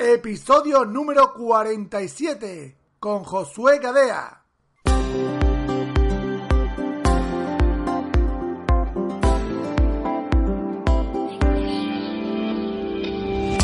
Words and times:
Episodio 0.00 0.84
número 0.84 1.34
47 1.34 2.76
con 3.00 3.24
Josué 3.24 3.80
Gadea. 3.80 4.44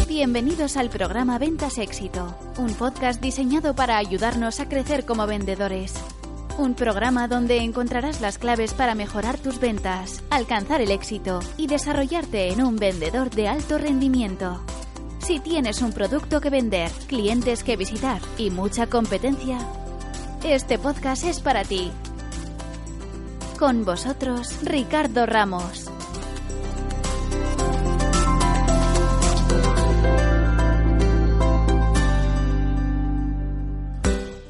Bienvenidos 0.09 0.77
al 0.77 0.91
programa 0.91 1.39
Ventas 1.39 1.79
Éxito, 1.79 2.37
un 2.59 2.75
podcast 2.75 3.21
diseñado 3.21 3.77
para 3.77 3.97
ayudarnos 3.97 4.59
a 4.59 4.69
crecer 4.69 5.07
como 5.07 5.29
vendedores. 5.29 5.95
Un 6.59 6.75
programa 6.75 7.29
donde 7.29 7.59
encontrarás 7.59 8.21
las 8.21 8.39
claves 8.39 8.75
para 8.75 8.97
mejorar 8.97 9.39
tus 9.39 9.61
ventas, 9.61 10.25
alcanzar 10.31 10.81
el 10.81 10.91
éxito 10.91 11.39
y 11.57 11.69
desarrollarte 11.69 12.49
en 12.49 12.65
un 12.65 12.75
vendedor 12.75 13.31
de 13.31 13.47
alto 13.47 13.79
rendimiento. 13.79 14.61
Si 15.25 15.41
tienes 15.41 15.81
un 15.81 15.93
producto 15.95 16.43
que 16.43 16.51
vender, 16.51 16.91
clientes 17.07 17.65
que 17.65 17.79
visitar 17.79 18.21
y 18.37 18.51
mucha 18.51 18.89
competencia, 18.89 19.57
este 20.43 20.79
podcast 20.79 21.25
es 21.25 21.41
para 21.41 21.65
ti. 21.65 21.91
Con 23.59 23.87
vosotros, 23.87 24.55
Ricardo 24.63 25.25
Ramos. 25.25 25.87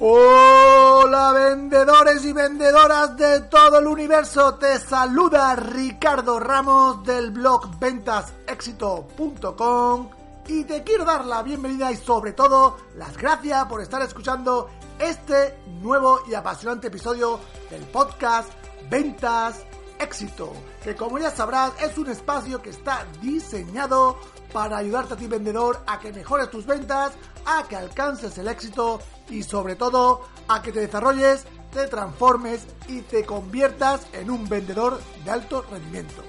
Hola 0.01 1.33
vendedores 1.35 2.25
y 2.25 2.33
vendedoras 2.33 3.17
de 3.17 3.43
todo 3.43 3.79
el 3.79 3.87
universo, 3.87 4.57
te 4.57 4.81
saluda 4.81 5.55
Ricardo 5.55 6.41
Ramos 6.41 7.05
del 7.05 7.31
blog 7.31 7.79
ventasexito.com 7.79 10.14
y 10.47 10.64
te 10.64 10.83
quiero 10.83 11.05
dar 11.05 11.25
la 11.25 11.42
bienvenida 11.42 11.91
y 11.91 11.97
sobre 11.97 12.33
todo 12.33 12.77
las 12.97 13.17
gracias 13.17 13.64
por 13.67 13.81
estar 13.81 14.03
escuchando 14.03 14.69
este 14.98 15.59
nuevo 15.81 16.20
y 16.28 16.34
apasionante 16.34 16.89
episodio 16.89 17.41
del 17.70 17.83
podcast 17.84 18.51
Ventas 18.91 19.64
Éxito, 19.98 20.53
que 20.83 20.95
como 20.95 21.19
ya 21.19 21.31
sabrás 21.31 21.73
es 21.81 21.97
un 21.97 22.11
espacio 22.11 22.61
que 22.61 22.70
está 22.70 23.06
diseñado 23.23 24.19
para 24.53 24.77
ayudarte 24.77 25.14
a 25.14 25.17
ti 25.17 25.27
vendedor 25.27 25.81
a 25.86 25.98
que 25.98 26.12
mejores 26.12 26.51
tus 26.51 26.67
ventas, 26.67 27.12
a 27.47 27.67
que 27.67 27.77
alcances 27.77 28.36
el 28.36 28.48
éxito 28.48 29.01
y 29.31 29.42
sobre 29.42 29.77
todo 29.77 30.23
a 30.48 30.61
que 30.61 30.73
te 30.73 30.81
desarrolles, 30.81 31.45
te 31.73 31.86
transformes 31.86 32.67
y 32.89 33.01
te 33.01 33.25
conviertas 33.25 34.06
en 34.12 34.31
un 34.31 34.48
vendedor 34.48 35.01
de 35.25 35.31
alto 35.31 35.62
rendimiento. 35.62 36.23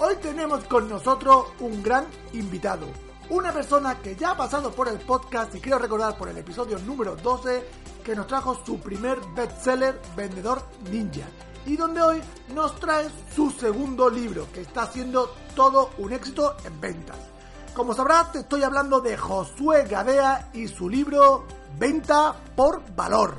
Hoy 0.00 0.16
tenemos 0.16 0.64
con 0.64 0.88
nosotros 0.88 1.46
un 1.60 1.82
gran 1.82 2.06
invitado 2.32 3.07
una 3.30 3.52
persona 3.52 3.98
que 3.98 4.16
ya 4.16 4.30
ha 4.30 4.36
pasado 4.36 4.70
por 4.70 4.88
el 4.88 4.98
podcast 4.98 5.54
y 5.54 5.60
quiero 5.60 5.78
recordar 5.78 6.16
por 6.16 6.28
el 6.28 6.38
episodio 6.38 6.78
número 6.78 7.14
12 7.16 7.62
que 8.02 8.16
nos 8.16 8.26
trajo 8.26 8.58
su 8.64 8.80
primer 8.80 9.18
bestseller 9.34 10.00
Vendedor 10.16 10.62
Ninja 10.90 11.26
y 11.66 11.76
donde 11.76 12.00
hoy 12.00 12.22
nos 12.54 12.74
trae 12.80 13.06
su 13.34 13.50
segundo 13.50 14.08
libro 14.08 14.46
que 14.52 14.62
está 14.62 14.82
haciendo 14.82 15.34
todo 15.54 15.90
un 15.98 16.12
éxito 16.12 16.56
en 16.64 16.80
ventas. 16.80 17.18
Como 17.74 17.92
sabrás 17.92 18.32
te 18.32 18.38
estoy 18.40 18.62
hablando 18.62 19.00
de 19.00 19.16
Josué 19.18 19.84
Gadea 19.84 20.50
y 20.54 20.66
su 20.66 20.88
libro 20.88 21.44
Venta 21.78 22.34
por 22.56 22.82
Valor. 22.96 23.36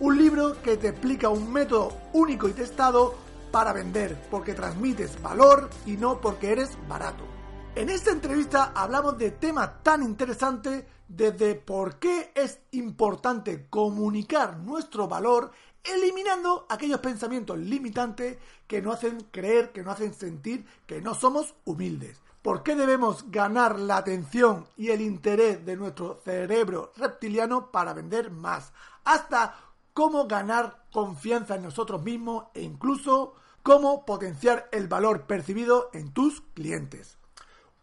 Un 0.00 0.18
libro 0.18 0.60
que 0.60 0.76
te 0.76 0.88
explica 0.88 1.30
un 1.30 1.50
método 1.50 1.96
único 2.12 2.48
y 2.48 2.52
testado 2.52 3.14
para 3.50 3.72
vender 3.72 4.28
porque 4.30 4.52
transmites 4.52 5.20
valor 5.22 5.70
y 5.86 5.92
no 5.92 6.20
porque 6.20 6.52
eres 6.52 6.76
barato. 6.86 7.31
En 7.74 7.88
esta 7.88 8.10
entrevista 8.10 8.72
hablamos 8.74 9.16
de 9.16 9.30
temas 9.30 9.82
tan 9.82 10.02
interesantes 10.02 10.84
desde 11.08 11.54
por 11.54 11.98
qué 11.98 12.30
es 12.34 12.60
importante 12.72 13.66
comunicar 13.70 14.58
nuestro 14.58 15.08
valor 15.08 15.52
eliminando 15.82 16.66
aquellos 16.68 17.00
pensamientos 17.00 17.56
limitantes 17.56 18.36
que 18.66 18.82
nos 18.82 18.96
hacen 18.96 19.26
creer, 19.30 19.72
que 19.72 19.82
nos 19.82 19.94
hacen 19.94 20.12
sentir 20.12 20.66
que 20.86 21.00
no 21.00 21.14
somos 21.14 21.54
humildes. 21.64 22.20
¿Por 22.42 22.62
qué 22.62 22.76
debemos 22.76 23.30
ganar 23.30 23.78
la 23.78 23.96
atención 23.96 24.66
y 24.76 24.90
el 24.90 25.00
interés 25.00 25.64
de 25.64 25.76
nuestro 25.76 26.20
cerebro 26.26 26.92
reptiliano 26.98 27.70
para 27.70 27.94
vender 27.94 28.30
más? 28.30 28.74
Hasta 29.04 29.56
cómo 29.94 30.26
ganar 30.26 30.84
confianza 30.92 31.54
en 31.54 31.62
nosotros 31.62 32.02
mismos 32.02 32.44
e 32.52 32.60
incluso 32.60 33.34
cómo 33.62 34.04
potenciar 34.04 34.68
el 34.72 34.88
valor 34.88 35.22
percibido 35.22 35.88
en 35.94 36.12
tus 36.12 36.42
clientes. 36.52 37.16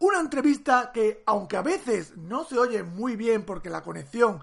Una 0.02 0.22
entrevista 0.22 0.94
que, 0.94 1.24
aunque 1.26 1.58
a 1.58 1.62
veces 1.62 2.16
no 2.16 2.46
se 2.46 2.58
oye 2.58 2.84
muy 2.84 3.18
bien 3.18 3.46
porque 3.46 3.70
la 3.70 3.84
conexión 3.84 4.40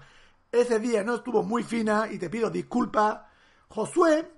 ese 0.51 0.79
día 0.79 1.03
no 1.03 1.15
estuvo 1.15 1.41
muy 1.41 1.63
fina 1.63 2.07
y 2.11 2.19
te 2.19 2.29
pido 2.29 2.51
disculpas, 2.51 3.21
Josué 3.67 4.31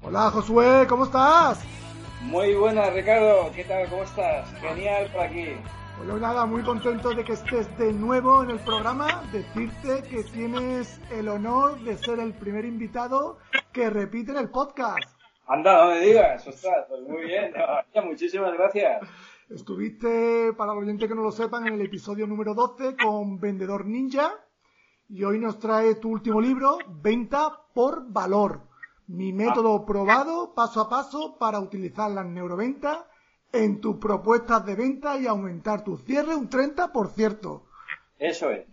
Hola 0.01 0.31
Josué, 0.31 0.87
¿cómo 0.89 1.03
estás? 1.03 1.59
Muy 2.21 2.55
buenas 2.55 2.91
Ricardo, 2.95 3.51
¿qué 3.55 3.63
tal? 3.65 3.87
¿Cómo 3.91 4.01
estás? 4.01 4.51
Genial 4.59 5.11
por 5.11 5.21
aquí. 5.21 5.55
Bueno, 5.97 6.19
nada, 6.19 6.45
muy 6.45 6.61
contento 6.61 7.09
de 7.09 7.23
que 7.25 7.33
estés 7.33 7.75
de 7.79 7.91
nuevo 7.91 8.43
en 8.43 8.51
el 8.51 8.59
programa. 8.59 9.23
Decirte 9.31 10.03
que 10.07 10.23
tienes 10.23 11.01
el 11.11 11.27
honor 11.27 11.79
de 11.79 11.97
ser 11.97 12.19
el 12.19 12.35
primer 12.35 12.65
invitado 12.65 13.39
que 13.73 13.89
repite 13.89 14.31
en 14.31 14.37
el 14.37 14.49
podcast. 14.51 15.09
Anda, 15.47 15.83
no 15.83 15.89
me 15.89 15.99
digas, 15.99 16.47
ostras, 16.47 16.85
pues 16.87 17.01
muy 17.01 17.23
bien. 17.23 17.51
Muchísimas 18.05 18.53
gracias. 18.53 19.01
Estuviste, 19.49 20.53
para 20.53 20.75
los 20.75 20.83
oyentes 20.83 21.09
que 21.09 21.15
no 21.15 21.23
lo 21.23 21.31
sepan, 21.31 21.65
en 21.65 21.73
el 21.73 21.81
episodio 21.81 22.27
número 22.27 22.53
12 22.53 22.95
con 22.95 23.39
Vendedor 23.39 23.87
Ninja 23.87 24.33
y 25.09 25.23
hoy 25.23 25.39
nos 25.39 25.57
trae 25.57 25.95
tu 25.95 26.09
último 26.09 26.39
libro, 26.39 26.77
Venta 27.01 27.49
por 27.73 28.11
Valor. 28.11 28.61
Mi 29.07 29.33
método 29.33 29.83
probado 29.83 30.53
paso 30.53 30.81
a 30.81 30.89
paso 30.89 31.37
para 31.39 31.59
utilizar 31.59 32.11
las 32.11 32.25
neuroventas 32.27 32.99
en 33.51 33.81
tus 33.81 33.97
propuestas 33.97 34.65
de 34.65 34.75
venta 34.75 35.19
y 35.19 35.27
aumentar 35.27 35.83
tu 35.83 35.97
cierre 35.97 36.35
un 36.35 36.49
30%. 36.49 37.61
Eso 38.19 38.51
es. 38.51 38.65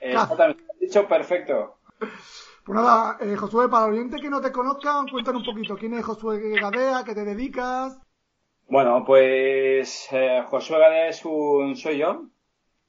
Exactamente. 0.00 0.64
Dicho 0.80 1.06
perfecto. 1.06 1.76
Pues 1.98 2.76
nada, 2.76 3.18
eh, 3.20 3.36
Josué, 3.36 3.68
para 3.68 3.86
el 3.86 3.94
oyente 3.94 4.20
que 4.20 4.30
no 4.30 4.40
te 4.40 4.52
conozcan, 4.52 5.08
cuéntanos 5.08 5.46
un 5.46 5.54
poquito. 5.54 5.76
¿Quién 5.76 5.94
es 5.94 6.04
Josué 6.04 6.40
Gadea? 6.60 7.02
¿Qué 7.04 7.14
te 7.14 7.24
dedicas? 7.24 8.00
Bueno, 8.68 9.04
pues 9.04 10.08
eh, 10.12 10.42
Josué 10.46 10.78
Gadea 10.78 11.08
es 11.08 11.24
un, 11.24 11.76
soy 11.76 11.98
yo. 11.98 12.26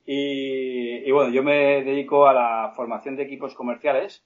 Y, 0.05 1.09
bueno, 1.11 1.31
yo 1.31 1.43
me 1.43 1.83
dedico 1.83 2.27
a 2.27 2.33
la 2.33 2.73
formación 2.75 3.15
de 3.15 3.23
equipos 3.23 3.55
comerciales. 3.55 4.25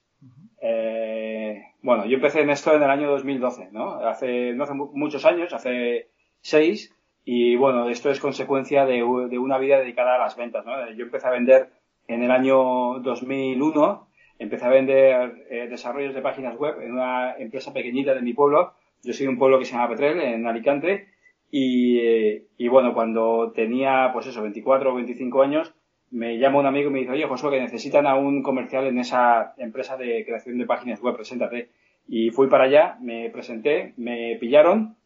Eh, 0.62 1.62
bueno, 1.82 2.06
yo 2.06 2.16
empecé 2.16 2.42
en 2.42 2.50
esto 2.50 2.74
en 2.74 2.82
el 2.82 2.90
año 2.90 3.10
2012, 3.12 3.70
¿no? 3.72 3.96
Hace, 4.00 4.54
no 4.54 4.64
hace 4.64 4.74
muchos 4.74 5.24
años, 5.26 5.54
hace 5.54 6.10
seis. 6.42 6.94
Y 7.30 7.58
bueno, 7.58 7.90
esto 7.90 8.10
es 8.10 8.22
consecuencia 8.22 8.86
de, 8.86 9.04
una 9.04 9.58
vida 9.58 9.80
dedicada 9.80 10.16
a 10.16 10.18
las 10.18 10.38
ventas, 10.38 10.66
¿no? 10.66 10.72
Yo 10.94 11.04
empecé 11.04 11.28
a 11.28 11.32
vender 11.32 11.68
en 12.08 12.24
el 12.24 12.32
año 12.32 13.00
2001 13.00 14.08
empecé 14.40 14.64
a 14.64 14.70
vender 14.70 15.46
eh, 15.50 15.68
desarrollos 15.70 16.16
de 16.16 16.22
páginas 16.22 16.56
web 16.56 16.80
en 16.82 16.94
una 16.94 17.36
empresa 17.36 17.74
pequeñita 17.74 18.14
de 18.14 18.22
mi 18.22 18.34
pueblo. 18.34 18.76
Yo 19.04 19.12
soy 19.12 19.26
de 19.26 19.34
un 19.34 19.38
pueblo 19.38 19.60
que 19.60 19.66
se 19.66 19.74
llama 19.74 19.90
Petrel, 19.90 20.22
en 20.22 20.48
Alicante. 20.48 21.10
Y, 21.52 22.00
eh, 22.00 22.46
bueno, 22.70 22.94
cuando 22.94 23.52
tenía, 23.54 24.12
pues 24.14 24.28
eso, 24.28 24.42
24 24.42 24.90
o 24.90 24.96
25 24.96 25.42
años, 25.42 25.74
me 26.12 26.38
llama 26.38 26.60
un 26.60 26.66
amigo 26.66 26.90
y 26.90 26.94
me 26.94 27.00
dice, 27.00 27.12
oye, 27.12 27.28
Josué, 27.28 27.52
que 27.52 27.60
necesitan 27.60 28.08
a 28.08 28.16
un 28.16 28.42
comercial 28.42 28.88
en 28.88 29.00
esa 29.00 29.54
empresa 29.58 29.98
de 29.98 30.24
creación 30.24 30.60
de 30.60 30.66
páginas 30.66 31.02
web, 31.02 31.16
preséntate. 31.16 31.72
Y 32.08 32.30
fui 32.30 32.48
para 32.48 32.64
allá, 32.66 32.98
me 33.02 33.30
presenté, 33.32 33.96
me 33.98 34.38
pillaron 34.40 34.97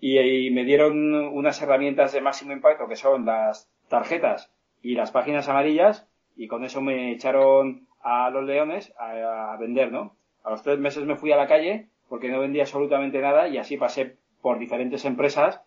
y, 0.00 0.18
y 0.18 0.50
me 0.50 0.64
dieron 0.64 1.14
unas 1.14 1.60
herramientas 1.62 2.12
de 2.12 2.20
máximo 2.20 2.52
impacto 2.52 2.88
que 2.88 2.96
son 2.96 3.24
las 3.24 3.70
tarjetas 3.88 4.52
y 4.82 4.94
las 4.94 5.10
páginas 5.10 5.48
amarillas 5.48 6.08
y 6.36 6.48
con 6.48 6.64
eso 6.64 6.80
me 6.80 7.12
echaron 7.12 7.86
a 8.00 8.30
los 8.30 8.44
leones 8.44 8.92
a, 8.98 9.56
vender, 9.58 9.90
¿no? 9.90 10.16
A 10.44 10.50
los 10.50 10.62
tres 10.62 10.78
meses 10.78 11.04
me 11.04 11.16
fui 11.16 11.32
a 11.32 11.36
la 11.36 11.48
calle 11.48 11.88
porque 12.08 12.28
no 12.28 12.38
vendía 12.38 12.62
absolutamente 12.62 13.20
nada 13.20 13.48
y 13.48 13.58
así 13.58 13.76
pasé 13.76 14.18
por 14.42 14.58
diferentes 14.58 15.04
empresas 15.04 15.60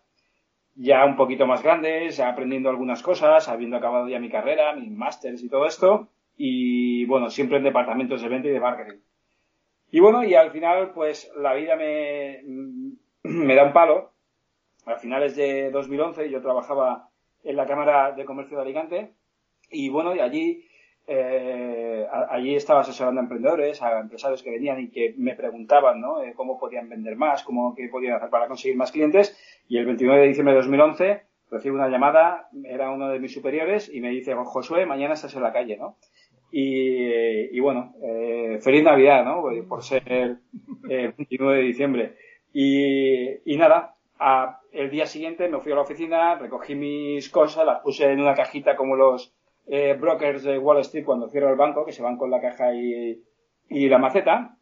ya 0.74 1.04
un 1.04 1.16
poquito 1.16 1.46
más 1.46 1.62
grandes, 1.62 2.20
aprendiendo 2.20 2.70
algunas 2.70 3.02
cosas, 3.02 3.48
habiendo 3.48 3.76
acabado 3.76 4.08
ya 4.08 4.18
mi 4.18 4.30
carrera, 4.30 4.74
mis 4.74 4.90
másters 4.90 5.42
y 5.42 5.50
todo 5.50 5.66
esto, 5.66 6.08
y 6.36 7.04
bueno, 7.04 7.28
siempre 7.28 7.58
en 7.58 7.64
departamentos 7.64 8.22
de 8.22 8.28
venta 8.28 8.48
y 8.48 8.52
de 8.52 8.60
marketing. 8.60 9.00
Y 9.90 10.00
bueno, 10.00 10.24
y 10.24 10.34
al 10.34 10.52
final, 10.52 10.92
pues 10.92 11.30
la 11.36 11.52
vida 11.52 11.76
me, 11.76 12.40
me 13.24 13.54
da 13.54 13.64
un 13.64 13.72
palo. 13.74 14.12
A 14.86 14.96
finales 14.96 15.36
de 15.36 15.70
2011 15.70 16.30
yo 16.30 16.40
trabajaba 16.40 17.08
en 17.44 17.56
la 17.56 17.66
Cámara 17.66 18.12
de 18.12 18.24
Comercio 18.24 18.56
de 18.56 18.62
Alicante 18.62 19.12
y 19.70 19.88
bueno, 19.88 20.14
y 20.14 20.20
allí 20.20 20.64
eh, 21.12 22.06
allí 22.28 22.54
estaba 22.54 22.80
asesorando 22.80 23.20
a 23.20 23.24
emprendedores, 23.24 23.82
a 23.82 23.98
empresarios 23.98 24.44
que 24.44 24.50
venían 24.50 24.80
y 24.80 24.90
que 24.90 25.14
me 25.18 25.34
preguntaban 25.34 26.00
¿no? 26.00 26.22
Eh, 26.22 26.34
cómo 26.36 26.58
podían 26.58 26.88
vender 26.88 27.16
más, 27.16 27.42
cómo 27.42 27.74
qué 27.74 27.88
podían 27.88 28.14
hacer 28.14 28.30
para 28.30 28.46
conseguir 28.46 28.76
más 28.76 28.92
clientes. 28.92 29.36
Y 29.68 29.78
el 29.78 29.86
29 29.86 30.20
de 30.20 30.28
diciembre 30.28 30.54
de 30.54 30.60
2011 30.60 31.22
recibo 31.50 31.74
una 31.74 31.88
llamada, 31.88 32.48
era 32.64 32.90
uno 32.90 33.08
de 33.08 33.18
mis 33.18 33.34
superiores 33.34 33.92
y 33.92 34.00
me 34.00 34.10
dice, 34.10 34.34
Josué, 34.34 34.86
mañana 34.86 35.14
estás 35.14 35.34
en 35.34 35.42
la 35.42 35.52
calle, 35.52 35.76
¿no? 35.76 35.96
Y, 36.52 37.56
y 37.56 37.60
bueno, 37.60 37.94
eh, 38.04 38.58
feliz 38.60 38.84
Navidad, 38.84 39.24
¿no? 39.24 39.42
Por 39.68 39.82
ser 39.82 40.02
el 40.08 41.12
29 41.12 41.58
de 41.58 41.64
diciembre. 41.64 42.16
Y, 42.52 43.52
y 43.52 43.56
nada, 43.56 43.96
el 44.72 44.90
día 44.90 45.06
siguiente 45.06 45.48
me 45.48 45.60
fui 45.60 45.72
a 45.72 45.76
la 45.76 45.82
oficina, 45.82 46.34
recogí 46.36 46.74
mis 46.74 47.30
cosas, 47.30 47.64
las 47.64 47.80
puse 47.80 48.04
en 48.04 48.20
una 48.20 48.34
cajita 48.34 48.76
como 48.76 48.96
los 48.96 49.34
eh, 49.66 49.96
brokers 49.98 50.42
de 50.42 50.58
Wall 50.58 50.80
Street 50.80 51.04
cuando 51.04 51.28
cierro 51.28 51.50
el 51.50 51.56
banco, 51.56 51.84
que 51.84 51.92
se 51.92 52.02
van 52.02 52.16
con 52.16 52.30
la 52.30 52.40
caja 52.40 52.74
y, 52.74 53.22
y 53.68 53.88
la 53.88 53.98
maceta. 53.98 54.56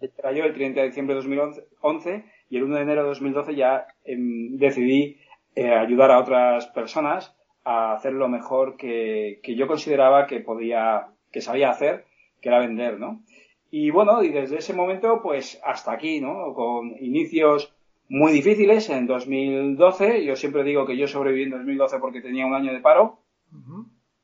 Era 0.00 0.32
yo 0.32 0.44
el 0.44 0.54
30 0.54 0.80
de 0.80 0.86
diciembre 0.88 1.14
de 1.14 1.20
2011 1.20 2.24
y 2.50 2.56
el 2.56 2.64
1 2.64 2.76
de 2.76 2.82
enero 2.82 3.02
de 3.02 3.08
2012 3.08 3.54
ya 3.54 3.86
em, 4.04 4.56
decidí 4.56 5.18
eh, 5.54 5.70
ayudar 5.70 6.10
a 6.10 6.18
otras 6.18 6.66
personas 6.68 7.36
a 7.64 7.92
hacer 7.92 8.12
lo 8.12 8.28
mejor 8.28 8.76
que, 8.76 9.40
que, 9.42 9.54
yo 9.54 9.66
consideraba 9.66 10.26
que 10.26 10.40
podía, 10.40 11.08
que 11.30 11.40
sabía 11.40 11.70
hacer, 11.70 12.06
que 12.40 12.48
era 12.48 12.60
vender, 12.60 12.98
¿no? 12.98 13.22
Y 13.70 13.90
bueno, 13.90 14.22
y 14.22 14.30
desde 14.30 14.58
ese 14.58 14.72
momento, 14.72 15.20
pues 15.22 15.60
hasta 15.62 15.92
aquí, 15.92 16.20
¿no? 16.20 16.54
Con 16.54 16.94
inicios 17.00 17.74
muy 18.08 18.32
difíciles 18.32 18.88
en 18.90 19.06
2012. 19.06 20.24
Yo 20.24 20.36
siempre 20.36 20.64
digo 20.64 20.86
que 20.86 20.96
yo 20.96 21.06
sobreviví 21.06 21.44
en 21.44 21.50
2012 21.50 21.98
porque 21.98 22.20
tenía 22.20 22.46
un 22.46 22.54
año 22.54 22.72
de 22.72 22.80
paro. 22.80 23.20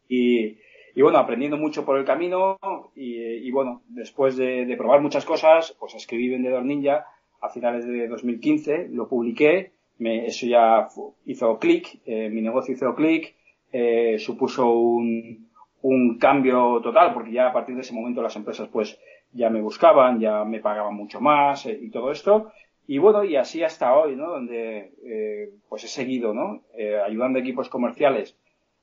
Y, 0.09 0.59
y 0.95 1.03
bueno, 1.03 1.19
aprendiendo 1.19 1.57
mucho 1.57 1.85
por 1.85 1.99
el 1.99 2.05
camino 2.05 2.59
y, 2.95 3.51
bueno, 3.51 3.83
después 3.89 4.37
de, 4.37 4.73
probar 4.79 5.01
muchas 5.01 5.25
cosas, 5.25 5.77
pues 5.79 5.95
escribí 5.95 6.29
Vendedor 6.29 6.65
Ninja 6.65 7.07
a 7.41 7.49
finales 7.49 7.87
de 7.87 8.09
2015, 8.09 8.89
lo 8.91 9.09
publiqué, 9.09 9.73
me, 9.99 10.27
eso 10.27 10.47
ya 10.47 10.89
hizo 11.27 11.59
clic, 11.59 12.01
eh, 12.07 12.31
mi 12.31 12.41
negocio 12.41 12.75
hizo 12.75 12.95
clic, 12.95 13.35
eh, 13.73 14.19
supuso 14.19 14.71
un, 14.71 15.51
un 15.83 16.19
cambio 16.19 16.81
total, 16.81 17.13
porque 17.13 17.33
ya 17.33 17.49
a 17.49 17.53
partir 17.53 17.75
de 17.75 17.83
ese 17.83 17.93
momento 17.93 18.23
las 18.23 18.37
empresas 18.37 18.69
pues 18.69 18.99
ya 19.33 19.51
me 19.51 19.61
buscaban, 19.61 20.21
ya 20.21 20.45
me 20.45 20.61
pagaban 20.61 20.95
mucho 20.95 21.21
más 21.21 21.67
eh, 21.67 21.79
y 21.83 21.91
todo 21.91 22.13
esto. 22.13 22.53
Y 22.87 22.99
bueno, 22.99 23.25
y 23.25 23.37
así 23.37 23.63
hasta 23.63 23.97
hoy, 23.97 24.15
¿no? 24.15 24.31
Donde 24.31 24.93
eh, 25.05 25.51
pues 25.69 25.85
he 25.85 25.89
seguido, 25.89 26.35
¿no? 26.35 26.63
Eh, 26.77 27.01
ayudando 27.01 27.39
equipos 27.39 27.69
comerciales 27.69 28.37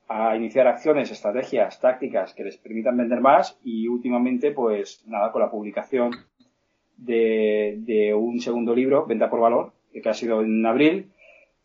a 0.08 0.36
iniciar 0.36 0.68
acciones, 0.68 1.12
estrategias, 1.12 1.80
tácticas 1.80 2.34
que 2.34 2.44
les 2.44 2.58
permitan 2.58 2.98
vender 2.98 3.22
más 3.22 3.60
y 3.64 3.88
últimamente, 3.88 4.52
pues 4.52 5.04
nada, 5.08 5.32
con 5.32 5.42
la 5.42 5.52
publicación 5.52 6.12
de, 6.98 7.76
de 7.80 8.14
un 8.14 8.40
segundo 8.42 8.76
libro, 8.76 9.06
Venta 9.06 9.30
por 9.30 9.40
Valor, 9.40 9.72
que 9.94 10.10
ha 10.10 10.14
sido 10.14 10.42
en 10.42 10.66
abril 10.66 11.12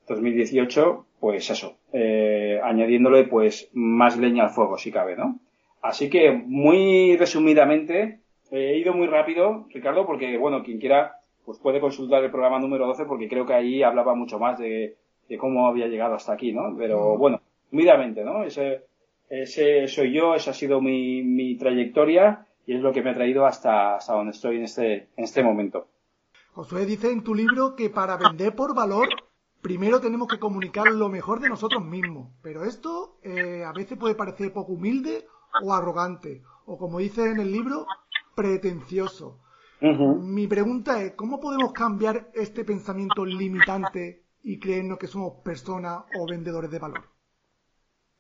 2018, 0.09 1.07
pues 1.21 1.51
eso, 1.51 1.79
eh, 1.93 2.61
añadiéndole 2.63 3.25
pues 3.25 3.71
más 3.73 4.17
leña 4.17 4.45
al 4.45 4.51
fuego 4.51 4.79
si 4.79 4.93
cabe, 4.93 5.17
¿no? 5.17 5.41
Así 5.83 6.09
que 6.11 6.33
muy 6.33 7.17
resumidamente, 7.17 8.21
he 8.51 8.79
ido 8.79 8.93
muy 8.95 9.07
rápido, 9.07 9.67
Ricardo, 9.73 10.07
porque 10.07 10.37
bueno, 10.37 10.63
quien 10.63 10.79
quiera 10.79 11.21
pues 11.47 11.59
puede 11.61 11.81
consultar 11.81 12.23
el 12.25 12.31
programa 12.31 12.59
número 12.59 12.87
12 12.89 13.05
porque 13.07 13.29
creo 13.29 13.47
que 13.47 13.55
ahí 13.55 13.83
hablaba 13.83 14.15
mucho 14.15 14.39
más 14.39 14.59
de, 14.59 14.97
de 15.29 15.39
cómo 15.39 15.69
había 15.69 15.87
llegado 15.87 16.15
hasta 16.15 16.33
aquí, 16.33 16.53
¿no? 16.53 16.75
Pero 16.77 17.17
bueno, 17.17 17.41
humildemente, 17.71 18.25
¿no? 18.25 18.43
Ese, 18.43 18.85
ese 19.31 19.87
soy 19.87 20.13
yo, 20.13 20.35
esa 20.35 20.51
ha 20.51 20.55
sido 20.55 20.81
mi, 20.81 21.23
mi 21.23 21.57
trayectoria 21.57 22.47
y 22.67 22.75
es 22.75 22.83
lo 22.83 22.93
que 22.93 23.03
me 23.03 23.11
ha 23.11 23.15
traído 23.15 23.47
hasta, 23.47 23.95
hasta 23.95 24.15
donde 24.15 24.33
estoy 24.33 24.57
en 24.57 24.65
este, 24.65 25.09
en 25.17 25.25
este 25.25 25.43
momento. 25.45 25.87
Josué 26.53 26.85
dice 26.85 27.13
en 27.13 27.23
tu 27.23 27.35
libro 27.35 27.77
que 27.77 27.91
para 27.91 28.17
vender 28.17 28.55
por 28.57 28.75
valor 28.75 29.09
primero 29.63 30.01
tenemos 30.01 30.29
que 30.29 30.39
comunicar 30.39 30.87
lo 30.91 31.09
mejor 31.09 31.41
de 31.41 31.49
nosotros 31.49 31.85
mismos, 31.85 32.31
pero 32.43 32.65
esto 32.65 33.19
eh, 33.23 33.65
a 33.65 33.73
veces 33.73 33.99
puede 33.99 34.15
parecer 34.15 34.53
poco 34.53 34.73
humilde 34.73 35.27
o 35.63 35.73
arrogante, 35.73 36.43
o 36.67 36.77
como 36.77 36.99
dice 36.99 37.31
en 37.31 37.41
el 37.41 37.53
libro, 37.53 37.87
pretencioso. 38.35 39.39
Mi 39.81 40.47
pregunta 40.47 41.03
es, 41.03 41.13
¿cómo 41.13 41.39
podemos 41.39 41.73
cambiar 41.73 42.29
este 42.35 42.65
pensamiento 42.65 43.25
limitante 43.25 44.23
y 44.43 44.59
creernos 44.59 44.99
que 44.99 45.07
somos 45.07 45.35
personas 45.45 46.05
o 46.19 46.27
vendedores 46.27 46.71
de 46.71 46.79
valor? 46.79 47.05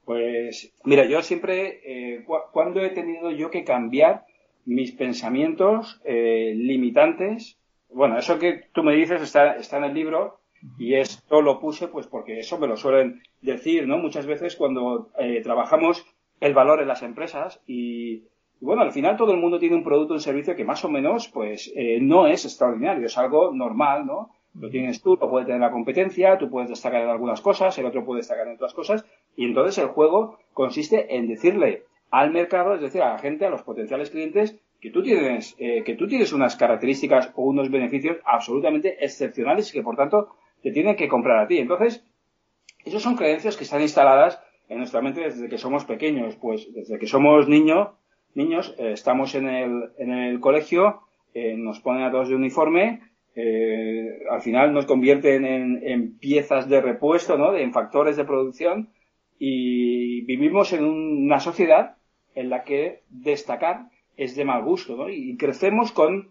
Pues 0.04 0.72
mira, 0.84 1.06
yo 1.06 1.22
siempre, 1.22 1.80
eh, 1.84 2.24
cuando 2.52 2.80
he 2.80 2.90
tenido 2.90 3.30
yo 3.30 3.50
que 3.50 3.64
cambiar 3.64 4.24
mis 4.64 4.92
pensamientos 4.92 6.00
eh, 6.04 6.52
limitantes, 6.54 7.58
bueno, 7.88 8.18
eso 8.18 8.38
que 8.38 8.64
tú 8.72 8.82
me 8.82 8.94
dices 8.94 9.22
está, 9.22 9.56
está 9.56 9.78
en 9.78 9.84
el 9.84 9.94
libro 9.94 10.40
y 10.78 10.94
esto 10.94 11.40
lo 11.40 11.60
puse 11.60 11.88
pues 11.88 12.06
porque 12.06 12.38
eso 12.38 12.58
me 12.58 12.66
lo 12.66 12.76
suelen 12.76 13.22
decir, 13.40 13.86
¿no? 13.86 13.98
Muchas 13.98 14.26
veces 14.26 14.56
cuando 14.56 15.10
eh, 15.18 15.40
trabajamos 15.42 16.04
el 16.40 16.54
valor 16.54 16.82
en 16.82 16.88
las 16.88 17.02
empresas 17.02 17.60
y, 17.66 18.24
bueno, 18.60 18.82
al 18.82 18.92
final 18.92 19.16
todo 19.16 19.32
el 19.32 19.38
mundo 19.38 19.58
tiene 19.58 19.76
un 19.76 19.84
producto 19.84 20.14
o 20.14 20.16
un 20.16 20.20
servicio 20.20 20.56
que 20.56 20.64
más 20.64 20.84
o 20.84 20.88
menos 20.88 21.28
pues 21.28 21.72
eh, 21.76 21.98
no 22.00 22.26
es 22.26 22.44
extraordinario, 22.44 23.06
es 23.06 23.18
algo 23.18 23.52
normal, 23.52 24.06
¿no? 24.06 24.30
Lo 24.58 24.70
tienes 24.70 25.02
tú, 25.02 25.18
lo 25.20 25.28
puede 25.28 25.44
tener 25.44 25.60
la 25.60 25.70
competencia, 25.70 26.38
tú 26.38 26.48
puedes 26.48 26.70
destacar 26.70 27.02
en 27.02 27.10
algunas 27.10 27.42
cosas, 27.42 27.76
el 27.78 27.84
otro 27.84 28.04
puede 28.04 28.20
destacar 28.20 28.46
en 28.46 28.54
otras 28.54 28.72
cosas, 28.72 29.04
y 29.36 29.44
entonces 29.44 29.76
el 29.78 29.88
juego 29.88 30.38
consiste 30.54 31.14
en 31.14 31.28
decirle 31.28 31.82
al 32.10 32.30
mercado, 32.30 32.74
es 32.74 32.80
decir, 32.80 33.02
a 33.02 33.12
la 33.12 33.18
gente, 33.18 33.44
a 33.44 33.50
los 33.50 33.62
potenciales 33.62 34.10
clientes, 34.10 34.58
que 34.80 34.90
tú 34.90 35.02
tienes, 35.02 35.54
eh, 35.58 35.82
que 35.84 35.94
tú 35.94 36.06
tienes 36.06 36.32
unas 36.32 36.56
características 36.56 37.32
o 37.34 37.42
unos 37.42 37.70
beneficios 37.70 38.18
absolutamente 38.24 39.04
excepcionales 39.04 39.68
y 39.70 39.72
que 39.74 39.82
por 39.82 39.96
tanto 39.96 40.28
te 40.62 40.70
tienen 40.70 40.96
que 40.96 41.08
comprar 41.08 41.38
a 41.38 41.46
ti. 41.46 41.58
Entonces, 41.58 42.04
esos 42.84 43.02
son 43.02 43.16
creencias 43.16 43.56
que 43.56 43.64
están 43.64 43.82
instaladas 43.82 44.40
en 44.68 44.78
nuestra 44.78 45.00
mente 45.00 45.20
desde 45.20 45.48
que 45.48 45.58
somos 45.58 45.84
pequeños, 45.84 46.36
pues 46.36 46.72
desde 46.72 46.98
que 46.98 47.06
somos 47.06 47.48
niños, 47.48 47.88
niños, 48.36 48.74
eh, 48.78 48.92
estamos 48.92 49.34
en 49.34 49.48
el, 49.48 49.90
en 49.98 50.10
el 50.12 50.40
colegio, 50.40 51.00
eh, 51.34 51.54
nos 51.56 51.80
ponen 51.80 52.04
a 52.04 52.10
todos 52.10 52.28
de 52.28 52.34
uniforme, 52.34 53.00
eh, 53.38 54.22
al 54.30 54.40
final 54.40 54.72
nos 54.72 54.86
convierten 54.86 55.44
en, 55.44 56.18
piezas 56.18 56.70
de 56.70 56.80
repuesto, 56.80 57.36
¿no? 57.36 57.54
En 57.54 57.72
factores 57.72 58.16
de 58.16 58.24
producción 58.24 58.88
y 59.38 60.22
vivimos 60.22 60.72
en 60.72 60.84
una 60.84 61.38
sociedad 61.38 61.96
en 62.34 62.48
la 62.48 62.64
que 62.64 63.02
destacar 63.10 63.90
es 64.16 64.34
de 64.36 64.46
mal 64.46 64.64
gusto. 64.64 65.10
Y 65.10 65.36
crecemos 65.36 65.92
con 65.92 66.30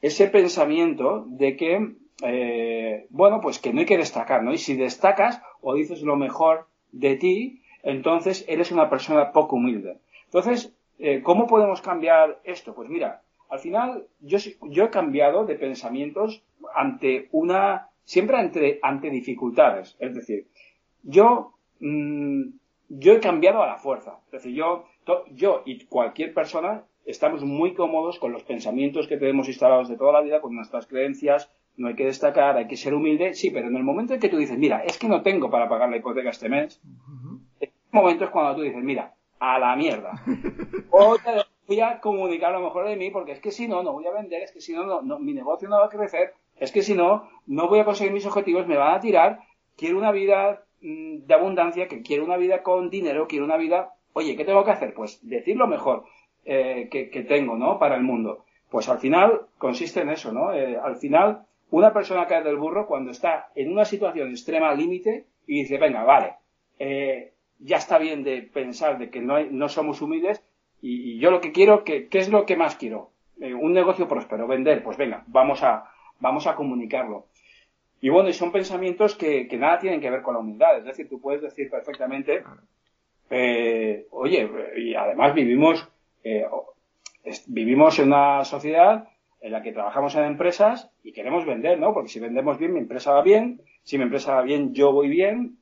ese 0.00 0.28
pensamiento 0.28 1.26
de 1.28 1.56
que, 1.56 1.96
eh, 2.22 3.06
bueno, 3.10 3.40
pues 3.42 3.58
que 3.58 3.74
no 3.74 3.80
hay 3.80 3.86
que 3.86 3.98
destacar, 3.98 4.42
¿no? 4.42 4.54
Y 4.54 4.58
si 4.58 4.74
destacas 4.74 5.42
o 5.60 5.74
dices 5.74 6.00
lo 6.00 6.16
mejor 6.16 6.66
de 6.92 7.16
ti, 7.16 7.60
entonces 7.82 8.46
eres 8.48 8.72
una 8.72 8.88
persona 8.88 9.32
poco 9.32 9.56
humilde. 9.56 9.98
Entonces, 10.24 10.74
eh, 10.98 11.22
¿cómo 11.22 11.46
podemos 11.46 11.80
cambiar 11.80 12.40
esto? 12.44 12.74
Pues 12.74 12.88
mira, 12.88 13.22
al 13.48 13.58
final 13.58 14.06
yo, 14.20 14.38
yo 14.62 14.84
he 14.84 14.90
cambiado 14.90 15.44
de 15.46 15.54
pensamientos 15.54 16.42
ante 16.74 17.28
una, 17.32 17.88
siempre 18.04 18.36
ante, 18.36 18.78
ante 18.82 19.10
dificultades. 19.10 19.96
Es 20.00 20.14
decir, 20.14 20.48
yo, 21.02 21.54
mm, 21.80 22.42
yo 22.88 23.12
he 23.12 23.20
cambiado 23.20 23.62
a 23.62 23.66
la 23.66 23.76
fuerza. 23.76 24.18
Es 24.26 24.42
decir, 24.42 24.54
yo, 24.54 24.84
yo 25.32 25.62
y 25.64 25.84
cualquier 25.86 26.34
persona 26.34 26.84
estamos 27.06 27.42
muy 27.42 27.74
cómodos 27.74 28.18
con 28.18 28.32
los 28.32 28.42
pensamientos 28.42 29.08
que 29.08 29.16
tenemos 29.16 29.48
instalados 29.48 29.88
de 29.88 29.96
toda 29.96 30.12
la 30.12 30.20
vida, 30.20 30.40
con 30.40 30.54
nuestras 30.54 30.86
creencias, 30.86 31.50
no 31.76 31.88
hay 31.88 31.94
que 31.94 32.04
destacar, 32.04 32.56
hay 32.56 32.66
que 32.66 32.76
ser 32.76 32.92
humilde, 32.92 33.34
sí, 33.34 33.50
pero 33.50 33.68
en 33.68 33.76
el 33.76 33.84
momento 33.84 34.12
en 34.12 34.20
que 34.20 34.28
tú 34.28 34.36
dices, 34.36 34.58
mira, 34.58 34.82
es 34.84 34.98
que 34.98 35.08
no 35.08 35.22
tengo 35.22 35.48
para 35.48 35.68
pagar 35.68 35.88
la 35.88 35.96
hipoteca 35.96 36.30
este 36.30 36.48
mes, 36.48 36.82
en 37.60 37.70
ese 37.70 37.72
momento 37.92 38.24
es 38.24 38.30
cuando 38.30 38.56
tú 38.56 38.62
dices, 38.62 38.82
mira, 38.82 39.14
a 39.40 39.58
la 39.58 39.76
mierda. 39.76 40.12
O 40.90 41.16
te 41.16 41.30
voy 41.66 41.80
a 41.80 42.00
comunicar 42.00 42.50
lo 42.52 42.60
mejor 42.60 42.88
de 42.88 42.96
mí, 42.96 43.10
porque 43.10 43.32
es 43.32 43.40
que 43.40 43.50
si 43.50 43.68
no, 43.68 43.82
no 43.82 43.92
voy 43.92 44.06
a 44.06 44.10
vender, 44.10 44.42
es 44.42 44.52
que 44.52 44.60
si 44.60 44.72
no, 44.72 45.02
no, 45.02 45.18
mi 45.18 45.34
negocio 45.34 45.68
no 45.68 45.78
va 45.78 45.86
a 45.86 45.90
crecer, 45.90 46.32
es 46.56 46.72
que 46.72 46.82
si 46.82 46.94
no, 46.94 47.28
no 47.46 47.68
voy 47.68 47.78
a 47.80 47.84
conseguir 47.84 48.12
mis 48.12 48.26
objetivos, 48.26 48.66
me 48.66 48.76
van 48.76 48.94
a 48.94 49.00
tirar, 49.00 49.40
quiero 49.76 49.98
una 49.98 50.10
vida 50.10 50.64
mm, 50.80 51.26
de 51.26 51.34
abundancia, 51.34 51.86
que 51.86 52.02
quiero 52.02 52.24
una 52.24 52.38
vida 52.38 52.62
con 52.62 52.90
dinero, 52.90 53.28
quiero 53.28 53.44
una 53.44 53.58
vida, 53.58 53.92
oye, 54.14 54.34
¿qué 54.34 54.44
tengo 54.44 54.64
que 54.64 54.70
hacer? 54.70 54.94
Pues 54.94 55.20
decir 55.28 55.56
lo 55.56 55.66
mejor 55.66 56.04
eh, 56.44 56.88
que, 56.90 57.22
tengo, 57.24 57.56
¿no? 57.56 57.78
Para 57.78 57.96
el 57.96 58.02
mundo. 58.02 58.44
Pues 58.70 58.88
al 58.88 58.98
final 58.98 59.42
consiste 59.58 60.00
en 60.00 60.08
eso, 60.08 60.32
¿no? 60.32 60.54
Eh, 60.54 60.78
al 60.82 60.96
final, 60.96 61.44
una 61.70 61.92
persona 61.92 62.26
cae 62.26 62.42
del 62.42 62.56
burro 62.56 62.86
cuando 62.86 63.10
está 63.10 63.50
en 63.54 63.70
una 63.70 63.84
situación 63.84 64.30
extrema 64.30 64.74
límite 64.74 65.26
y 65.46 65.60
dice, 65.60 65.76
venga, 65.78 66.04
vale, 66.04 66.36
eh, 66.78 67.32
ya 67.58 67.76
está 67.76 67.98
bien 67.98 68.22
de 68.22 68.42
pensar 68.42 68.98
de 68.98 69.10
que 69.10 69.20
no, 69.20 69.42
no 69.44 69.68
somos 69.68 70.00
humildes 70.00 70.42
y, 70.80 71.18
yo 71.18 71.30
lo 71.30 71.40
que 71.40 71.52
quiero, 71.52 71.84
que, 71.84 72.08
¿qué 72.08 72.18
es 72.18 72.28
lo 72.28 72.46
que 72.46 72.56
más 72.56 72.76
quiero? 72.76 73.10
Eh, 73.40 73.54
un 73.54 73.72
negocio 73.72 74.08
próspero, 74.08 74.46
vender, 74.46 74.82
pues 74.82 74.96
venga, 74.96 75.24
vamos 75.26 75.62
a, 75.62 75.90
vamos 76.20 76.46
a 76.46 76.54
comunicarlo. 76.54 77.26
Y 78.00 78.10
bueno, 78.10 78.28
y 78.28 78.32
son 78.32 78.52
pensamientos 78.52 79.16
que, 79.16 79.48
que 79.48 79.56
nada 79.56 79.78
tienen 79.78 80.00
que 80.00 80.10
ver 80.10 80.22
con 80.22 80.34
la 80.34 80.40
humildad. 80.40 80.78
Es 80.78 80.84
decir, 80.84 81.08
tú 81.08 81.20
puedes 81.20 81.42
decir 81.42 81.68
perfectamente, 81.68 82.44
eh, 83.30 84.06
oye, 84.10 84.48
y 84.76 84.94
además 84.94 85.34
vivimos, 85.34 85.88
eh, 86.22 86.46
vivimos 87.48 87.98
en 87.98 88.06
una 88.06 88.44
sociedad 88.44 89.08
en 89.40 89.52
la 89.52 89.62
que 89.62 89.72
trabajamos 89.72 90.14
en 90.14 90.24
empresas 90.24 90.90
y 91.02 91.12
queremos 91.12 91.44
vender, 91.44 91.78
¿no? 91.78 91.92
Porque 91.92 92.08
si 92.08 92.20
vendemos 92.20 92.58
bien, 92.58 92.72
mi 92.72 92.80
empresa 92.80 93.12
va 93.12 93.22
bien, 93.22 93.62
si 93.82 93.98
mi 93.98 94.04
empresa 94.04 94.34
va 94.34 94.42
bien, 94.42 94.74
yo 94.74 94.92
voy 94.92 95.08
bien, 95.08 95.58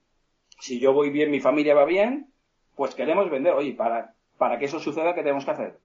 si 0.58 0.80
yo 0.80 0.92
voy 0.92 1.10
bien, 1.10 1.30
mi 1.30 1.40
familia 1.40 1.74
va 1.74 1.84
bien, 1.84 2.32
pues 2.74 2.94
queremos 2.94 3.30
vender. 3.30 3.54
Oye, 3.54 3.72
para, 3.72 4.14
para 4.38 4.58
que 4.58 4.66
eso 4.66 4.80
suceda, 4.80 5.14
¿qué 5.14 5.22
tenemos 5.22 5.44
que 5.44 5.50
hacer? 5.50 5.78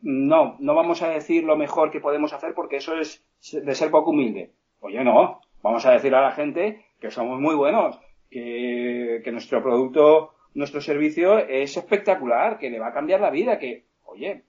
No, 0.00 0.56
no 0.58 0.74
vamos 0.74 1.02
a 1.02 1.08
decir 1.08 1.44
lo 1.44 1.56
mejor 1.56 1.90
que 1.90 2.00
podemos 2.00 2.32
hacer 2.32 2.54
porque 2.54 2.76
eso 2.76 2.96
es 2.96 3.24
de 3.52 3.74
ser 3.74 3.90
poco 3.90 4.10
humilde. 4.10 4.52
Oye, 4.80 5.04
no, 5.04 5.40
vamos 5.62 5.86
a 5.86 5.92
decir 5.92 6.14
a 6.14 6.22
la 6.22 6.32
gente 6.32 6.84
que 7.00 7.10
somos 7.10 7.40
muy 7.40 7.54
buenos, 7.54 7.98
que, 8.30 9.20
que 9.24 9.32
nuestro 9.32 9.62
producto, 9.62 10.32
nuestro 10.54 10.80
servicio 10.80 11.38
es 11.38 11.76
espectacular, 11.76 12.58
que 12.58 12.70
le 12.70 12.80
va 12.80 12.88
a 12.88 12.92
cambiar 12.92 13.20
la 13.20 13.30
vida, 13.30 13.58
que, 13.58 13.84
oye, 14.04 14.44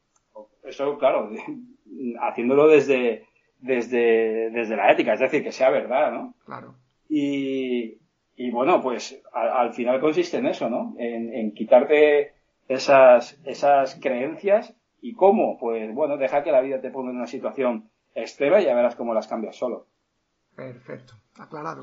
eso, 0.63 0.98
claro, 0.98 1.29
haciéndolo 2.22 2.67
desde, 2.67 3.25
desde, 3.60 4.50
desde 4.50 4.75
la 4.75 4.91
ética, 4.91 5.13
es 5.13 5.20
decir, 5.20 5.43
que 5.43 5.51
sea 5.51 5.70
verdad, 5.70 6.12
¿no? 6.12 6.34
Claro. 6.46 6.75
Y, 7.10 7.98
y 8.36 8.52
bueno, 8.52 8.82
pues 8.82 9.22
al, 9.32 9.74
final 9.74 10.00
consiste 10.00 10.38
en 10.38 10.48
eso, 10.48 10.70
¿no? 10.70 10.96
En, 10.98 11.54
quitarte 11.54 12.34
esas, 12.68 13.38
esas 13.46 13.96
creencias 14.02 14.74
y 15.02 15.13
cómo, 15.13 15.58
pues 15.60 15.94
bueno, 15.94 16.18
deja 16.18 16.44
que 16.44 16.52
la 16.52 16.62
vida 16.62 16.82
te 16.82 16.90
ponga 16.90 17.12
en 17.12 17.18
una 17.18 17.28
situación 17.28 17.90
extrema 18.16 18.62
y 18.62 18.66
ya 18.66 18.75
verás 18.75 18.96
cómo 18.96 19.13
las 19.13 19.28
cambias 19.28 19.56
solo. 19.56 19.88
Perfecto, 20.56 21.13
aclarado. 21.38 21.82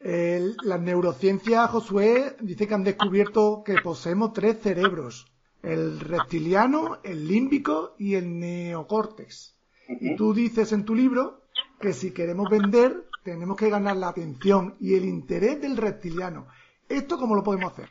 la 0.00 0.78
neurociencia, 0.78 1.66
Josué, 1.68 2.36
dice 2.40 2.66
que 2.66 2.74
han 2.74 2.84
descubierto 2.84 3.62
que 3.64 3.76
poseemos 3.82 4.32
tres 4.32 4.60
cerebros, 4.60 5.32
el 5.62 6.00
reptiliano, 6.00 6.98
el 7.02 7.26
límbico 7.26 7.94
y 7.98 8.14
el 8.16 8.38
neocórtex. 8.38 9.56
Y 9.88 10.16
tú 10.16 10.34
dices 10.34 10.72
en 10.72 10.84
tu 10.84 10.94
libro 10.94 11.42
que 11.80 11.92
si 11.92 12.12
queremos 12.12 12.48
vender 12.50 13.04
tenemos 13.24 13.56
que 13.56 13.70
ganar 13.70 13.96
la 13.96 14.08
atención 14.08 14.76
y 14.80 14.94
el 14.94 15.04
interés 15.04 15.60
del 15.60 15.76
reptiliano. 15.76 16.46
¿Esto 16.88 17.18
cómo 17.18 17.34
lo 17.34 17.42
podemos 17.42 17.72
hacer? 17.72 17.88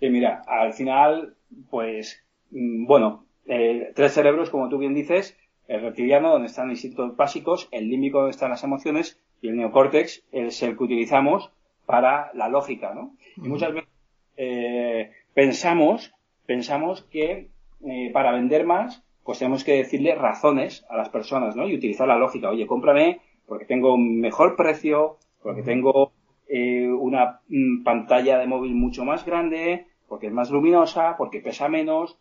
Sí, 0.00 0.08
mira, 0.08 0.42
al 0.46 0.72
final, 0.72 1.34
pues, 1.68 2.24
mm, 2.50 2.86
bueno, 2.86 3.26
eh, 3.46 3.92
tres 3.94 4.12
cerebros, 4.12 4.50
como 4.50 4.68
tú 4.68 4.78
bien 4.78 4.94
dices, 4.94 5.36
el 5.68 5.82
reptiliano, 5.82 6.30
donde 6.30 6.46
están 6.46 6.68
los 6.68 6.84
instintos 6.84 7.16
básicos, 7.16 7.68
el 7.72 7.88
límbico, 7.88 8.18
donde 8.18 8.30
están 8.30 8.50
las 8.50 8.62
emociones, 8.62 9.20
y 9.42 9.48
el 9.48 9.56
neocórtex 9.56 10.24
es 10.32 10.62
el 10.62 10.76
que 10.76 10.84
utilizamos 10.84 11.50
para 11.84 12.30
la 12.34 12.48
lógica, 12.48 12.94
¿no? 12.94 13.16
Y 13.36 13.48
muchas 13.48 13.74
veces 13.74 13.90
eh, 14.36 15.12
pensamos, 15.34 16.14
pensamos 16.46 17.02
que 17.02 17.50
eh, 17.84 18.10
para 18.12 18.32
vender 18.32 18.64
más, 18.64 19.02
pues 19.24 19.38
tenemos 19.38 19.64
que 19.64 19.76
decirle 19.76 20.14
razones 20.14 20.86
a 20.88 20.96
las 20.96 21.08
personas, 21.08 21.56
¿no? 21.56 21.66
Y 21.68 21.74
utilizar 21.74 22.06
la 22.06 22.16
lógica. 22.16 22.50
Oye, 22.50 22.66
cómprame 22.66 23.20
porque 23.46 23.64
tengo 23.64 23.94
un 23.94 24.20
mejor 24.20 24.56
precio, 24.56 25.18
porque 25.42 25.62
tengo 25.62 26.12
eh, 26.48 26.88
una 26.88 27.40
mm, 27.48 27.82
pantalla 27.82 28.38
de 28.38 28.46
móvil 28.46 28.74
mucho 28.74 29.04
más 29.04 29.24
grande, 29.24 29.86
porque 30.08 30.26
es 30.26 30.32
más 30.32 30.50
luminosa, 30.50 31.16
porque 31.16 31.40
pesa 31.40 31.68
menos. 31.68 32.18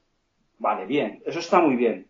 Vale, 0.57 0.85
bien, 0.85 1.21
eso 1.25 1.39
está 1.39 1.59
muy 1.59 1.75
bien. 1.75 2.07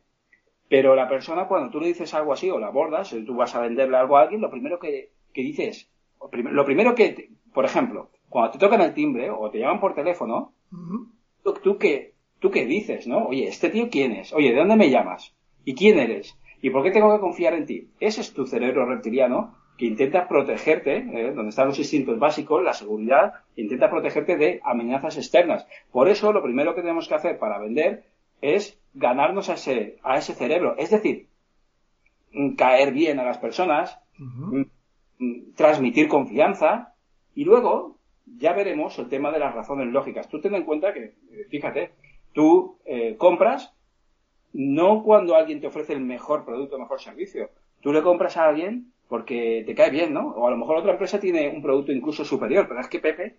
Pero 0.69 0.95
la 0.95 1.07
persona, 1.07 1.47
cuando 1.47 1.69
tú 1.69 1.79
le 1.79 1.87
dices 1.87 2.13
algo 2.13 2.33
así 2.33 2.49
o 2.49 2.59
la 2.59 2.67
abordas, 2.67 3.13
o 3.13 3.23
tú 3.23 3.35
vas 3.35 3.55
a 3.55 3.61
venderle 3.61 3.97
algo 3.97 4.17
a 4.17 4.21
alguien, 4.21 4.41
lo 4.41 4.49
primero 4.49 4.79
que, 4.79 5.11
que 5.33 5.41
dices, 5.41 5.89
lo 6.31 6.65
primero 6.65 6.95
que, 6.95 7.29
por 7.53 7.65
ejemplo, 7.65 8.09
cuando 8.29 8.51
te 8.51 8.59
tocan 8.59 8.81
el 8.81 8.93
timbre 8.93 9.29
o 9.29 9.49
te 9.49 9.59
llaman 9.59 9.79
por 9.79 9.93
teléfono, 9.93 10.53
tú, 11.43 11.53
tú, 11.63 11.77
qué, 11.77 12.13
tú 12.39 12.49
qué 12.49 12.65
dices, 12.65 13.07
¿no? 13.07 13.27
Oye, 13.27 13.47
¿este 13.47 13.69
tío 13.69 13.89
quién 13.89 14.13
es? 14.13 14.33
Oye, 14.33 14.51
¿de 14.51 14.57
dónde 14.57 14.75
me 14.75 14.89
llamas? 14.89 15.35
¿Y 15.63 15.75
quién 15.75 15.99
eres? 15.99 16.37
¿Y 16.65 16.71
por 16.71 16.81
qué 16.81 16.89
tengo 16.89 17.13
que 17.13 17.21
confiar 17.21 17.53
en 17.53 17.67
ti? 17.67 17.89
Ese 17.99 18.21
es 18.21 18.33
tu 18.33 18.47
cerebro 18.47 18.87
reptiliano 18.87 19.53
que 19.77 19.85
intenta 19.85 20.27
protegerte, 20.27 20.97
eh, 20.97 21.31
donde 21.31 21.49
están 21.49 21.67
los 21.67 21.77
instintos 21.77 22.17
básicos, 22.17 22.63
la 22.63 22.73
seguridad, 22.73 23.33
intenta 23.55 23.87
protegerte 23.87 24.35
de 24.35 24.61
amenazas 24.63 25.15
externas. 25.17 25.67
Por 25.91 26.09
eso 26.09 26.33
lo 26.33 26.41
primero 26.41 26.73
que 26.73 26.81
tenemos 26.81 27.07
que 27.07 27.13
hacer 27.13 27.37
para 27.37 27.59
vender 27.59 28.05
es 28.41 28.81
ganarnos 28.95 29.49
a 29.49 29.53
ese, 29.53 29.99
a 30.01 30.17
ese 30.17 30.33
cerebro. 30.33 30.73
Es 30.79 30.89
decir, 30.89 31.27
mm, 32.33 32.55
caer 32.55 32.93
bien 32.93 33.19
a 33.19 33.25
las 33.25 33.37
personas, 33.37 33.99
mm, 34.17 34.61
mm, 35.19 35.53
transmitir 35.55 36.07
confianza 36.07 36.95
y 37.35 37.43
luego 37.45 37.99
ya 38.25 38.53
veremos 38.53 38.97
el 38.97 39.07
tema 39.07 39.31
de 39.31 39.37
las 39.37 39.53
razones 39.53 39.93
lógicas. 39.93 40.27
Tú 40.29 40.41
ten 40.41 40.55
en 40.55 40.63
cuenta 40.63 40.95
que, 40.95 41.03
eh, 41.03 41.45
fíjate, 41.47 41.91
tú 42.33 42.79
eh, 42.85 43.17
compras 43.17 43.74
no 44.57 45.03
cuando 45.03 45.35
alguien 45.35 45.59
te 45.59 45.67
ofrece 45.67 45.91
el 45.91 45.99
mejor 45.99 46.45
producto, 46.45 46.77
el 46.77 46.83
mejor 46.83 47.01
servicio. 47.01 47.49
Tú 47.81 47.91
le 47.91 48.01
compras 48.01 48.37
a 48.37 48.47
alguien 48.47 48.93
porque 49.09 49.63
te 49.65 49.75
cae 49.75 49.91
bien, 49.91 50.13
¿no? 50.13 50.29
O 50.29 50.47
a 50.47 50.51
lo 50.51 50.55
mejor 50.55 50.77
otra 50.77 50.93
empresa 50.93 51.19
tiene 51.19 51.49
un 51.49 51.61
producto 51.61 51.91
incluso 51.91 52.23
superior, 52.23 52.65
pero 52.65 52.79
es 52.79 52.87
que 52.87 52.99
Pepe, 52.99 53.35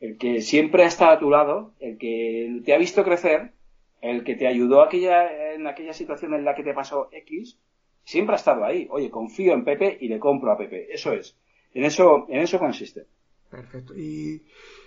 el 0.00 0.16
que 0.16 0.40
siempre 0.40 0.84
ha 0.84 0.86
estado 0.86 1.12
a 1.12 1.18
tu 1.18 1.28
lado, 1.28 1.72
el 1.80 1.98
que 1.98 2.62
te 2.64 2.72
ha 2.72 2.78
visto 2.78 3.04
crecer, 3.04 3.52
el 4.00 4.24
que 4.24 4.36
te 4.36 4.46
ayudó 4.46 4.80
aquella, 4.80 5.52
en 5.52 5.66
aquella 5.66 5.92
situación 5.92 6.32
en 6.32 6.46
la 6.46 6.54
que 6.54 6.62
te 6.62 6.72
pasó 6.72 7.10
X, 7.12 7.58
siempre 8.02 8.34
ha 8.34 8.38
estado 8.38 8.64
ahí. 8.64 8.88
Oye, 8.90 9.10
confío 9.10 9.52
en 9.52 9.64
Pepe 9.64 9.98
y 10.00 10.08
le 10.08 10.18
compro 10.18 10.50
a 10.50 10.56
Pepe. 10.56 10.94
Eso 10.94 11.12
es. 11.12 11.36
En 11.74 11.84
eso, 11.84 12.24
en 12.30 12.40
eso 12.40 12.58
consiste. 12.58 13.04
Perfecto. 13.50 13.94
Y 13.94 14.42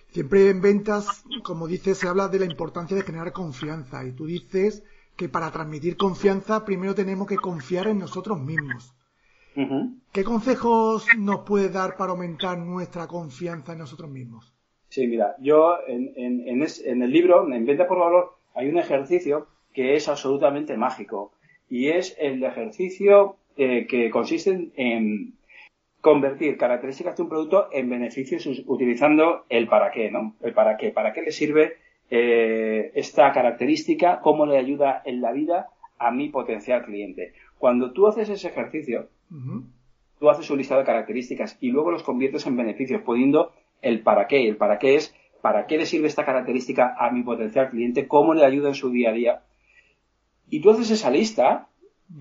siempre 0.10 0.50
en 0.50 0.60
ventas, 0.60 1.24
como 1.44 1.68
dices, 1.68 2.00
se 2.00 2.08
habla 2.08 2.30
de 2.30 2.40
la 2.40 2.46
importancia 2.46 2.98
de 2.98 3.04
generar 3.04 3.32
confianza. 3.32 4.04
Y 4.04 4.14
tú 4.14 4.26
dices 4.26 4.84
que 5.18 5.28
para 5.28 5.52
transmitir 5.52 5.98
confianza 5.98 6.64
primero 6.64 6.96
tenemos 6.96 7.28
que 7.28 7.38
confiar 7.38 7.88
en 7.88 8.00
nosotros 8.00 8.40
mismos. 8.40 8.94
¿Qué 10.12 10.24
consejos 10.24 11.08
nos 11.18 11.40
puede 11.40 11.70
dar 11.70 11.98
para 11.98 12.12
aumentar 12.12 12.60
nuestra 12.60 13.08
confianza 13.08 13.74
en 13.74 13.80
nosotros 13.80 14.10
mismos? 14.10 14.54
Sí, 14.90 15.08
mira, 15.08 15.36
yo 15.40 15.80
en, 15.88 16.14
en, 16.16 17.02
el 17.02 17.12
libro, 17.12 17.52
en 17.52 17.66
Venta 17.66 17.88
por 17.88 18.00
Valor, 18.00 18.36
hay 18.54 18.70
un 18.70 18.78
ejercicio 18.78 19.48
que 19.74 19.96
es 19.96 20.08
absolutamente 20.08 20.78
mágico 20.78 21.34
y 21.70 21.90
es 21.90 22.16
el 22.20 22.44
ejercicio 22.44 23.38
eh, 23.58 23.88
que 23.88 24.12
consiste 24.12 24.70
en 24.76 25.34
convertir 26.02 26.58
características 26.58 27.18
de 27.18 27.24
un 27.24 27.30
producto 27.30 27.68
en 27.72 27.90
beneficios 27.90 28.48
utilizando 28.68 29.46
el 29.50 29.68
para 29.68 29.92
qué, 29.92 30.12
¿no? 30.12 30.36
El 30.42 30.54
para 30.54 30.78
qué, 30.78 30.92
para 30.92 31.14
qué 31.14 31.24
le 31.24 31.32
sirve 31.32 31.78
eh, 32.10 32.92
esta 32.96 33.32
característica, 33.32 34.20
cómo 34.22 34.46
le 34.46 34.58
ayuda 34.58 35.02
en 35.06 35.22
la 35.22 35.32
vida 35.32 35.70
a 35.98 36.12
mi 36.12 36.30
potencial 36.30 36.86
cliente. 36.86 37.34
Cuando 37.58 37.92
tú 37.92 38.08
haces 38.08 38.30
ese 38.30 38.48
ejercicio, 38.48 39.10
tú 40.20 40.30
haces 40.30 40.50
un 40.50 40.58
listado 40.58 40.82
de 40.82 40.86
características 40.86 41.58
y 41.60 41.72
luego 41.72 41.92
los 41.92 42.04
conviertes 42.04 42.46
en 42.46 42.56
beneficios, 42.56 43.02
poniendo 43.02 43.52
el 43.82 44.02
para 44.02 44.28
qué. 44.28 44.48
El 44.48 44.58
para 44.58 44.80
qué 44.80 44.96
es 44.96 45.14
para 45.42 45.66
qué 45.66 45.78
le 45.78 45.86
sirve 45.86 46.08
esta 46.08 46.26
característica 46.26 46.96
a 46.98 47.12
mi 47.12 47.24
potencial 47.24 47.70
cliente, 47.70 48.08
cómo 48.08 48.34
le 48.34 48.46
ayuda 48.46 48.70
en 48.70 48.76
su 48.76 48.90
día 48.90 49.12
a 49.12 49.14
día. 49.14 49.44
Y 50.50 50.62
tú 50.62 50.72
haces 50.72 50.92
esa 50.92 51.10
lista, 51.10 51.70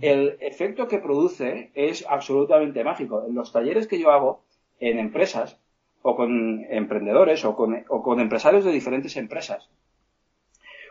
el 0.00 0.37
efecto 0.40 0.88
que 0.88 0.99
produce 0.99 1.71
es 1.75 2.05
absolutamente 2.09 2.85
mágico. 2.85 3.25
En 3.26 3.35
los 3.35 3.52
talleres 3.52 3.87
que 3.87 3.99
yo 3.99 4.11
hago 4.11 4.45
en 4.78 4.99
empresas, 4.99 5.61
o 6.09 6.15
con 6.15 6.65
emprendedores, 6.71 7.45
o 7.45 7.57
con, 7.57 7.85
o 7.89 8.03
con 8.03 8.21
empresarios 8.21 8.65
de 8.65 8.73
diferentes 8.73 9.17
empresas, 9.17 9.69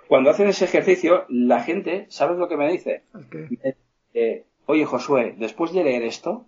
cuando 0.07 0.29
hacen 0.29 0.47
ese 0.47 0.65
ejercicio, 0.65 1.25
la 1.29 1.61
gente, 1.61 2.05
¿sabes 2.09 2.37
lo 2.37 2.47
que 2.47 2.57
me 2.57 2.71
dice? 2.71 3.03
Eh, 4.13 4.43
Oye, 4.67 4.85
Josué, 4.85 5.35
después 5.37 5.73
de 5.73 5.83
leer 5.83 6.03
esto, 6.03 6.47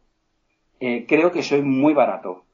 eh, 0.79 1.05
creo 1.07 1.31
que 1.31 1.43
soy 1.43 1.61
muy 1.61 1.93
barato. 1.93 2.45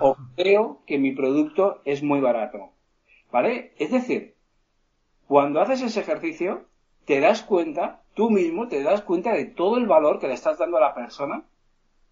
O 0.00 0.16
creo 0.36 0.80
que 0.86 0.98
mi 0.98 1.12
producto 1.12 1.80
es 1.84 2.02
muy 2.02 2.20
barato. 2.20 2.70
¿Vale? 3.30 3.72
Es 3.78 3.90
decir, 3.90 4.34
cuando 5.28 5.60
haces 5.60 5.82
ese 5.82 6.00
ejercicio, 6.00 6.64
te 7.04 7.20
das 7.20 7.42
cuenta, 7.42 8.02
tú 8.14 8.30
mismo 8.30 8.68
te 8.68 8.82
das 8.82 9.02
cuenta 9.02 9.32
de 9.34 9.44
todo 9.44 9.76
el 9.76 9.86
valor 9.86 10.18
que 10.18 10.28
le 10.28 10.34
estás 10.34 10.58
dando 10.58 10.78
a 10.78 10.80
la 10.80 10.94
persona 10.94 11.44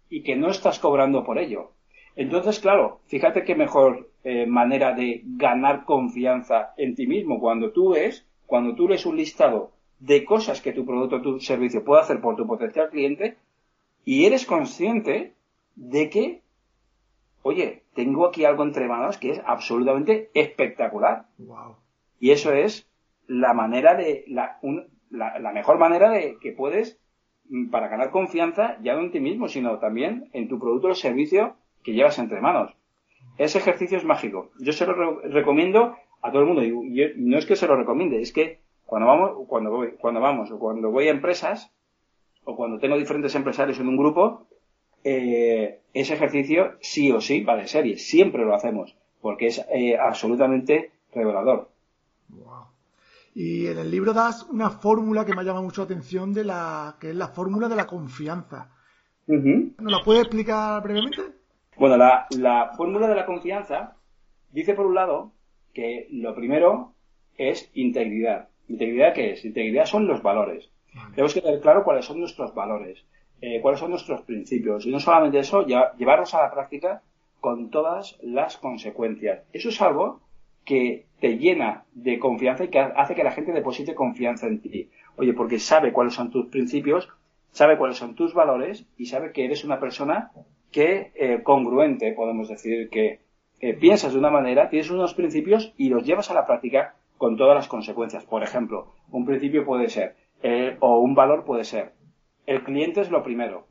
y 0.09 0.23
que 0.23 0.37
no 0.37 0.51
estás 0.51 0.79
cobrando 0.79 1.25
por 1.25 1.39
ello. 1.39 1.73
Entonces, 2.19 2.59
claro, 2.59 2.99
fíjate 3.07 3.45
qué 3.45 3.55
mejor 3.55 4.11
eh, 4.25 4.45
manera 4.45 4.93
de 4.93 5.23
ganar 5.25 5.85
confianza 5.85 6.75
en 6.77 6.97
ti 6.97 7.07
mismo 7.07 7.39
cuando 7.39 7.71
tú 7.71 7.91
ves, 7.91 8.27
cuando 8.45 8.75
tú 8.75 8.89
lees 8.89 9.07
un 9.07 9.17
listado 9.17 9.71
de 10.01 10.25
cosas 10.25 10.61
que 10.61 10.73
tu 10.73 10.85
producto 10.85 11.17
o 11.17 11.23
tu 11.23 11.39
servicio 11.39 11.85
puede 11.85 12.03
hacer 12.03 12.21
por 12.21 12.35
tu 12.35 12.45
potencial 12.45 12.91
cliente 12.91 13.37
y 14.05 14.25
eres 14.25 14.47
consciente 14.47 15.35
de 15.77 16.11
que, 16.11 16.43
oye, 17.43 17.85
tengo 17.95 18.27
aquí 18.27 18.45
algo 18.45 18.65
entre 18.65 18.89
manos 18.89 19.17
que 19.17 19.31
es 19.31 19.43
absolutamente 19.47 20.29
espectacular. 20.35 21.27
Y 22.19 22.33
eso 22.33 22.53
es 22.53 22.91
la 23.29 23.55
manera 23.55 23.95
de, 23.95 24.25
la, 24.27 24.59
la, 25.13 25.53
mejor 25.53 25.79
manera 25.79 26.11
de 26.11 26.37
que 26.41 26.51
puedes, 26.51 26.99
mm, 27.49 27.71
para 27.71 27.87
ganar 27.87 28.11
confianza, 28.11 28.77
ya 28.83 28.95
no 28.95 29.03
en 29.03 29.13
ti 29.13 29.21
mismo, 29.21 29.47
sino 29.47 29.79
también 29.79 30.31
en 30.33 30.49
tu 30.49 30.59
producto 30.59 30.89
o 30.89 30.95
servicio 30.97 31.55
que 31.89 31.95
llevas 31.95 32.19
entre 32.19 32.43
manos. 32.43 32.73
Ese 33.39 33.59
ejercicio 33.59 33.97
es 33.97 34.05
mágico. 34.05 34.51
Yo 34.61 34.73
se 34.75 34.85
lo 34.85 35.21
recomiendo 35.21 35.97
a 36.21 36.31
todo 36.31 36.43
el 36.43 36.49
mundo. 36.49 36.63
Y 36.63 37.15
no 37.17 37.39
es 37.39 37.47
que 37.47 37.57
se 37.57 37.67
lo 37.67 37.77
recomiende, 37.77 38.21
es 38.21 38.31
que 38.31 38.61
cuando 38.85 39.09
vamos, 39.09 39.47
cuando 39.49 39.71
voy, 39.71 39.93
cuando 39.99 40.21
vamos, 40.21 40.51
o 40.51 40.59
cuando 40.59 40.91
voy 40.91 41.09
a 41.09 41.13
empresas, 41.13 41.73
o 42.45 42.57
cuando 42.57 42.79
tengo 42.79 42.99
diferentes 42.99 43.35
empresarios 43.35 43.81
en 43.81 43.89
un 43.89 43.97
grupo, 43.97 44.47
eh, 45.03 45.81
ese 45.95 46.13
ejercicio 46.13 46.73
sí 46.81 47.11
o 47.11 47.23
sí 47.23 47.43
va 47.43 47.57
de 47.57 47.69
serie. 47.69 47.97
Siempre 47.97 48.45
lo 48.45 48.55
hacemos, 48.55 48.95
porque 49.23 49.47
es 49.47 49.65
eh, 49.73 49.97
absolutamente 49.97 50.93
revelador. 51.15 51.71
Y 53.35 53.67
en 53.67 53.79
el 53.79 53.91
libro 53.91 54.13
das 54.13 54.47
una 54.51 54.69
fórmula 54.69 55.25
que 55.25 55.35
me 55.35 55.45
llama 55.45 55.63
mucho 55.63 55.83
la 55.83 55.87
atención 55.87 56.35
de 56.35 56.45
la 56.45 56.97
que 57.01 57.11
es 57.11 57.17
la 57.17 57.29
fórmula 57.29 57.69
de 57.69 57.77
la 57.77 57.87
confianza. 57.87 58.75
¿Nos 59.27 59.93
la 59.93 60.03
puedes 60.05 60.23
explicar 60.23 60.83
brevemente? 60.83 61.38
Bueno, 61.79 61.97
la, 61.97 62.73
fórmula 62.77 63.07
de 63.07 63.15
la 63.15 63.25
confianza 63.25 63.95
dice 64.51 64.75
por 64.75 64.87
un 64.87 64.97
lado 64.97 65.33
que 65.73 66.09
lo 66.11 66.35
primero 66.35 66.95
es 67.37 67.71
integridad. 67.75 68.49
¿Integridad 68.69 69.15
qué 69.15 69.33
es? 69.33 69.45
Integridad 69.45 69.85
son 69.87 70.09
los 70.09 70.21
valores. 70.21 70.71
Tenemos 71.15 71.35
que 71.35 71.41
tener 71.41 71.61
claro 71.61 71.85
cuáles 71.85 72.05
son 72.05 72.19
nuestros 72.19 72.53
valores, 72.53 73.05
eh, 73.41 73.61
cuáles 73.61 73.79
son 73.79 73.91
nuestros 73.91 74.23
principios. 74.23 74.87
Y 74.87 74.91
no 74.91 74.99
solamente 74.99 75.39
eso, 75.39 75.65
ya, 75.69 75.93
llevarlos 75.97 76.35
a 76.35 76.43
la 76.43 76.51
práctica 76.51 77.03
con 77.41 77.71
todas 77.71 78.19
las 78.23 78.57
consecuencias. 78.57 79.45
Eso 79.53 79.69
es 79.69 79.81
algo 79.81 80.21
que 80.65 81.07
te 81.21 81.39
llena 81.39 81.85
de 81.93 82.19
confianza 82.19 82.65
y 82.65 82.69
que 82.69 82.81
hace 82.81 83.15
que 83.15 83.23
la 83.23 83.31
gente 83.31 83.53
deposite 83.53 83.95
confianza 83.95 84.49
en 84.49 84.61
ti. 84.61 84.91
Oye, 85.17 85.33
porque 85.33 85.61
sabe 85.61 85.93
cuáles 85.93 86.15
son 86.15 86.31
tus 86.31 86.47
principios, 86.47 87.09
sabe 87.53 87.79
cuáles 87.79 87.99
son 87.99 88.17
tus 88.17 88.35
valores 88.35 88.85
y 88.97 89.07
sabe 89.07 89.31
que 89.31 89.45
eres 89.45 89.65
una 89.65 89.79
persona 89.79 90.33
que 90.71 91.13
eh, 91.15 91.43
congruente, 91.43 92.13
podemos 92.13 92.49
decir, 92.49 92.91
que 92.91 93.21
piensas 93.81 94.13
de 94.13 94.19
una 94.19 94.31
manera, 94.31 94.69
tienes 94.69 94.91
unos 94.91 95.15
principios 95.15 95.73
y 95.77 95.89
los 95.89 96.05
llevas 96.05 96.31
a 96.31 96.35
la 96.35 96.47
práctica 96.47 96.95
con 97.19 97.37
todas 97.37 97.55
las 97.55 97.69
consecuencias. 97.69 98.25
Por 98.25 98.43
ejemplo, 98.43 98.93
un 99.11 99.27
principio 99.27 99.67
puede 99.67 99.89
ser, 99.91 100.17
eh, 100.43 100.77
o 100.81 101.01
un 101.01 101.15
valor 101.15 101.45
puede 101.45 101.65
ser, 101.65 101.93
el 102.47 102.63
cliente 102.63 103.01
es 103.01 103.11
lo 103.11 103.23
primero. 103.23 103.67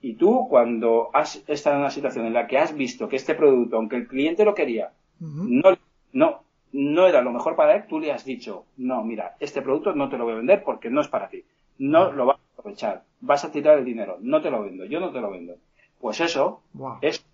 Y 0.00 0.14
tú, 0.14 0.46
cuando 0.48 1.10
has 1.12 1.44
estado 1.48 1.76
en 1.76 1.82
una 1.82 1.90
situación 1.90 2.26
en 2.26 2.32
la 2.32 2.46
que 2.46 2.58
has 2.58 2.74
visto 2.74 3.08
que 3.08 3.16
este 3.16 3.34
producto, 3.34 3.76
aunque 3.76 3.96
el 3.96 4.08
cliente 4.08 4.44
lo 4.44 4.54
quería, 4.54 4.92
no, 5.20 5.76
no, 6.12 6.42
no 6.72 7.06
era 7.06 7.20
lo 7.22 7.32
mejor 7.32 7.56
para 7.56 7.74
él, 7.74 7.84
tú 7.88 7.98
le 7.98 8.12
has 8.12 8.24
dicho, 8.24 8.64
no, 8.76 9.02
mira, 9.02 9.36
este 9.40 9.60
producto 9.60 9.94
no 9.94 10.08
te 10.08 10.16
lo 10.16 10.24
voy 10.24 10.34
a 10.34 10.36
vender 10.36 10.62
porque 10.62 10.88
no 10.88 11.00
es 11.00 11.08
para 11.08 11.28
ti. 11.28 11.44
No 11.78 12.12
lo 12.12 12.26
vas 12.26 12.36
a 12.38 12.60
aprovechar. 12.60 13.04
Vas 13.20 13.44
a 13.44 13.50
tirar 13.50 13.78
el 13.78 13.84
dinero. 13.84 14.18
No 14.20 14.40
te 14.40 14.50
lo 14.50 14.62
vendo. 14.62 14.84
Yo 14.84 15.00
no 15.00 15.10
te 15.10 15.20
lo 15.20 15.30
vendo. 15.30 15.56
Pues 16.00 16.20
eso 16.20 16.62
es, 17.00 17.24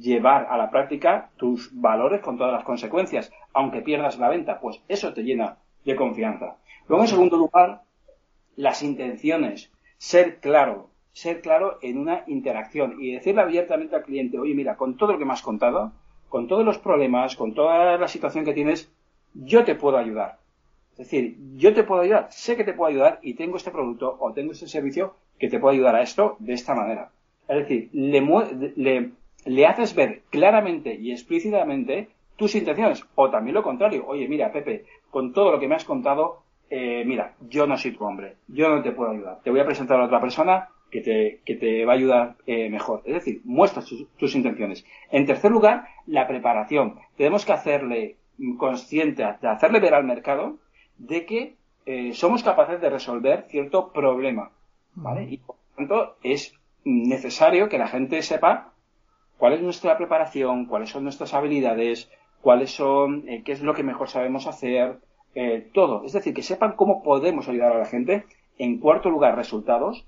llevar 0.00 0.46
a 0.50 0.56
la 0.56 0.70
práctica 0.70 1.30
tus 1.36 1.70
valores 1.72 2.20
con 2.20 2.38
todas 2.38 2.52
las 2.52 2.64
consecuencias, 2.64 3.30
aunque 3.52 3.82
pierdas 3.82 4.18
la 4.18 4.28
venta, 4.28 4.60
pues 4.60 4.82
eso 4.88 5.12
te 5.12 5.22
llena 5.22 5.58
de 5.84 5.96
confianza. 5.96 6.56
Luego, 6.88 7.04
en 7.04 7.08
segundo 7.08 7.36
lugar, 7.36 7.82
las 8.56 8.82
intenciones, 8.82 9.70
ser 9.98 10.40
claro, 10.40 10.90
ser 11.12 11.40
claro 11.40 11.78
en 11.82 11.98
una 11.98 12.24
interacción 12.26 12.96
y 13.00 13.12
decirle 13.12 13.42
abiertamente 13.42 13.96
al 13.96 14.02
cliente, 14.02 14.38
oye, 14.38 14.54
mira, 14.54 14.76
con 14.76 14.96
todo 14.96 15.12
lo 15.12 15.18
que 15.18 15.24
me 15.24 15.32
has 15.32 15.42
contado, 15.42 15.92
con 16.28 16.48
todos 16.48 16.64
los 16.64 16.78
problemas, 16.78 17.36
con 17.36 17.54
toda 17.54 17.96
la 17.96 18.08
situación 18.08 18.44
que 18.44 18.54
tienes, 18.54 18.92
yo 19.34 19.64
te 19.64 19.74
puedo 19.74 19.98
ayudar. 19.98 20.38
Es 20.92 20.98
decir, 20.98 21.38
yo 21.56 21.74
te 21.74 21.84
puedo 21.84 22.02
ayudar, 22.02 22.28
sé 22.30 22.56
que 22.56 22.64
te 22.64 22.72
puedo 22.72 22.90
ayudar 22.90 23.18
y 23.22 23.34
tengo 23.34 23.56
este 23.56 23.70
producto 23.70 24.16
o 24.20 24.32
tengo 24.32 24.52
este 24.52 24.68
servicio 24.68 25.16
que 25.38 25.48
te 25.48 25.58
puede 25.58 25.76
ayudar 25.76 25.96
a 25.96 26.02
esto 26.02 26.36
de 26.38 26.52
esta 26.52 26.74
manera. 26.74 27.10
Es 27.48 27.58
decir, 27.58 27.90
le, 27.92 29.12
le, 29.44 29.66
haces 29.66 29.94
ver 29.94 30.22
claramente 30.30 30.94
y 30.94 31.12
explícitamente 31.12 32.08
tus 32.36 32.54
intenciones. 32.54 33.04
O 33.14 33.30
también 33.30 33.54
lo 33.54 33.62
contrario. 33.62 34.04
Oye, 34.06 34.28
mira, 34.28 34.52
Pepe, 34.52 34.84
con 35.10 35.32
todo 35.32 35.52
lo 35.52 35.60
que 35.60 35.68
me 35.68 35.74
has 35.74 35.84
contado, 35.84 36.42
eh, 36.70 37.04
mira, 37.04 37.34
yo 37.48 37.66
no 37.66 37.76
soy 37.76 37.92
tu 37.92 38.04
hombre. 38.04 38.36
Yo 38.48 38.68
no 38.68 38.82
te 38.82 38.92
puedo 38.92 39.10
ayudar. 39.10 39.40
Te 39.42 39.50
voy 39.50 39.60
a 39.60 39.66
presentar 39.66 40.00
a 40.00 40.06
otra 40.06 40.20
persona 40.20 40.68
que 40.90 41.00
te, 41.00 41.40
que 41.44 41.56
te 41.56 41.84
va 41.84 41.92
a 41.92 41.96
ayudar 41.96 42.36
eh, 42.46 42.70
mejor. 42.70 43.02
Es 43.04 43.14
decir, 43.14 43.40
muestras 43.44 43.86
tus, 44.16 44.34
intenciones. 44.34 44.84
En 45.10 45.26
tercer 45.26 45.50
lugar, 45.50 45.86
la 46.06 46.26
preparación. 46.26 46.98
Tenemos 47.16 47.44
que 47.44 47.52
hacerle 47.52 48.16
consciente, 48.58 49.24
hacerle 49.24 49.80
ver 49.80 49.94
al 49.94 50.04
mercado 50.04 50.56
de 50.98 51.26
que 51.26 51.54
eh, 51.86 52.12
somos 52.14 52.42
capaces 52.42 52.80
de 52.80 52.90
resolver 52.90 53.46
cierto 53.48 53.92
problema. 53.92 54.50
¿Vale? 54.94 55.24
Y 55.24 55.38
por 55.38 55.56
lo 55.56 55.76
tanto, 55.76 56.16
es 56.22 56.54
necesario 56.84 57.68
que 57.68 57.78
la 57.78 57.88
gente 57.88 58.22
sepa 58.22 58.72
cuál 59.38 59.54
es 59.54 59.62
nuestra 59.62 59.96
preparación, 59.96 60.66
cuáles 60.66 60.90
son 60.90 61.04
nuestras 61.04 61.34
habilidades, 61.34 62.10
cuáles 62.40 62.70
son, 62.70 63.28
eh, 63.28 63.42
qué 63.44 63.52
es 63.52 63.62
lo 63.62 63.74
que 63.74 63.82
mejor 63.82 64.08
sabemos 64.08 64.46
hacer, 64.46 64.98
eh, 65.34 65.68
todo. 65.72 66.04
Es 66.04 66.12
decir, 66.12 66.32
que 66.32 66.42
sepan 66.42 66.76
cómo 66.76 67.02
podemos 67.02 67.48
ayudar 67.48 67.72
a 67.72 67.78
la 67.78 67.86
gente. 67.86 68.26
En 68.58 68.78
cuarto 68.78 69.10
lugar, 69.10 69.34
resultados. 69.34 70.06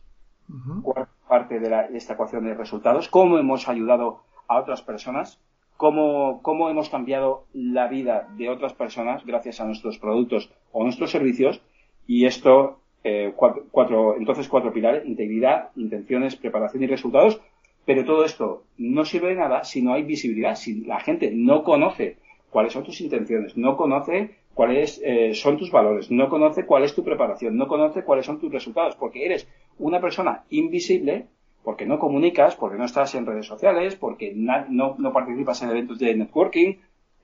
Cuarta 0.83 1.11
parte 1.27 1.59
de, 1.59 1.89
esta 1.95 2.13
ecuación 2.13 2.45
de 2.45 2.55
resultados. 2.55 3.09
Cómo 3.09 3.39
hemos 3.39 3.69
ayudado 3.69 4.23
a 4.47 4.61
otras 4.61 4.83
personas. 4.83 5.41
Cómo, 5.77 6.41
cómo 6.43 6.71
hemos 6.71 6.89
cambiado 6.89 7.47
la 7.53 7.89
vida 7.89 8.29
de 8.37 8.49
otras 8.49 8.73
personas 8.73 9.27
gracias 9.27 9.61
a 9.61 9.65
nuestros 9.65 9.99
productos 9.99 10.51
o 10.73 10.85
nuestros 10.85 11.11
servicios. 11.11 11.61
Y 12.07 12.27
esto 12.27 12.79
eh, 13.09 13.33
cuatro, 13.37 14.17
entonces 14.17 14.49
cuatro 14.49 14.73
pilares, 14.73 15.07
integridad, 15.07 15.71
intenciones, 15.77 16.35
preparación 16.35 16.83
y 16.83 16.89
resultados, 16.89 17.41
pero 17.85 18.05
todo 18.05 18.25
esto 18.25 18.65
no 18.79 19.05
sirve 19.05 19.29
de 19.29 19.37
nada 19.37 19.63
si 19.63 19.81
no 19.81 19.95
hay 19.95 20.03
visibilidad, 20.03 20.57
si 20.57 20.85
la 20.85 20.99
gente 20.99 21.31
no 21.33 21.63
conoce 21.63 22.17
cuáles 22.51 22.73
son 22.73 22.83
tus 22.83 23.01
intenciones, 23.01 23.57
no 23.57 23.77
conoce 23.77 24.31
cuáles 24.55 25.01
eh, 25.05 25.35
son 25.35 25.57
tus 25.57 25.71
valores, 25.71 26.11
no 26.11 26.29
conoce 26.29 26.67
cuál 26.67 26.83
es 26.83 26.97
tu 26.97 27.05
preparación, 27.05 27.57
no 27.57 27.69
conoce 27.69 28.03
cuáles 28.03 28.27
son 28.27 28.41
tus 28.41 28.51
resultados, 28.51 28.97
porque 28.97 29.25
eres 29.25 29.47
una 29.79 30.01
persona 30.01 30.43
invisible, 30.51 31.27
porque 31.63 31.87
no 31.87 32.01
comunicas, 32.01 32.57
porque 32.57 32.77
no 32.77 32.87
estás 32.87 33.15
en 33.15 33.25
redes 33.25 33.47
sociales, 33.47 33.95
porque 33.95 34.33
no, 34.35 34.97
no 34.99 35.13
participas 35.13 35.63
en 35.63 35.71
eventos 35.71 36.01
de 36.01 36.17
networking, 36.17 36.75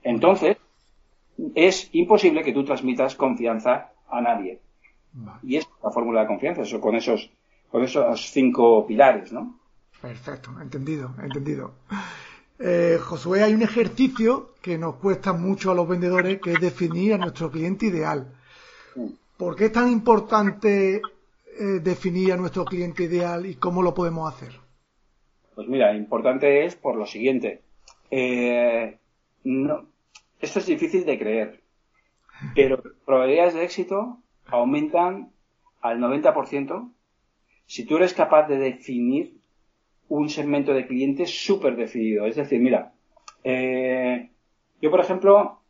entonces 0.05 0.59
es 1.57 1.89
imposible 1.93 2.45
que 2.45 2.53
tú 2.53 2.63
transmitas 2.65 3.17
confianza 3.17 3.91
a 4.09 4.21
nadie. 4.21 4.61
Y 5.43 5.57
es 5.57 5.69
la 5.83 5.91
fórmula 5.91 6.23
de 6.23 6.27
confianza, 6.27 6.63
eso 6.63 6.81
con 6.81 6.95
esos, 6.95 7.31
con 7.71 7.83
esos 7.83 8.31
cinco 8.31 8.87
pilares, 8.87 9.33
¿no? 9.33 9.59
Perfecto, 10.01 10.51
entendido, 10.61 11.15
entendido. 11.23 11.75
Eh, 12.59 12.99
Josué, 13.01 13.43
hay 13.43 13.55
un 13.55 13.63
ejercicio 13.63 14.55
que 14.63 14.79
nos 14.79 14.97
cuesta 14.97 15.33
mucho 15.33 15.71
a 15.71 15.75
los 15.75 15.89
vendedores, 15.89 16.41
que 16.41 16.53
es 16.53 16.61
definir 16.61 17.15
a 17.15 17.19
nuestro 17.19 17.51
cliente 17.51 17.87
ideal. 17.87 18.33
¿Por 19.37 19.57
qué 19.57 19.67
es 19.67 19.73
tan 19.73 19.91
importante 19.91 20.97
eh, 20.97 21.65
definir 21.83 22.33
a 22.33 22.37
nuestro 22.37 22.65
cliente 22.65 23.05
ideal 23.05 23.47
y 23.47 23.57
cómo 23.57 23.83
lo 23.83 23.93
podemos 23.93 24.33
hacer? 24.33 24.53
Pues 25.55 25.69
mira, 25.69 25.95
importante 25.95 26.65
es 26.65 26.77
por 26.77 26.97
lo 26.97 27.07
siguiente. 27.07 27.63
Eh, 28.11 28.99
no, 29.45 29.87
esto 30.41 30.59
es 30.61 30.67
difícil 30.67 31.05
de 31.05 31.19
creer, 31.19 31.61
pero 32.55 32.83
probabilidades 33.05 33.55
de 33.55 33.65
éxito 33.65 34.22
aumentan 34.53 35.31
al 35.81 35.99
90% 35.99 36.91
si 37.67 37.85
tú 37.85 37.97
eres 37.97 38.15
capaz 38.15 38.47
de 38.49 38.59
definir 38.59 39.35
un 40.09 40.29
segmento 40.29 40.75
de 40.75 40.87
clientes 40.87 41.31
súper 41.45 41.77
definido. 41.77 42.27
Es 42.27 42.37
decir, 42.37 42.61
mira, 42.61 42.93
eh, 43.45 44.31
yo 44.81 44.91
por 44.91 45.01
ejemplo 45.01 45.61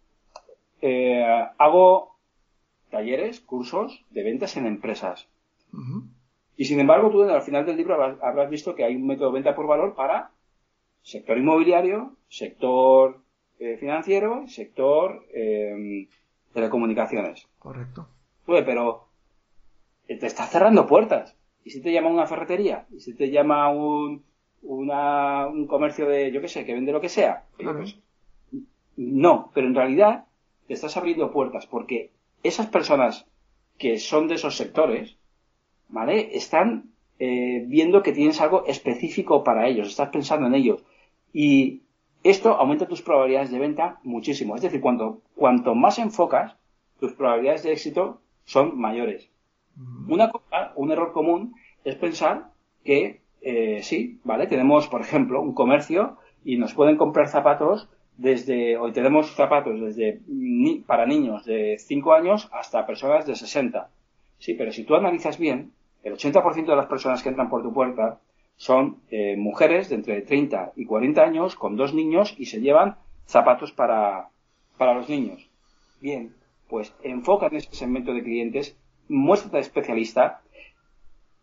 eh, 0.81 1.25
hago 1.59 2.17
talleres, 2.91 3.41
cursos 3.41 4.05
de 4.11 4.23
ventas 4.23 4.57
en 4.57 4.67
empresas. 4.67 5.29
Y 6.57 6.67
sin 6.67 6.81
embargo, 6.81 7.11
tú 7.11 7.23
al 7.23 7.43
final 7.43 7.65
del 7.65 7.77
libro 7.77 8.03
habrás, 8.21 8.51
visto 8.51 8.75
que 8.75 8.85
hay 8.85 8.97
un 8.97 9.07
método 9.07 9.29
de 9.29 9.35
venta 9.35 9.55
por 9.55 9.67
valor 9.67 9.95
para 9.95 10.31
sector 11.03 11.39
inmobiliario, 11.39 12.17
sector 12.29 13.21
eh, 13.59 13.77
financiero, 13.79 14.47
sector 14.49 15.25
eh, 15.33 16.09
telecomunicaciones. 16.53 17.49
Correcto. 17.59 18.09
Pues, 18.47 18.65
pero 18.65 19.09
te 20.07 20.27
está 20.27 20.47
cerrando 20.47 20.87
puertas. 20.87 21.37
¿Y 21.65 21.71
si 21.71 21.81
te 21.81 21.93
llama 21.93 22.11
una 22.11 22.27
ferretería? 22.27 22.87
¿Y 22.91 23.01
si 23.01 23.15
te 23.15 23.31
llama 23.31 23.71
un, 23.71 24.25
un 24.63 25.67
comercio 25.67 26.09
de, 26.09 26.33
yo 26.33 26.41
qué 26.41 26.49
sé, 26.49 26.65
que 26.65 26.75
vende 26.75 26.93
lo 26.93 27.01
que 27.01 27.09
sea? 27.09 27.45
Pues, 27.57 27.97
no, 28.97 29.51
pero 29.55 29.67
en 29.67 29.75
realidad 29.75 30.27
te 30.67 30.75
estás 30.75 30.97
abriendo 30.97 31.33
puertas 31.33 31.67
porque 31.67 32.11
esas 32.43 32.67
personas 32.67 33.27
que 33.79 33.99
son 33.99 34.29
de 34.29 34.35
esos 34.35 34.57
sectores, 34.57 35.17
¿vale? 35.89 36.37
Están 36.37 36.91
eh, 37.19 37.65
viendo 37.67 38.03
que 38.03 38.13
tienes 38.13 38.41
algo 38.41 38.65
específico 38.67 39.45
para 39.45 39.69
ellos, 39.69 39.89
estás 39.89 40.11
pensando 40.11 40.47
en 40.47 40.55
ellos. 40.55 40.85
Y 41.33 41.83
esto 42.23 42.55
aumenta 42.55 42.87
tus 42.87 43.03
probabilidades 43.03 43.51
de 43.51 43.59
venta 43.59 43.99
muchísimo. 44.03 44.55
Es 44.55 44.63
decir, 44.63 44.81
cuanto, 44.81 45.23
cuanto 45.35 45.75
más 45.75 45.99
enfocas, 45.99 46.57
tus 47.01 47.13
probabilidades 47.13 47.63
de 47.63 47.73
éxito 47.73 48.21
son 48.45 48.79
mayores. 48.79 49.29
Una 50.09 50.31
cosa, 50.31 50.73
un 50.77 50.93
error 50.93 51.13
común 51.13 51.55
es 51.85 51.97
pensar 51.97 52.51
que 52.85 53.23
eh, 53.41 53.81
sí, 53.83 54.21
¿vale? 54.25 54.47
Tenemos, 54.47 54.89
por 54.89 55.01
ejemplo, 55.01 55.41
un 55.41 55.55
comercio 55.55 56.19
y 56.45 56.57
nos 56.57 56.75
pueden 56.75 56.97
comprar 56.97 57.29
zapatos 57.29 57.89
desde, 58.17 58.77
hoy 58.77 58.93
tenemos 58.93 59.35
zapatos 59.35 59.81
desde 59.81 60.21
para 60.87 61.07
niños 61.07 61.45
de 61.45 61.77
5 61.79 62.13
años 62.13 62.49
hasta 62.53 62.87
personas 62.87 63.27
de 63.27 63.35
60. 63.35 63.91
Sí, 64.39 64.55
pero 64.55 64.73
si 64.73 64.85
tú 64.85 64.95
analizas 64.95 65.39
bien, 65.39 65.73
el 66.03 66.15
80% 66.15 66.67
de 66.67 66.77
las 66.77 66.87
personas 66.87 67.23
que 67.23 67.31
entran 67.31 67.49
por 67.49 67.63
tu 67.63 67.73
puerta 67.73 68.21
son 68.57 68.99
eh, 69.11 69.37
mujeres 69.37 69.89
de 69.89 69.97
entre 69.97 70.21
30 70.21 70.73
y 70.77 70.85
40 70.85 71.23
años 71.23 71.57
con 71.57 71.77
dos 71.77 71.95
niños 71.95 72.35
y 72.39 72.47
se 72.47 72.61
llevan 72.61 72.97
zapatos 73.27 73.73
para, 73.73 74.29
para 74.77 74.95
los 74.95 75.09
niños. 75.09 75.49
Bien, 76.01 76.35
pues 76.73 76.95
enfoca 77.03 77.49
en 77.49 77.57
ese 77.57 77.75
segmento 77.75 78.15
de 78.15 78.23
clientes, 78.23 78.79
muéstrate 79.07 79.59
especialista 79.59 80.41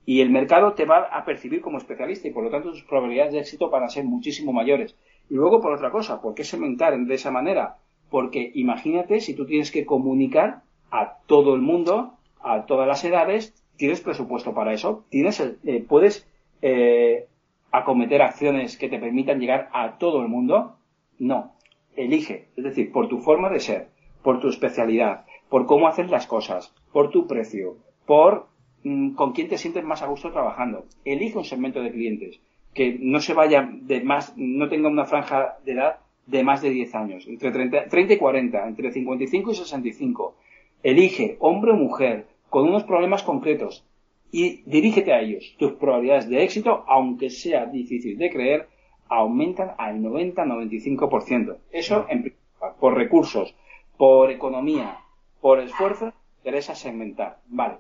y 0.03 0.21
el 0.21 0.31
mercado 0.31 0.73
te 0.73 0.85
va 0.85 1.01
a 1.03 1.23
percibir 1.23 1.61
como 1.61 1.77
especialista 1.77 2.27
y 2.27 2.31
por 2.31 2.43
lo 2.43 2.49
tanto 2.49 2.71
tus 2.71 2.81
probabilidades 2.81 3.33
de 3.33 3.39
éxito 3.41 3.69
van 3.69 3.83
a 3.83 3.89
ser 3.89 4.05
muchísimo 4.05 4.53
mayores. 4.53 4.95
Y 5.29 5.35
luego 5.35 5.61
por 5.61 5.71
otra 5.71 5.91
cosa, 5.91 6.19
¿por 6.19 6.33
qué 6.33 6.43
segmentar 6.43 6.97
de 6.97 7.13
esa 7.13 7.29
manera? 7.29 7.77
Porque 8.09 8.51
imagínate 8.55 9.19
si 9.19 9.35
tú 9.35 9.45
tienes 9.45 9.69
que 9.69 9.85
comunicar 9.85 10.63
a 10.89 11.19
todo 11.27 11.53
el 11.53 11.61
mundo, 11.61 12.15
a 12.41 12.65
todas 12.65 12.87
las 12.87 13.05
edades, 13.05 13.53
tienes 13.77 14.01
presupuesto 14.01 14.55
para 14.55 14.73
eso, 14.73 15.05
tienes, 15.11 15.39
eh, 15.39 15.85
puedes 15.87 16.27
eh, 16.63 17.27
acometer 17.71 18.23
acciones 18.23 18.77
que 18.77 18.89
te 18.89 18.97
permitan 18.97 19.39
llegar 19.39 19.69
a 19.73 19.99
todo 19.99 20.23
el 20.23 20.27
mundo. 20.27 20.77
No, 21.19 21.53
elige, 21.95 22.47
es 22.57 22.63
decir, 22.63 22.91
por 22.91 23.09
tu 23.09 23.19
forma 23.19 23.51
de 23.51 23.59
ser, 23.59 23.89
por 24.23 24.39
tu 24.39 24.49
especialidad, 24.49 25.25
por 25.49 25.65
cómo 25.65 25.87
haces 25.87 26.09
las 26.09 26.27
cosas, 26.27 26.73
por 26.91 27.09
tu 27.09 27.27
precio, 27.27 27.77
por 28.05 28.47
mm, 28.83 29.11
con 29.11 29.33
quién 29.33 29.47
te 29.47 29.57
sientes 29.57 29.83
más 29.83 30.01
a 30.01 30.07
gusto 30.07 30.31
trabajando. 30.31 30.85
Elige 31.05 31.37
un 31.37 31.45
segmento 31.45 31.81
de 31.81 31.91
clientes 31.91 32.39
que 32.73 32.97
no 32.99 33.19
se 33.19 33.33
vaya 33.33 33.69
de 33.71 34.01
más, 34.01 34.33
no 34.37 34.69
tenga 34.69 34.89
una 34.89 35.05
franja 35.05 35.57
de 35.65 35.73
edad 35.73 35.97
de 36.27 36.43
más 36.43 36.61
de 36.61 36.69
10 36.69 36.95
años, 36.95 37.27
entre 37.27 37.51
30, 37.51 37.87
30 37.87 38.13
y 38.13 38.17
40, 38.17 38.67
entre 38.67 38.91
55 38.91 39.51
y 39.51 39.55
65. 39.55 40.35
Elige 40.83 41.37
hombre 41.39 41.71
o 41.71 41.75
mujer 41.75 42.27
con 42.49 42.67
unos 42.67 42.83
problemas 42.83 43.23
concretos 43.23 43.83
y 44.31 44.61
dirígete 44.65 45.11
a 45.11 45.21
ellos. 45.21 45.55
Tus 45.57 45.73
probabilidades 45.73 46.29
de 46.29 46.43
éxito, 46.43 46.83
aunque 46.87 47.29
sea 47.29 47.65
difícil 47.65 48.17
de 48.17 48.29
creer, 48.29 48.67
aumentan 49.07 49.71
al 49.77 49.99
90-95%. 50.01 51.57
Eso 51.71 52.05
en 52.09 52.33
por 52.79 52.95
recursos, 52.95 53.55
por 53.99 54.31
economía, 54.31 54.97
por 55.41 55.59
esfuerzo, 55.59 56.13
interesa 56.37 56.73
segmentar. 56.73 57.41
Vale. 57.47 57.79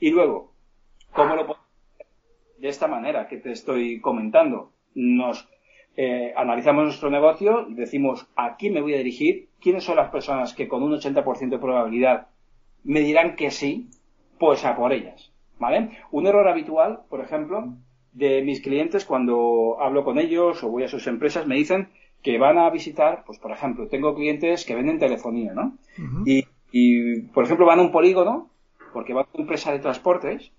Y 0.00 0.10
luego, 0.10 0.52
¿cómo 1.14 1.36
lo 1.36 1.46
podemos 1.46 1.70
de 2.60 2.68
esta 2.68 2.86
manera 2.86 3.26
que 3.26 3.38
te 3.38 3.52
estoy 3.52 4.00
comentando. 4.00 4.72
Nos 4.94 5.48
eh, 5.96 6.32
analizamos 6.36 6.84
nuestro 6.84 7.10
negocio, 7.10 7.66
decimos 7.70 8.28
a 8.36 8.56
quién 8.56 8.74
me 8.74 8.82
voy 8.82 8.94
a 8.94 8.98
dirigir, 8.98 9.48
quiénes 9.60 9.84
son 9.84 9.96
las 9.96 10.10
personas 10.10 10.52
que 10.52 10.68
con 10.68 10.82
un 10.82 10.92
80% 10.92 11.48
de 11.48 11.58
probabilidad 11.58 12.26
me 12.84 13.00
dirán 13.00 13.36
que 13.36 13.50
sí, 13.50 13.88
pues 14.38 14.64
a 14.64 14.76
por 14.76 14.92
ellas. 14.92 15.32
¿Vale? 15.58 15.90
Un 16.10 16.26
error 16.26 16.48
habitual, 16.48 17.02
por 17.08 17.20
ejemplo, 17.20 17.74
de 18.12 18.42
mis 18.42 18.60
clientes 18.60 19.04
cuando 19.04 19.76
hablo 19.80 20.04
con 20.04 20.18
ellos 20.18 20.62
o 20.64 20.68
voy 20.68 20.84
a 20.84 20.88
sus 20.88 21.06
empresas, 21.06 21.46
me 21.46 21.54
dicen 21.54 21.88
que 22.22 22.38
van 22.38 22.58
a 22.58 22.70
visitar, 22.70 23.24
pues 23.24 23.38
por 23.38 23.52
ejemplo, 23.52 23.88
tengo 23.88 24.14
clientes 24.14 24.64
que 24.64 24.74
venden 24.74 24.98
telefonía, 24.98 25.54
¿no? 25.54 25.78
y, 26.26 26.44
y, 26.70 27.22
por 27.22 27.44
ejemplo, 27.44 27.66
van 27.66 27.78
a 27.78 27.82
un 27.82 27.92
polígono, 27.92 28.50
porque 28.92 29.14
van 29.14 29.24
a 29.24 29.28
una 29.34 29.42
empresa 29.42 29.72
de 29.72 29.78
transportes, 29.78 30.52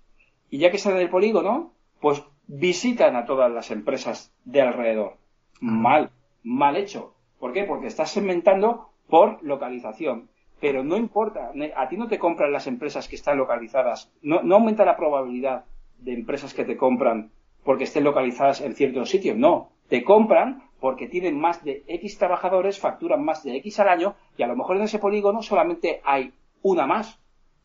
y 0.50 0.58
ya 0.58 0.70
que 0.70 0.76
están 0.76 0.94
en 0.94 1.00
el 1.00 1.10
polígono, 1.10 1.72
pues 2.00 2.22
visitan 2.46 3.16
a 3.16 3.24
todas 3.24 3.50
las 3.50 3.70
empresas 3.70 4.32
de 4.44 4.60
alrededor. 4.60 5.16
Mal, 5.60 6.10
mal 6.42 6.76
hecho. 6.76 7.14
¿Por 7.38 7.52
qué? 7.52 7.64
Porque 7.64 7.86
estás 7.86 8.10
segmentando 8.10 8.88
por 9.08 9.42
localización. 9.42 10.28
Pero 10.60 10.84
no 10.84 10.96
importa, 10.96 11.50
a 11.76 11.88
ti 11.88 11.96
no 11.96 12.08
te 12.08 12.18
compran 12.18 12.52
las 12.52 12.66
empresas 12.66 13.08
que 13.08 13.16
están 13.16 13.38
localizadas. 13.38 14.12
No, 14.22 14.42
no 14.42 14.56
aumenta 14.56 14.84
la 14.84 14.96
probabilidad 14.96 15.64
de 15.98 16.14
empresas 16.14 16.54
que 16.54 16.64
te 16.64 16.76
compran 16.76 17.30
porque 17.64 17.84
estén 17.84 18.04
localizadas 18.04 18.60
en 18.60 18.74
ciertos 18.74 19.10
sitios. 19.10 19.36
No, 19.36 19.70
te 19.88 20.04
compran 20.04 20.62
porque 20.82 21.06
tienen 21.06 21.38
más 21.38 21.62
de 21.62 21.84
X 21.86 22.18
trabajadores, 22.18 22.80
facturan 22.80 23.24
más 23.24 23.44
de 23.44 23.54
X 23.58 23.78
al 23.78 23.88
año 23.88 24.16
y 24.36 24.42
a 24.42 24.48
lo 24.48 24.56
mejor 24.56 24.76
en 24.76 24.82
ese 24.82 24.98
polígono 24.98 25.40
solamente 25.40 26.00
hay 26.02 26.32
una 26.60 26.88
más. 26.88 27.20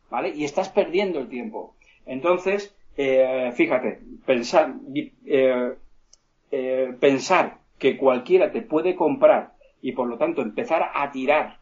¿Vale? 0.08 0.28
Y 0.28 0.44
estás 0.44 0.68
perdiendo 0.68 1.18
el 1.18 1.28
tiempo. 1.28 1.74
Entonces, 2.06 2.72
eh, 2.96 3.50
fíjate, 3.56 4.00
pensar, 4.24 4.72
eh, 4.94 5.74
eh, 6.52 6.94
pensar 7.00 7.58
que 7.76 7.98
cualquiera 7.98 8.52
te 8.52 8.62
puede 8.62 8.94
comprar 8.94 9.54
y 9.82 9.92
por 9.92 10.06
lo 10.06 10.16
tanto 10.16 10.40
empezar 10.40 10.88
a 10.94 11.10
tirar 11.10 11.58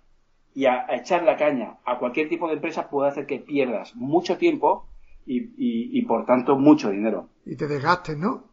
y 0.54 0.66
a, 0.66 0.84
echar 0.90 1.22
la 1.22 1.38
caña 1.38 1.78
a 1.86 1.98
cualquier 1.98 2.28
tipo 2.28 2.48
de 2.48 2.54
empresa 2.54 2.90
puede 2.90 3.08
hacer 3.08 3.24
que 3.24 3.38
pierdas 3.38 3.96
mucho 3.96 4.36
tiempo 4.36 4.90
y, 5.24 6.02
por 6.02 6.26
tanto 6.26 6.58
mucho 6.58 6.90
dinero. 6.90 7.30
Y 7.46 7.56
te 7.56 7.66
desgastes, 7.66 8.18
¿no? 8.18 8.44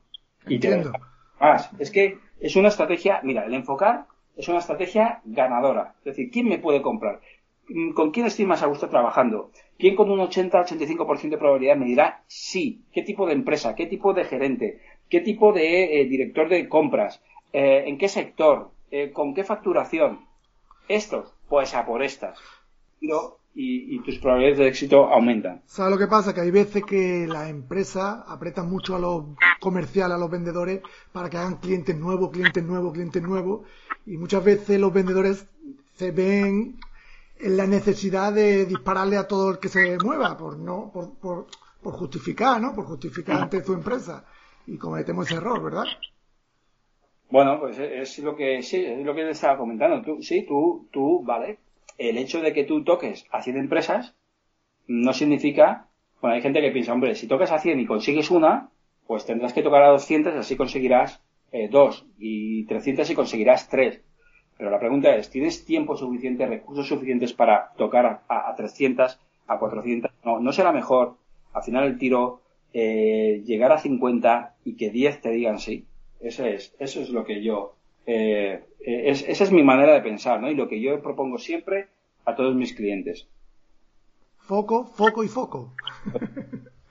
Y 0.47 0.55
Entiendo. 0.55 0.93
Más. 1.39 1.69
Es 1.77 1.91
que 1.91 2.17
es 2.43 2.57
una 2.57 2.67
estrategia, 2.67 3.21
mira, 3.23 3.45
el 3.45 3.53
enfocar 3.53 4.05
es 4.35 4.49
una 4.49 4.59
estrategia 4.59 5.21
ganadora. 5.23 5.95
Es 5.99 6.03
decir, 6.03 6.29
¿quién 6.29 6.49
me 6.49 6.59
puede 6.59 6.81
comprar? 6.81 7.21
¿Con 7.95 8.11
quién 8.11 8.25
estoy 8.25 8.45
más 8.45 8.61
a 8.61 8.65
gusto 8.65 8.89
trabajando? 8.89 9.49
¿Quién 9.79 9.95
con 9.95 10.11
un 10.11 10.19
80-85% 10.19 11.29
de 11.29 11.37
probabilidad 11.37 11.77
me 11.77 11.85
dirá 11.85 12.21
sí? 12.27 12.81
¿Qué 12.91 13.01
tipo 13.01 13.25
de 13.25 13.31
empresa? 13.31 13.75
¿Qué 13.75 13.85
tipo 13.85 14.13
de 14.13 14.25
gerente? 14.25 14.81
¿Qué 15.09 15.21
tipo 15.21 15.53
de 15.53 16.01
eh, 16.01 16.05
director 16.05 16.49
de 16.49 16.67
compras? 16.67 17.23
Eh, 17.53 17.85
¿En 17.87 17.97
qué 17.97 18.09
sector? 18.09 18.71
Eh, 18.91 19.11
¿Con 19.13 19.33
qué 19.33 19.45
facturación? 19.45 20.25
Estos, 20.89 21.33
pues 21.47 21.73
a 21.73 21.85
por 21.85 22.03
estas. 22.03 22.37
Y, 23.55 23.99
tus 24.03 24.17
probabilidades 24.17 24.57
de 24.57 24.67
éxito 24.67 25.09
aumentan. 25.09 25.61
¿Sabes 25.65 25.91
lo 25.91 25.97
que 25.97 26.07
pasa? 26.07 26.33
Que 26.33 26.41
hay 26.41 26.51
veces 26.51 26.83
que 26.83 27.27
las 27.27 27.49
empresas 27.49 28.23
apretan 28.27 28.69
mucho 28.69 28.95
a 28.95 28.99
los 28.99 29.25
comerciales, 29.59 30.15
a 30.15 30.19
los 30.19 30.31
vendedores, 30.31 30.81
para 31.11 31.29
que 31.29 31.37
hagan 31.37 31.57
clientes 31.57 31.95
nuevos, 31.95 32.31
clientes 32.31 32.63
nuevos, 32.63 32.93
clientes 32.93 33.21
nuevos. 33.21 33.67
Y 34.05 34.17
muchas 34.17 34.43
veces 34.43 34.79
los 34.79 34.91
vendedores 34.91 35.47
se 35.93 36.11
ven 36.11 36.79
en 37.39 37.57
la 37.57 37.67
necesidad 37.67 38.33
de 38.33 38.65
dispararle 38.65 39.17
a 39.17 39.27
todo 39.27 39.51
el 39.51 39.59
que 39.59 39.69
se 39.69 39.97
mueva, 39.99 40.35
por 40.37 40.57
no, 40.57 40.89
por, 40.91 41.13
por, 41.15 41.47
por 41.81 41.93
justificar, 41.93 42.59
¿no? 42.59 42.73
Por 42.73 42.85
justificar 42.85 43.43
ante 43.43 43.63
su 43.63 43.73
empresa. 43.73 44.25
Y 44.65 44.77
cometemos 44.77 45.27
ese 45.27 45.35
error, 45.35 45.61
¿verdad? 45.61 45.85
Bueno, 47.29 47.59
pues 47.59 47.77
es 47.79 48.19
lo 48.19 48.35
que 48.35 48.61
sí, 48.63 48.83
es 48.83 49.05
lo 49.05 49.13
que 49.13 49.23
te 49.23 49.31
estaba 49.31 49.57
comentando. 49.57 50.01
Tú, 50.01 50.21
sí, 50.21 50.45
tú, 50.47 50.87
tú, 50.91 51.23
vale. 51.23 51.59
El 51.97 52.17
hecho 52.17 52.41
de 52.41 52.53
que 52.53 52.63
tú 52.63 52.83
toques 52.83 53.25
a 53.31 53.41
100 53.41 53.57
empresas 53.57 54.15
no 54.87 55.13
significa, 55.13 55.87
bueno, 56.21 56.35
hay 56.35 56.41
gente 56.41 56.61
que 56.61 56.71
piensa, 56.71 56.93
hombre, 56.93 57.15
si 57.15 57.27
tocas 57.27 57.51
a 57.51 57.59
100 57.59 57.79
y 57.79 57.85
consigues 57.85 58.31
una, 58.31 58.69
pues 59.07 59.25
tendrás 59.25 59.53
que 59.53 59.63
tocar 59.63 59.83
a 59.83 59.89
200 59.89 60.33
y 60.33 60.37
así 60.37 60.55
conseguirás 60.55 61.21
eh, 61.51 61.67
dos 61.69 62.05
y 62.17 62.65
300 62.65 63.09
y 63.09 63.15
conseguirás 63.15 63.69
tres. 63.69 64.01
Pero 64.57 64.69
la 64.69 64.79
pregunta 64.79 65.15
es, 65.15 65.29
¿tienes 65.29 65.65
tiempo 65.65 65.95
suficiente, 65.95 66.45
recursos 66.45 66.87
suficientes 66.87 67.33
para 67.33 67.73
tocar 67.77 68.23
a, 68.27 68.49
a 68.49 68.55
300, 68.55 69.19
a 69.47 69.59
400? 69.59 70.11
No, 70.23 70.39
no 70.39 70.51
será 70.51 70.71
mejor 70.71 71.17
al 71.53 71.63
final 71.63 71.85
el 71.85 71.97
tiro 71.97 72.41
eh, 72.73 73.43
llegar 73.45 73.71
a 73.71 73.77
50 73.77 74.55
y 74.65 74.75
que 74.75 74.89
10 74.89 75.21
te 75.21 75.29
digan 75.29 75.59
sí. 75.59 75.85
Eso 76.19 76.45
es, 76.45 76.75
eso 76.79 77.01
es 77.01 77.09
lo 77.09 77.25
que 77.25 77.43
yo, 77.43 77.75
eh, 78.05 78.63
es, 78.79 79.27
esa 79.27 79.43
es 79.43 79.51
mi 79.51 79.63
manera 79.63 79.93
de 79.93 80.01
pensar, 80.01 80.41
¿no? 80.41 80.49
Y 80.49 80.55
lo 80.55 80.67
que 80.67 80.81
yo 80.81 81.01
propongo 81.01 81.37
siempre 81.37 81.87
a 82.25 82.35
todos 82.35 82.55
mis 82.55 82.73
clientes. 82.73 83.27
Foco, 84.37 84.85
foco 84.85 85.23
y 85.23 85.27
foco. 85.27 85.73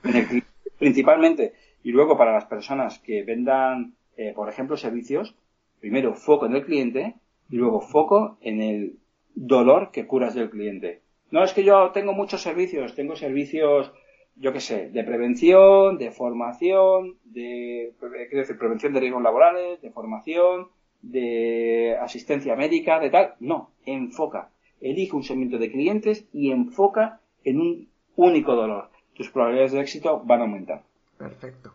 Principalmente. 0.79 1.53
Y 1.83 1.91
luego 1.91 2.17
para 2.17 2.33
las 2.33 2.45
personas 2.45 2.99
que 2.99 3.23
vendan, 3.23 3.93
eh, 4.17 4.33
por 4.35 4.49
ejemplo, 4.49 4.77
servicios, 4.77 5.35
primero 5.79 6.13
foco 6.13 6.45
en 6.45 6.55
el 6.55 6.65
cliente 6.65 7.15
y 7.49 7.57
luego 7.57 7.81
foco 7.81 8.37
en 8.41 8.61
el 8.61 8.97
dolor 9.35 9.91
que 9.91 10.07
curas 10.07 10.33
del 10.33 10.49
cliente. 10.49 11.01
No 11.29 11.43
es 11.43 11.53
que 11.53 11.63
yo 11.63 11.91
tengo 11.91 12.13
muchos 12.13 12.41
servicios, 12.41 12.95
tengo 12.95 13.15
servicios, 13.15 13.91
yo 14.35 14.53
qué 14.53 14.59
sé, 14.59 14.89
de 14.89 15.03
prevención, 15.03 15.97
de 15.97 16.11
formación, 16.11 17.17
de, 17.23 17.93
quiero 17.99 18.39
decir, 18.39 18.57
prevención 18.57 18.93
de 18.93 18.99
riesgos 18.99 19.23
laborales, 19.23 19.81
de 19.81 19.91
formación, 19.91 20.69
de 21.03 21.95
asistencia 22.01 22.55
médica, 22.55 22.99
de 22.99 23.11
tal. 23.11 23.35
No, 23.39 23.69
enfoca. 23.85 24.49
Elige 24.81 25.15
un 25.15 25.23
segmento 25.23 25.59
de 25.59 25.71
clientes 25.71 26.25
y 26.33 26.51
enfoca 26.51 27.21
en 27.43 27.59
un 27.59 27.89
único 28.15 28.55
dolor. 28.55 28.89
Tus 29.13 29.29
probabilidades 29.29 29.73
de 29.73 29.81
éxito 29.81 30.23
van 30.25 30.39
a 30.39 30.43
aumentar. 30.43 30.83
Perfecto. 31.17 31.73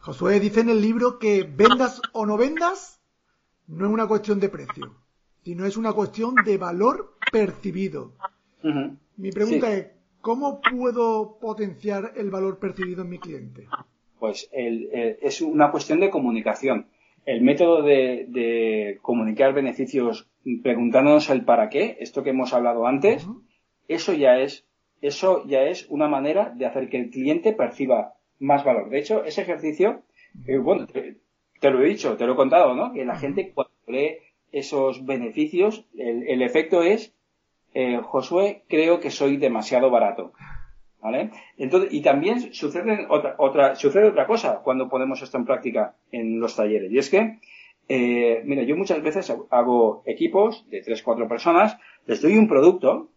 Josué 0.00 0.38
dice 0.38 0.60
en 0.60 0.68
el 0.68 0.82
libro 0.82 1.18
que 1.18 1.44
vendas 1.44 2.02
o 2.12 2.26
no 2.26 2.36
vendas 2.36 3.00
no 3.66 3.86
es 3.86 3.90
una 3.90 4.06
cuestión 4.06 4.38
de 4.38 4.50
precio, 4.50 4.94
sino 5.42 5.64
es 5.64 5.78
una 5.78 5.94
cuestión 5.94 6.34
de 6.44 6.58
valor 6.58 7.14
percibido. 7.32 8.12
Mi 9.16 9.30
pregunta 9.30 9.72
es, 9.72 9.86
¿cómo 10.20 10.60
puedo 10.60 11.38
potenciar 11.40 12.12
el 12.16 12.30
valor 12.30 12.58
percibido 12.58 13.02
en 13.02 13.08
mi 13.08 13.18
cliente? 13.18 13.66
Pues 14.18 14.50
es 14.52 15.40
una 15.40 15.70
cuestión 15.70 16.00
de 16.00 16.10
comunicación 16.10 16.86
el 17.26 17.42
método 17.42 17.82
de, 17.82 18.98
comunicar 19.02 19.52
beneficios 19.54 20.28
preguntándonos 20.62 21.30
el 21.30 21.44
para 21.44 21.68
qué, 21.68 21.96
esto 22.00 22.22
que 22.22 22.30
hemos 22.30 22.52
hablado 22.52 22.86
antes, 22.86 23.26
eso 23.88 24.12
ya 24.12 24.38
es, 24.38 24.66
eso 25.00 25.44
ya 25.46 25.62
es 25.62 25.86
una 25.88 26.08
manera 26.08 26.50
de 26.54 26.66
hacer 26.66 26.88
que 26.88 26.98
el 26.98 27.10
cliente 27.10 27.52
perciba 27.52 28.14
más 28.38 28.64
valor. 28.64 28.90
De 28.90 28.98
hecho, 28.98 29.24
ese 29.24 29.42
ejercicio, 29.42 30.02
eh, 30.46 30.58
bueno, 30.58 30.86
te, 30.86 31.70
lo 31.70 31.82
he 31.82 31.88
dicho, 31.88 32.16
te 32.16 32.26
lo 32.26 32.34
he 32.34 32.36
contado, 32.36 32.74
¿no? 32.74 32.92
Que 32.92 33.04
la 33.04 33.16
gente 33.16 33.52
cuando 33.54 33.72
lee 33.86 34.18
esos 34.52 35.04
beneficios, 35.04 35.86
el, 35.96 36.42
efecto 36.42 36.82
es, 36.82 37.14
eh, 37.72 38.00
Josué, 38.02 38.62
creo 38.68 39.00
que 39.00 39.10
soy 39.10 39.36
demasiado 39.36 39.90
barato. 39.90 40.32
¿Vale? 41.04 41.32
Entonces, 41.58 41.92
y 41.92 42.00
también 42.00 42.54
sucede 42.54 43.06
otra, 43.10 43.34
otra, 43.36 43.74
sucede 43.74 44.08
otra 44.08 44.26
cosa 44.26 44.62
cuando 44.64 44.88
ponemos 44.88 45.20
esto 45.20 45.36
en 45.36 45.44
práctica 45.44 45.96
en 46.10 46.40
los 46.40 46.56
talleres. 46.56 46.90
Y 46.90 46.96
es 46.96 47.10
que, 47.10 47.40
eh, 47.90 48.40
mira, 48.46 48.62
yo 48.62 48.74
muchas 48.74 49.02
veces 49.02 49.30
hago 49.50 50.02
equipos 50.06 50.66
de 50.70 50.80
tres, 50.80 51.02
cuatro 51.02 51.28
personas, 51.28 51.76
les 52.06 52.22
doy 52.22 52.38
un 52.38 52.48
producto, 52.48 53.10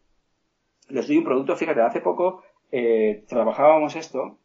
les 0.90 1.08
doy 1.08 1.16
un 1.16 1.24
producto, 1.24 1.56
fíjate, 1.56 1.80
hace 1.80 2.02
poco 2.02 2.44
eh, 2.74 3.24
trabajábamos 3.30 3.96
esto 3.96 4.38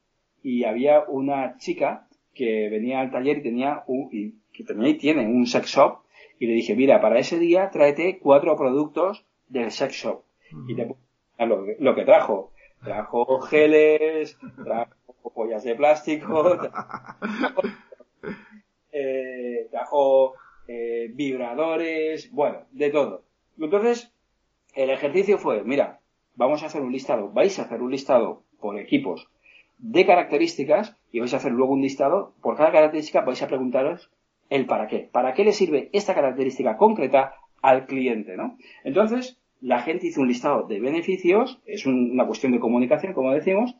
y 0.45 0.63
había 0.63 1.01
una 1.09 1.57
chica 1.57 2.07
que 2.35 2.69
venía 2.69 3.01
al 3.01 3.11
taller 3.11 3.39
y 3.39 3.43
tenía 3.43 3.83
un, 3.89 4.09
y, 4.13 4.35
que 4.53 4.63
tenía 4.63 4.89
y 4.89 4.95
tiene 4.95 5.27
un 5.27 5.49
sex 5.49 5.67
shop 5.67 6.03
y 6.39 6.47
le 6.47 6.53
dije, 6.53 6.77
mira, 6.77 7.01
para 7.01 7.19
ese 7.19 7.41
día 7.41 7.71
tráete 7.71 8.21
cuatro 8.21 8.57
productos 8.57 9.27
del 9.49 9.73
sex 9.73 9.95
shop. 9.95 10.23
Y 10.69 10.77
te 10.77 10.87
lo, 11.45 11.67
lo 11.81 11.95
que 11.97 12.05
trajo 12.05 12.52
Trajo 12.83 13.41
geles, 13.43 14.39
trajo 14.65 15.31
pollas 15.35 15.63
de 15.65 15.75
plástico, 15.75 16.59
trajo, 19.71 20.35
eh, 20.35 20.39
eh, 20.69 21.11
vibradores, 21.15 22.31
bueno, 22.33 22.67
de 22.73 22.91
todo. 22.91 23.25
Entonces, 23.59 24.13
el 24.75 24.91
ejercicio 24.91 25.39
fue, 25.39 25.63
mira, 25.65 26.01
vamos 26.35 26.63
a 26.63 26.67
hacer 26.67 26.83
un 26.83 26.93
listado, 26.93 27.31
vais 27.31 27.59
a 27.59 27.63
hacer 27.63 27.83
un 27.83 27.91
listado 27.91 28.43
por 28.61 28.79
equipos 28.79 29.29
de 29.79 30.07
características 30.07 30.97
y 31.11 31.21
vais 31.21 31.35
a 31.35 31.39
hacer 31.39 31.53
luego 31.53 31.73
un 31.73 31.83
listado, 31.83 32.35
por 32.41 32.57
cada 32.57 32.73
característica 32.73 33.23
vais 33.23 33.43
a 33.43 33.49
preguntaros 33.49 34.11
el 34.49 34.67
para 34.67 34.87
qué. 34.87 35.09
¿Para 35.11 35.35
qué 35.35 35.45
le 35.45 35.53
sirve 35.53 35.91
esta 35.93 36.15
característica 36.15 36.77
concreta 36.77 37.35
al 37.63 37.87
cliente, 37.87 38.37
no? 38.37 38.59
Entonces, 38.85 39.39
la 39.63 39.81
gente 39.81 40.09
hizo 40.09 40.21
un 40.21 40.29
listado 40.29 40.65
de 40.65 40.81
beneficios, 40.81 41.61
es 41.67 41.87
una 41.87 42.27
cuestión 42.27 42.53
de 42.53 42.61
comunicación, 42.61 43.15
como 43.15 43.33
decimos, 43.33 43.77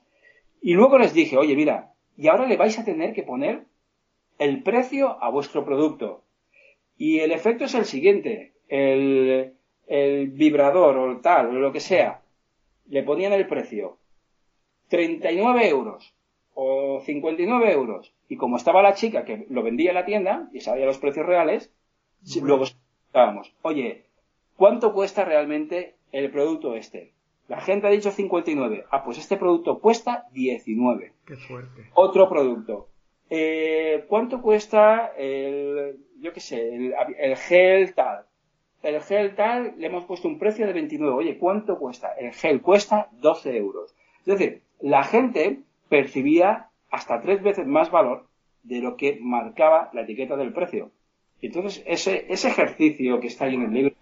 y 0.61 0.75
luego 0.75 0.97
les 0.97 1.13
dije, 1.13 1.37
oye, 1.37 1.57
mira, 1.57 1.93
y 2.17 2.29
ahora 2.29 2.47
le 2.47 2.57
vais 2.57 2.79
a 2.79 2.85
tener 2.85 3.13
que 3.13 3.25
poner 3.25 3.65
el 4.39 4.63
precio 4.63 5.23
a 5.23 5.29
vuestro 5.29 5.65
producto. 5.65 6.23
Y 6.97 7.19
el 7.19 7.33
efecto 7.33 7.65
es 7.65 7.75
el 7.75 7.85
siguiente, 7.85 8.53
el, 8.69 9.55
el 9.89 10.29
vibrador 10.29 10.97
o 10.97 11.21
tal, 11.21 11.49
o 11.49 11.53
lo 11.53 11.73
que 11.73 11.81
sea, 11.81 12.23
le 12.87 13.03
ponían 13.03 13.33
el 13.33 13.49
precio 13.49 13.99
39 14.89 15.69
euros 15.69 16.15
o 16.55 17.01
59 17.05 17.73
euros. 17.73 18.13
Y 18.29 18.37
como 18.37 18.57
estaba 18.57 18.83
la 18.83 18.95
chica 18.95 19.25
que 19.25 19.47
lo 19.51 19.65
vendía 19.65 19.91
en 19.91 19.97
la 19.97 20.05
tienda 20.05 20.49
y 20.53 20.61
sabía 20.61 20.87
los 20.87 20.99
precios 20.99 21.27
reales, 21.27 21.73
luego 22.41 22.65
estábamos, 22.65 23.53
oye, 23.63 24.05
¿Cuánto 24.63 24.93
cuesta 24.93 25.25
realmente 25.25 25.97
el 26.13 26.31
producto 26.31 26.77
este? 26.77 27.11
La 27.49 27.61
gente 27.61 27.89
ha 27.89 27.91
dicho 27.91 28.13
59. 28.13 28.85
Ah, 28.93 29.03
pues 29.03 29.19
este 29.19 29.37
producto 29.37 29.81
cuesta 29.81 30.29
19. 30.31 31.13
Qué 31.27 31.35
fuerte. 31.35 31.91
Otro 31.95 32.29
producto. 32.29 32.87
Eh, 33.29 34.05
¿Cuánto 34.07 34.41
cuesta 34.41 35.15
el, 35.19 35.99
yo 36.21 36.33
qué 36.33 36.39
sé, 36.39 36.77
el, 36.77 37.37
gel 37.39 37.93
tal? 37.93 38.27
El 38.85 39.01
gel 39.01 39.35
tal 39.35 39.75
le 39.79 39.89
hemos 39.89 40.05
puesto 40.05 40.29
un 40.29 40.39
precio 40.39 40.65
de 40.65 40.75
29. 40.75 41.13
Oye, 41.13 41.39
¿cuánto 41.39 41.77
cuesta? 41.77 42.13
El 42.13 42.33
gel 42.33 42.63
cuesta 42.63 43.09
12 43.15 43.57
euros. 43.57 43.97
Es 44.21 44.27
decir, 44.27 44.63
la 44.81 45.03
gente 45.03 45.59
percibía 45.89 46.69
hasta 46.89 47.21
tres 47.21 47.43
veces 47.43 47.67
más 47.67 47.91
valor 47.91 48.29
de 48.63 48.79
lo 48.79 48.97
que 48.97 49.19
marcaba 49.21 49.91
la 49.93 50.03
etiqueta 50.03 50.37
del 50.37 50.53
precio. 50.53 50.93
Entonces, 51.41 51.83
ese, 51.85 52.27
ese 52.29 52.47
ejercicio 52.47 53.19
que 53.19 53.27
está 53.27 53.47
ahí 53.47 53.57
en 53.57 53.63
el 53.63 53.73
libro 53.73 53.97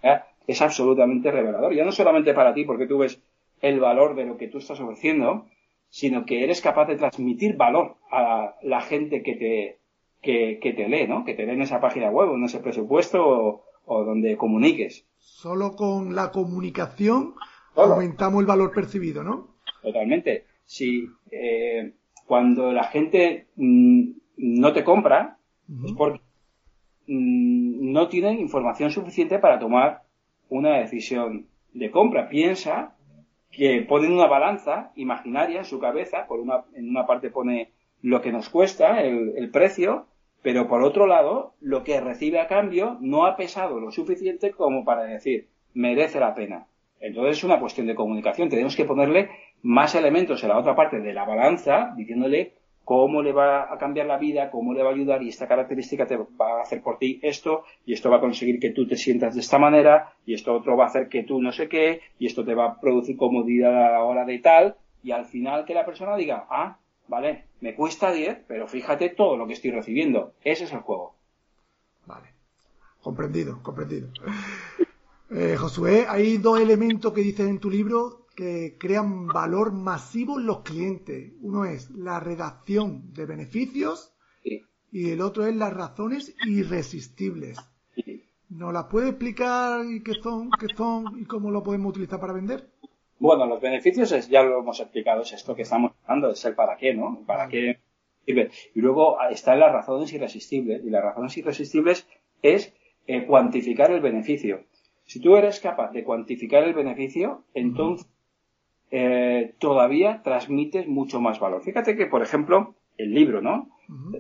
es 0.47 0.63
absolutamente 0.63 1.31
revelador. 1.31 1.75
Ya 1.75 1.85
no 1.85 1.93
solamente 1.93 2.35
para 2.35 2.55
ti, 2.55 2.65
porque 2.65 2.87
tú 2.87 2.99
ves 2.99 3.23
el 3.61 3.81
valor 3.81 4.15
de 4.15 4.25
lo 4.25 4.37
que 4.37 4.49
tú 4.49 4.59
estás 4.59 4.81
ofreciendo, 4.81 5.47
sino 5.89 6.25
que 6.25 6.45
eres 6.45 6.61
capaz 6.61 6.87
de 6.87 6.97
transmitir 6.97 7.57
valor 7.57 7.97
a 8.11 8.57
la 8.63 8.81
gente 8.81 9.23
que 9.23 9.37
te, 9.37 9.79
que, 10.23 10.73
te 10.73 10.89
lee, 10.89 11.07
¿no? 11.07 11.25
Que 11.25 11.35
te 11.35 11.45
lee 11.45 11.53
en 11.53 11.63
esa 11.63 11.81
página 11.81 12.11
web, 12.11 12.33
en 12.35 12.45
ese 12.45 12.61
presupuesto 12.61 13.65
o, 13.85 14.05
donde 14.05 14.37
comuniques. 14.37 15.07
Solo 15.19 15.73
con 15.73 16.15
la 16.15 16.31
comunicación 16.31 17.35
aumentamos 17.75 18.41
el 18.41 18.47
valor 18.47 18.73
percibido, 18.73 19.25
¿no? 19.25 19.57
Totalmente. 19.83 20.45
Si 20.65 21.09
eh, 21.31 21.95
cuando 22.27 22.73
la 22.73 22.85
gente 22.85 23.49
mm, 23.57 24.11
no 24.37 24.73
te 24.73 24.85
compra, 24.85 25.39
es 25.85 25.93
porque 25.93 26.21
mm, 27.09 27.93
no 27.93 28.09
tienen 28.09 28.39
información 28.39 28.91
suficiente 28.91 29.39
para 29.41 29.59
tomar 29.59 30.03
una 30.51 30.79
decisión 30.79 31.47
de 31.73 31.91
compra. 31.91 32.29
Piensa 32.29 32.95
que 33.51 33.83
ponen 33.89 34.13
una 34.13 34.27
balanza 34.27 34.93
imaginaria 34.95 35.59
en 35.59 35.65
su 35.65 35.79
cabeza, 35.79 36.27
por 36.27 36.41
una, 36.41 36.65
en 36.75 36.89
una 36.89 37.07
parte 37.07 37.31
pone 37.31 37.71
lo 38.03 38.21
que 38.21 38.33
nos 38.33 38.49
cuesta, 38.49 39.03
el, 39.03 39.51
precio, 39.51 40.07
pero 40.43 40.69
por 40.69 40.83
otro 40.83 41.07
lado, 41.07 41.55
lo 41.61 41.83
que 41.85 42.01
recibe 42.01 42.41
a 42.41 42.47
cambio 42.47 42.97
no 43.01 43.27
ha 43.27 43.37
pesado 43.37 43.81
lo 43.81 43.91
suficiente 43.91 44.53
como 44.53 44.85
para 44.85 45.05
decir, 45.05 45.49
merece 45.75 46.21
la 46.21 46.35
pena. 46.35 46.67
Entonces 47.01 47.39
es 47.39 47.45
una 47.45 47.61
cuestión 47.61 47.87
de 47.87 47.95
comunicación. 47.95 48.49
Tenemos 48.49 48.77
que 48.77 48.85
ponerle 48.85 49.31
más 49.63 49.95
elementos 49.95 50.43
en 50.43 50.51
la 50.51 50.59
otra 50.59 50.75
parte 50.75 51.01
de 51.01 51.13
la 51.13 51.25
balanza, 51.25 51.93
diciéndole 51.97 52.55
cómo 52.91 53.23
le 53.23 53.33
va 53.33 53.73
a 53.73 53.79
cambiar 53.79 54.09
la 54.09 54.19
vida, 54.19 54.51
cómo 54.51 54.75
le 54.75 54.83
va 54.83 54.91
a 54.91 54.93
ayudar 54.93 55.23
y 55.23 55.29
esta 55.29 55.47
característica 55.47 56.09
te 56.09 56.17
va 56.17 56.59
a 56.59 56.63
hacer 56.63 56.83
por 56.83 56.99
ti 56.99 57.21
esto 57.23 57.63
y 57.87 57.93
esto 57.93 58.11
va 58.11 58.17
a 58.17 58.21
conseguir 58.21 58.59
que 58.59 58.71
tú 58.71 58.85
te 58.85 58.97
sientas 58.97 59.37
de 59.37 59.43
esta 59.43 59.61
manera 59.61 60.13
y 60.27 60.35
esto 60.35 60.53
otro 60.53 60.77
va 60.77 60.87
a 60.87 60.87
hacer 60.89 61.09
que 61.09 61.23
tú 61.23 61.41
no 61.41 61.53
sé 61.53 61.69
qué 61.69 62.01
y 62.19 62.27
esto 62.27 62.45
te 62.45 62.53
va 62.53 62.67
a 62.67 62.81
producir 62.81 63.17
comodidad 63.17 63.87
a 63.87 63.93
la 63.93 64.03
hora 64.03 64.25
de 64.25 64.41
tal 64.41 64.75
y 65.05 65.13
al 65.13 65.27
final 65.27 65.67
que 65.67 65.75
la 65.75 65.87
persona 65.87 66.17
diga, 66.17 66.49
ah, 66.51 66.79
vale, 67.07 67.45
me 67.61 67.77
cuesta 67.77 68.11
10, 68.11 68.39
pero 68.49 68.67
fíjate 68.67 69.11
todo 69.11 69.37
lo 69.37 69.47
que 69.47 69.53
estoy 69.53 69.71
recibiendo. 69.71 70.33
Ese 70.43 70.65
es 70.65 70.73
el 70.73 70.81
juego. 70.81 71.15
Vale. 72.07 72.27
Comprendido, 73.01 73.63
comprendido. 73.63 74.09
Eh, 75.33 75.55
Josué, 75.57 76.07
hay 76.09 76.39
dos 76.39 76.61
elementos 76.61 77.13
que 77.13 77.21
dices 77.21 77.49
en 77.49 77.61
tu 77.61 77.71
libro 77.71 78.20
que 78.41 78.79
crean 78.79 79.27
valor 79.27 79.71
masivo 79.71 80.41
en 80.41 80.47
los 80.47 80.63
clientes. 80.63 81.35
Uno 81.43 81.67
es 81.67 81.91
la 81.91 82.21
redacción 82.21 83.13
de 83.13 83.27
beneficios 83.27 84.15
y 84.91 85.11
el 85.11 85.21
otro 85.21 85.45
es 85.45 85.55
las 85.55 85.75
razones 85.75 86.35
irresistibles. 86.47 87.59
¿Nos 88.49 88.73
las 88.73 88.85
puede 88.85 89.11
explicar 89.11 89.83
qué 90.03 90.15
son, 90.23 90.51
qué 90.59 90.69
son 90.75 91.21
y 91.21 91.27
cómo 91.27 91.51
lo 91.51 91.63
podemos 91.63 91.91
utilizar 91.91 92.19
para 92.19 92.33
vender? 92.33 92.67
Bueno, 93.19 93.45
los 93.45 93.61
beneficios 93.61 94.11
es, 94.13 94.31
ya 94.31 94.43
lo 94.43 94.61
hemos 94.61 94.81
explicado, 94.81 95.21
es 95.21 95.35
esto 95.35 95.55
que 95.55 95.63
estamos 95.63 95.93
hablando, 96.05 96.31
es 96.31 96.43
el 96.47 96.55
para 96.55 96.79
qué, 96.79 96.95
¿no? 96.95 97.23
¿Para 97.27 97.47
qué 97.47 97.79
sirve? 98.25 98.51
Y 98.75 98.81
luego 98.81 99.19
están 99.29 99.61
las 99.61 99.71
razones 99.71 100.15
irresistibles. 100.15 100.83
Y 100.83 100.89
las 100.89 101.05
razones 101.05 101.37
irresistibles 101.37 102.09
es 102.41 102.73
eh, 103.07 103.27
cuantificar 103.27 103.91
el 103.91 104.01
beneficio. 104.01 104.65
Si 105.05 105.21
tú 105.21 105.37
eres 105.37 105.61
capaz 105.61 105.93
de 105.93 106.05
cuantificar 106.05 106.65
el 106.65 106.73
beneficio, 106.73 107.45
entonces 107.53 108.07
eh, 108.91 109.55
todavía 109.59 110.21
transmites 110.23 110.89
mucho 110.89 111.21
más 111.21 111.39
valor. 111.39 111.63
Fíjate 111.63 111.97
que, 111.97 112.07
por 112.07 112.23
ejemplo, 112.23 112.75
el 112.97 113.15
libro, 113.15 113.41
¿no? 113.41 113.69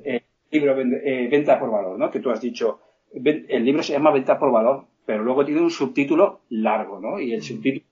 El 0.05 0.23
libro 0.51 0.81
eh, 0.81 1.29
Venta 1.31 1.59
por 1.59 1.71
Valor, 1.71 1.99
¿no? 1.99 2.11
Que 2.11 2.21
tú 2.21 2.31
has 2.31 2.41
dicho, 2.41 2.81
el 3.13 3.65
libro 3.65 3.83
se 3.83 3.93
llama 3.93 4.13
Venta 4.13 4.39
por 4.39 4.53
Valor, 4.53 4.87
pero 5.05 5.25
luego 5.25 5.45
tiene 5.45 5.61
un 5.61 5.71
subtítulo 5.71 6.41
largo, 6.49 7.01
¿no? 7.01 7.21
Y 7.21 7.33
el 7.33 7.43
subtítulo, 7.43 7.85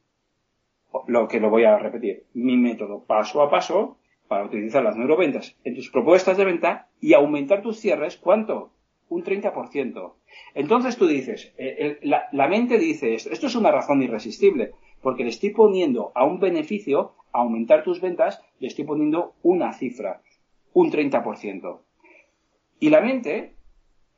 lo 1.07 1.29
que 1.29 1.41
lo 1.41 1.51
voy 1.51 1.64
a 1.64 1.79
repetir, 1.79 2.25
mi 2.35 2.57
método 2.57 3.05
paso 3.05 3.43
a 3.43 3.51
paso 3.51 3.99
para 4.29 4.45
utilizar 4.45 4.85
las 4.85 4.97
neuroventas 4.97 5.57
en 5.64 5.75
tus 5.75 5.91
propuestas 5.91 6.37
de 6.37 6.45
venta 6.45 6.88
y 7.01 7.14
aumentar 7.14 7.62
tus 7.62 7.79
cierres, 7.79 8.17
¿cuánto? 8.17 8.71
Un 9.09 9.25
30%. 9.25 10.12
Entonces 10.55 10.97
tú 10.97 11.07
dices, 11.07 11.53
eh, 11.57 11.99
la, 12.03 12.29
la, 12.33 12.47
mente 12.47 12.79
dice 12.79 13.14
esto, 13.14 13.31
esto 13.31 13.47
es 13.47 13.57
una 13.57 13.71
razón 13.71 14.03
irresistible, 14.03 14.73
porque 15.02 15.24
le 15.24 15.30
estoy 15.30 15.50
poniendo 15.50 16.12
a 16.14 16.24
un 16.24 16.40
beneficio, 16.40 17.14
a 17.32 17.40
aumentar 17.40 17.84
tus 17.84 18.00
ventas, 18.00 18.42
le 18.58 18.68
estoy 18.68 18.84
poniendo 18.84 19.34
una 19.42 19.72
cifra, 19.72 20.22
un 20.72 20.90
30%. 20.90 21.80
Y 22.80 22.90
la 22.90 23.00
mente 23.00 23.58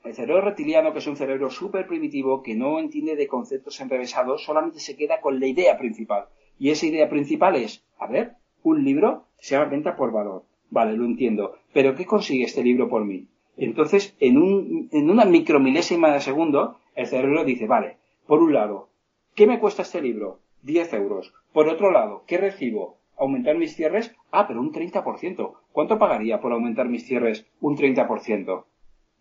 el 0.03 0.15
cerebro 0.15 0.41
reptiliano, 0.41 0.93
que 0.93 1.01
es 1.01 1.07
un 1.07 1.17
cerebro 1.17 1.51
súper 1.51 1.87
primitivo, 1.87 2.43
que 2.43 2.55
no 2.55 2.79
entiende 2.79 3.17
de 3.17 3.29
conceptos 3.29 3.81
enrevesados, 3.81 4.45
solamente 4.45 4.81
se 4.81 4.97
queda 4.97 5.21
con 5.21 5.39
la 5.39 5.47
idea 5.47 5.77
principal. 5.77 6.27
Y 6.59 6.71
esa 6.71 6.87
idea 6.87 7.09
principal 7.09 7.57
es, 7.57 7.85
a 7.99 8.07
ver, 8.07 8.37
un 8.63 8.83
libro 8.83 9.27
se 9.39 9.55
llama 9.57 9.71
venta 9.71 9.97
por 9.97 10.11
valor. 10.11 10.45
Vale, 10.71 10.97
lo 10.97 11.05
entiendo. 11.05 11.57
Pero 11.75 11.95
¿qué 11.95 12.07
consigue 12.07 12.45
este 12.45 12.63
libro 12.63 12.89
por 12.89 13.05
mí? 13.05 13.27
Entonces, 13.57 14.17
en, 14.21 14.39
un, 14.39 14.89
en 14.93 15.11
una 15.11 15.27
micromilésima 15.27 16.13
de 16.13 16.21
segundo, 16.21 16.79
el 16.95 17.07
cerebro 17.07 17.45
dice, 17.45 17.67
vale, 17.67 17.99
por 18.27 18.43
un 18.43 18.55
lado, 18.55 18.89
¿qué 19.35 19.47
me 19.47 19.59
cuesta 19.59 19.83
este 19.83 20.01
libro? 20.01 20.41
10 20.63 20.93
euros. 20.95 21.33
Por 21.53 21.69
otro 21.69 21.91
lado, 21.91 22.25
¿qué 22.27 22.39
recibo? 22.39 22.99
¿Aumentar 23.19 23.57
mis 23.57 23.75
cierres? 23.75 24.15
Ah, 24.31 24.47
pero 24.47 24.61
un 24.61 24.73
30%. 24.73 25.53
¿Cuánto 25.73 25.99
pagaría 25.99 26.41
por 26.41 26.53
aumentar 26.53 26.89
mis 26.89 27.05
cierres 27.05 27.47
un 27.61 27.77
30%? 27.77 28.65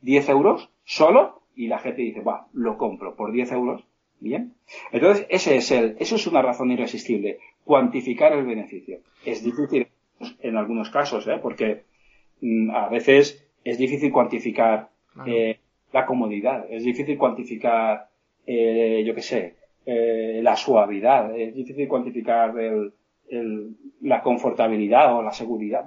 10 0.01 0.29
euros 0.29 0.69
solo 0.85 1.41
y 1.55 1.67
la 1.67 1.79
gente 1.79 2.01
dice, 2.01 2.21
va, 2.21 2.47
lo 2.53 2.77
compro 2.77 3.15
por 3.15 3.31
10 3.31 3.51
euros. 3.51 3.83
Bien. 4.21 4.53
Entonces, 4.91 5.25
ese 5.29 5.55
es 5.55 5.71
el, 5.71 5.95
eso 5.99 6.15
es 6.15 6.27
una 6.27 6.41
razón 6.41 6.71
irresistible. 6.71 7.39
Cuantificar 7.63 8.33
el 8.33 8.45
beneficio. 8.45 8.99
Es 9.25 9.43
difícil 9.43 9.87
en 10.41 10.57
algunos 10.57 10.89
casos, 10.89 11.27
¿eh? 11.27 11.39
porque 11.41 11.83
mm, 12.41 12.71
a 12.71 12.89
veces 12.89 13.45
es 13.63 13.77
difícil 13.77 14.11
cuantificar 14.11 14.89
eh, 15.25 15.59
la 15.91 16.05
comodidad, 16.05 16.65
es 16.69 16.83
difícil 16.83 17.17
cuantificar, 17.17 18.09
eh, 18.45 19.03
yo 19.05 19.15
qué 19.15 19.21
sé, 19.21 19.55
eh, 19.91 20.39
la 20.43 20.55
suavidad, 20.55 21.35
es 21.35 21.55
difícil 21.55 21.87
cuantificar 21.87 22.55
el, 22.59 22.93
el, 23.27 23.75
la 24.01 24.21
confortabilidad 24.21 25.15
o 25.15 25.23
la 25.23 25.31
seguridad, 25.31 25.83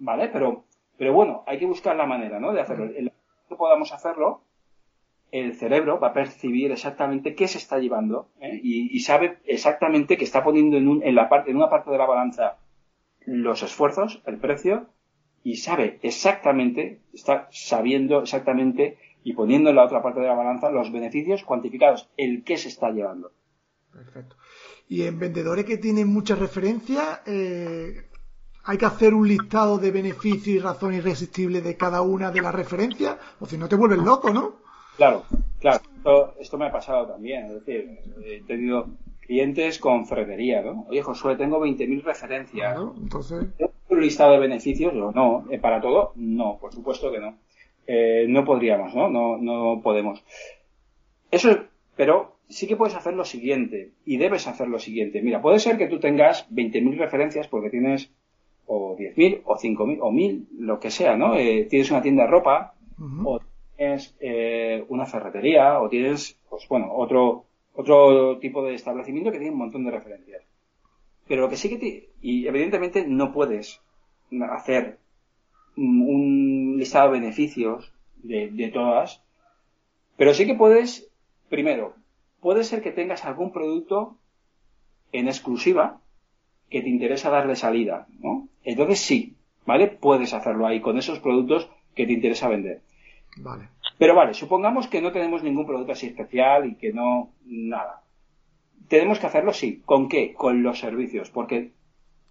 ¿vale? 0.00 0.28
Pero, 0.32 0.64
pero 0.98 1.12
bueno, 1.12 1.44
hay 1.46 1.56
que 1.60 1.66
buscar 1.66 1.94
la 1.94 2.06
manera, 2.06 2.40
¿no? 2.40 2.52
De 2.52 2.60
hacerlo 2.60 2.90
que 3.48 3.54
podamos 3.54 3.92
hacerlo, 3.92 4.40
el 5.30 5.54
cerebro 5.54 6.00
va 6.00 6.08
a 6.08 6.12
percibir 6.12 6.72
exactamente 6.72 7.36
qué 7.36 7.46
se 7.46 7.58
está 7.58 7.78
llevando 7.78 8.30
¿eh? 8.40 8.58
y, 8.60 8.98
sabe 8.98 9.38
exactamente 9.44 10.16
que 10.16 10.24
está 10.24 10.42
poniendo 10.42 10.76
en, 10.76 10.88
un, 10.88 11.04
en, 11.04 11.14
la 11.14 11.28
parte, 11.28 11.52
en 11.52 11.56
una 11.56 11.70
parte 11.70 11.92
de 11.92 11.98
la 11.98 12.06
balanza 12.06 12.56
los 13.26 13.62
esfuerzos, 13.62 14.22
el 14.26 14.38
precio, 14.38 14.88
y 15.44 15.58
sabe 15.58 16.00
exactamente, 16.02 17.00
está 17.14 17.46
sabiendo 17.52 18.22
exactamente 18.22 18.98
y 19.26 19.32
poniendo 19.32 19.70
en 19.70 19.76
la 19.76 19.84
otra 19.84 20.00
parte 20.02 20.20
de 20.20 20.28
la 20.28 20.34
balanza 20.34 20.70
los 20.70 20.92
beneficios 20.92 21.42
cuantificados, 21.42 22.08
el 22.16 22.44
qué 22.44 22.56
se 22.56 22.68
está 22.68 22.92
llevando. 22.92 23.32
Perfecto. 23.92 24.36
Y 24.88 25.02
en 25.02 25.18
vendedores 25.18 25.64
que 25.64 25.78
tienen 25.78 26.06
muchas 26.06 26.38
referencias, 26.38 27.22
eh, 27.26 28.08
hay 28.62 28.78
que 28.78 28.84
hacer 28.84 29.14
un 29.14 29.26
listado 29.26 29.78
de 29.78 29.90
beneficios 29.90 30.46
y 30.46 30.60
razón 30.60 30.94
irresistible 30.94 31.60
de 31.60 31.76
cada 31.76 32.02
una 32.02 32.30
de 32.30 32.40
las 32.40 32.54
referencias, 32.54 33.16
o 33.40 33.46
si 33.46 33.58
no 33.58 33.68
te 33.68 33.74
vuelves 33.74 33.98
loco, 33.98 34.32
¿no? 34.32 34.58
Claro, 34.96 35.24
claro. 35.58 35.82
Esto, 36.38 36.56
me 36.56 36.66
ha 36.66 36.70
pasado 36.70 37.08
también. 37.08 37.46
Es 37.46 37.54
decir, 37.64 37.98
he 38.24 38.42
tenido 38.44 38.86
clientes 39.22 39.80
con 39.80 40.06
ferretería, 40.06 40.62
¿no? 40.62 40.86
Oye, 40.88 41.02
Josué, 41.02 41.34
tengo 41.34 41.58
20.000 41.58 42.04
referencias. 42.04 42.74
Claro, 42.74 42.94
entonces... 42.96 43.44
¿Un 43.88 44.00
listado 44.00 44.34
de 44.34 44.38
beneficios? 44.38 44.92
O 44.94 45.10
no. 45.10 45.46
¿Eh, 45.50 45.58
¿Para 45.58 45.80
todo? 45.80 46.12
No, 46.14 46.58
por 46.60 46.72
supuesto 46.72 47.10
que 47.10 47.18
no. 47.18 47.36
Eh, 47.86 48.26
no 48.28 48.44
podríamos, 48.44 48.94
¿no? 48.94 49.08
¿no? 49.08 49.38
No 49.38 49.80
podemos. 49.82 50.24
Eso, 51.30 51.64
pero 51.96 52.36
sí 52.48 52.66
que 52.66 52.76
puedes 52.76 52.94
hacer 52.94 53.14
lo 53.14 53.24
siguiente, 53.24 53.92
y 54.04 54.16
debes 54.16 54.46
hacer 54.46 54.68
lo 54.68 54.78
siguiente. 54.78 55.22
Mira, 55.22 55.42
puede 55.42 55.58
ser 55.58 55.78
que 55.78 55.88
tú 55.88 55.98
tengas 55.98 56.48
20.000 56.50 56.96
referencias 56.96 57.48
porque 57.48 57.70
tienes 57.70 58.10
o 58.66 58.96
10.000 58.96 59.42
o 59.44 59.56
5.000 59.56 59.98
o 60.00 60.10
1.000, 60.10 60.46
lo 60.58 60.80
que 60.80 60.90
sea, 60.90 61.16
¿no? 61.16 61.36
Eh, 61.36 61.66
tienes 61.68 61.90
una 61.90 62.02
tienda 62.02 62.24
de 62.24 62.30
ropa 62.30 62.74
o 63.24 63.40
tienes 63.76 64.16
eh, 64.20 64.84
una 64.88 65.06
ferretería 65.06 65.80
o 65.80 65.88
tienes, 65.88 66.38
pues 66.48 66.66
bueno, 66.68 66.92
otro, 66.92 67.44
otro 67.74 68.38
tipo 68.38 68.64
de 68.64 68.74
establecimiento 68.74 69.30
que 69.30 69.38
tiene 69.38 69.52
un 69.52 69.58
montón 69.58 69.84
de 69.84 69.90
referencias. 69.90 70.42
Pero 71.28 71.42
lo 71.42 71.48
que 71.48 71.56
sí 71.56 71.68
que 71.68 71.78
te, 71.78 72.08
y 72.22 72.46
evidentemente 72.46 73.04
no 73.06 73.32
puedes 73.32 73.80
hacer 74.50 74.98
un 75.76 76.76
listado 76.78 77.12
de 77.12 77.20
beneficios 77.20 77.92
de, 78.16 78.50
de 78.50 78.68
todas, 78.68 79.22
pero 80.16 80.34
sí 80.34 80.46
que 80.46 80.54
puedes, 80.54 81.10
primero, 81.48 81.94
puede 82.40 82.64
ser 82.64 82.82
que 82.82 82.92
tengas 82.92 83.24
algún 83.24 83.52
producto 83.52 84.16
en 85.12 85.28
exclusiva 85.28 86.00
que 86.70 86.82
te 86.82 86.88
interesa 86.88 87.30
darle 87.30 87.56
salida, 87.56 88.06
¿no? 88.20 88.48
Entonces 88.64 89.00
sí, 89.00 89.36
¿vale? 89.64 89.88
Puedes 89.88 90.32
hacerlo 90.34 90.66
ahí 90.66 90.80
con 90.80 90.98
esos 90.98 91.20
productos 91.20 91.68
que 91.94 92.06
te 92.06 92.12
interesa 92.12 92.48
vender. 92.48 92.82
Vale. 93.38 93.68
Pero 93.98 94.14
vale, 94.14 94.34
supongamos 94.34 94.88
que 94.88 95.00
no 95.00 95.12
tenemos 95.12 95.42
ningún 95.42 95.66
producto 95.66 95.92
así 95.92 96.06
especial 96.06 96.66
y 96.66 96.74
que 96.74 96.92
no, 96.92 97.32
nada. 97.44 98.02
Tenemos 98.88 99.18
que 99.18 99.26
hacerlo 99.26 99.52
sí. 99.52 99.82
¿Con 99.84 100.08
qué? 100.08 100.34
Con 100.34 100.62
los 100.62 100.78
servicios. 100.78 101.30
Porque 101.30 101.72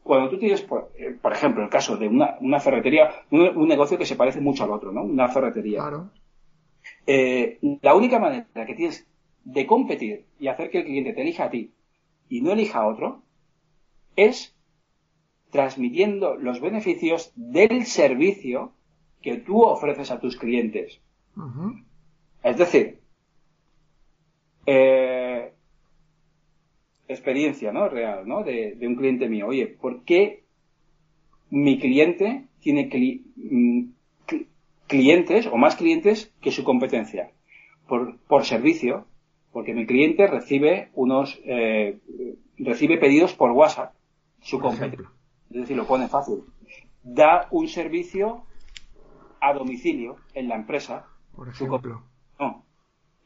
cuando 0.06 0.30
tú 0.30 0.38
tienes, 0.38 0.62
por, 0.62 0.92
eh, 1.00 1.18
ejemplo, 1.32 1.64
el 1.64 1.70
caso 1.70 1.98
de 1.98 2.08
una, 2.08 2.38
una 2.40 2.60
ferretería, 2.60 3.10
un, 3.32 3.68
negocio 3.68 3.98
que 3.98 4.06
se 4.06 4.16
parece 4.16 4.40
mucho 4.40 4.64
al 4.64 4.70
otro, 4.70 4.92
¿no? 4.92 5.02
Una 5.02 5.28
ferretería. 5.30 5.80
Claro. 5.80 6.12
Eh, 7.08 7.58
la 7.82 7.96
única 7.96 8.20
manera 8.20 8.46
que 8.68 8.76
tienes 8.76 9.08
de 9.44 9.66
competir 9.66 10.26
y 10.40 10.48
hacer 10.48 10.70
que 10.70 10.78
el 10.78 10.86
cliente 10.86 11.14
te 11.14 11.24
elija 11.24 11.46
a 11.46 11.50
ti 11.50 11.72
y 12.30 12.42
no 12.42 12.52
elija 12.52 12.82
a 12.82 12.88
otro 12.88 13.24
es 14.16 14.56
transmitiendo 15.50 16.36
los 16.36 16.62
beneficios 16.62 17.32
del 17.36 17.88
servicio 17.88 18.74
que 19.24 19.38
tú 19.38 19.64
ofreces 19.64 20.12
a 20.12 20.20
tus 20.20 20.38
clientes. 20.38 21.02
Es 22.44 22.58
decir, 22.58 23.00
eh, 24.68 25.52
experiencia 27.08 27.72
¿no? 27.72 27.90
real 27.90 28.28
¿no? 28.28 28.44
De, 28.44 28.78
un 28.82 28.96
cliente 28.96 29.30
mío. 29.30 29.48
Oye, 29.48 29.68
¿por 29.68 30.04
qué 30.04 30.44
mi 31.50 31.80
cliente 31.80 32.46
tiene 32.60 32.90
mm, 33.36 33.84
clientes 34.88 35.48
o 35.48 35.58
más 35.58 35.76
clientes 35.76 36.34
que 36.42 36.52
su 36.52 36.64
competencia? 36.64 37.32
Por, 37.88 38.18
por 38.28 38.46
servicio, 38.46 39.06
porque 39.52 39.74
mi 39.74 39.86
cliente 39.86 40.28
recibe 40.28 40.90
unos 40.96 41.40
eh, 41.46 42.00
recibe 42.58 42.98
pedidos 42.98 43.34
por 43.34 43.52
WhatsApp 43.52 43.94
su 44.42 44.60
competencia. 44.60 45.10
Es 45.50 45.62
decir, 45.62 45.78
lo 45.78 45.86
pone 45.86 46.08
fácil. 46.08 46.44
Da 47.04 47.48
un 47.52 47.68
servicio 47.68 48.44
a 49.40 49.54
domicilio 49.54 50.18
en 50.34 50.50
la 50.50 50.56
empresa. 50.56 51.06
Por 51.36 51.50
ejemplo. 51.50 52.02
no. 52.40 52.64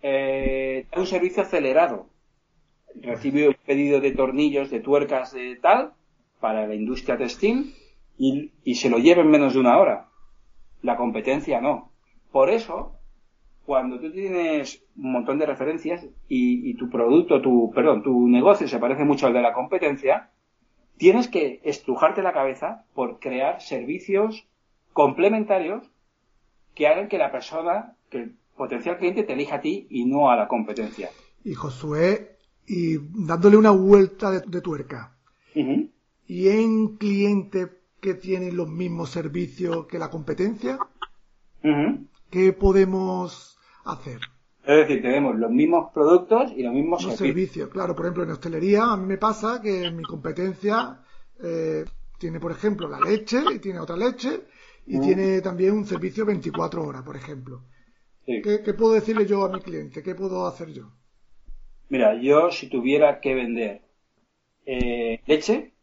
Eh, 0.01 0.85
da 0.91 0.99
un 0.99 1.07
servicio 1.07 1.43
acelerado. 1.43 2.08
Recibe 2.95 3.47
un 3.47 3.55
pedido 3.65 4.01
de 4.01 4.11
tornillos, 4.11 4.69
de 4.69 4.79
tuercas, 4.79 5.33
de 5.33 5.55
tal, 5.55 5.93
para 6.39 6.67
la 6.67 6.75
industria 6.75 7.17
textil 7.17 7.75
y, 8.17 8.51
y 8.63 8.75
se 8.75 8.89
lo 8.89 8.97
lleva 8.97 9.21
en 9.21 9.29
menos 9.29 9.53
de 9.53 9.59
una 9.59 9.77
hora. 9.77 10.07
La 10.81 10.97
competencia 10.97 11.61
no. 11.61 11.91
Por 12.31 12.49
eso, 12.49 12.95
cuando 13.65 13.99
tú 13.99 14.11
tienes 14.11 14.83
un 14.97 15.11
montón 15.11 15.37
de 15.39 15.45
referencias 15.45 16.05
y, 16.27 16.69
y, 16.69 16.73
tu 16.75 16.89
producto, 16.89 17.41
tu, 17.41 17.71
perdón, 17.73 18.03
tu 18.03 18.27
negocio 18.27 18.67
se 18.67 18.79
parece 18.79 19.03
mucho 19.03 19.27
al 19.27 19.33
de 19.33 19.41
la 19.41 19.53
competencia, 19.53 20.29
tienes 20.97 21.27
que 21.27 21.61
estrujarte 21.63 22.21
la 22.21 22.33
cabeza 22.33 22.85
por 22.93 23.19
crear 23.19 23.61
servicios 23.61 24.47
complementarios 24.93 25.89
que 26.75 26.87
hagan 26.87 27.09
que 27.09 27.17
la 27.17 27.31
persona, 27.31 27.95
que 28.09 28.17
el 28.17 28.35
potencial 28.55 28.97
cliente 28.97 29.23
te 29.23 29.33
elija 29.33 29.55
a 29.55 29.61
ti 29.61 29.87
y 29.89 30.05
no 30.05 30.29
a 30.29 30.35
la 30.35 30.47
competencia. 30.47 31.09
Y 31.43 31.53
Josué, 31.53 32.38
y 32.69 32.99
dándole 33.25 33.57
una 33.57 33.71
vuelta 33.71 34.29
de, 34.39 34.61
tuerca. 34.61 35.15
¿Y 36.27 36.47
en 36.47 36.97
cliente 36.97 37.67
que 37.99 38.13
tienen 38.13 38.55
los 38.55 38.69
mismos 38.69 39.09
servicios 39.09 39.87
que 39.87 39.97
la 39.97 40.11
competencia? 40.11 40.77
¿Qué 42.29 42.53
podemos 42.53 43.57
hacer? 43.85 44.19
Es 44.63 44.87
decir, 44.87 45.01
tenemos 45.01 45.35
los 45.35 45.49
mismos 45.49 45.91
productos 45.91 46.51
y 46.55 46.61
los 46.61 46.73
mismos 46.73 47.03
servicios. 47.17 47.69
Claro, 47.69 47.95
por 47.95 48.05
ejemplo, 48.05 48.23
en 48.23 48.29
hostelería 48.29 48.83
a 48.83 48.97
mí 48.97 49.07
me 49.07 49.17
pasa 49.17 49.59
que 49.61 49.89
mi 49.89 50.03
competencia 50.03 50.99
eh, 51.41 51.85
tiene, 52.19 52.39
por 52.39 52.51
ejemplo, 52.51 52.87
la 52.87 52.99
leche 52.99 53.41
y 53.51 53.57
tiene 53.57 53.79
otra 53.79 53.97
leche 53.97 54.45
y 54.85 54.99
tiene 54.99 55.41
también 55.41 55.73
un 55.73 55.85
servicio 55.85 56.23
24 56.23 56.83
horas, 56.83 57.01
por 57.01 57.15
ejemplo. 57.15 57.63
¿Qué, 58.25 58.73
puedo 58.77 58.93
decirle 58.93 59.25
yo 59.25 59.43
a 59.43 59.49
mi 59.49 59.59
cliente? 59.59 60.03
¿Qué 60.03 60.13
puedo 60.13 60.45
hacer 60.45 60.71
yo? 60.71 60.91
Mira, 61.89 62.15
yo 62.15 62.51
si 62.51 62.67
tuviera 62.67 63.19
que 63.19 63.33
vender 63.33 63.81
eh, 64.65 65.19
leche, 65.25 65.73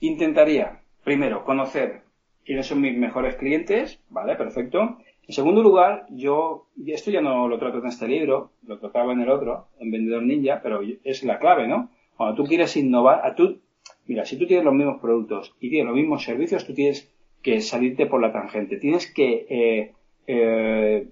intentaría 0.00 0.82
primero 1.02 1.44
conocer 1.44 2.02
quiénes 2.44 2.66
son 2.66 2.80
mis 2.80 2.96
mejores 2.96 3.36
clientes, 3.36 4.00
¿vale? 4.10 4.36
Perfecto. 4.36 4.98
En 5.26 5.34
segundo 5.34 5.62
lugar, 5.62 6.06
yo, 6.10 6.68
y 6.76 6.92
esto 6.92 7.10
ya 7.10 7.20
no 7.20 7.48
lo 7.48 7.58
trato 7.58 7.78
en 7.78 7.86
este 7.86 8.08
libro, 8.08 8.52
lo 8.66 8.78
trataba 8.78 9.12
en 9.12 9.20
el 9.20 9.30
otro, 9.30 9.68
en 9.78 9.90
Vendedor 9.90 10.22
Ninja, 10.22 10.60
pero 10.62 10.80
es 11.04 11.24
la 11.24 11.38
clave, 11.38 11.68
¿no? 11.68 11.90
Cuando 12.16 12.34
tú 12.36 12.48
quieres 12.48 12.76
innovar, 12.76 13.26
a 13.26 13.34
tú, 13.34 13.60
mira, 14.06 14.24
si 14.24 14.38
tú 14.38 14.46
tienes 14.46 14.64
los 14.64 14.74
mismos 14.74 15.00
productos 15.00 15.54
y 15.60 15.70
tienes 15.70 15.86
los 15.86 15.96
mismos 15.96 16.24
servicios, 16.24 16.66
tú 16.66 16.74
tienes 16.74 17.12
que 17.42 17.60
salirte 17.60 18.06
por 18.06 18.20
la 18.20 18.32
tangente. 18.32 18.78
Tienes 18.78 19.12
que 19.12 19.46
eh, 19.48 19.92
eh, 20.26 21.08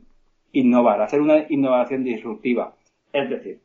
innovar, 0.52 1.00
hacer 1.02 1.20
una 1.20 1.46
innovación 1.48 2.04
disruptiva. 2.04 2.75
Es 3.16 3.30
decir, 3.30 3.62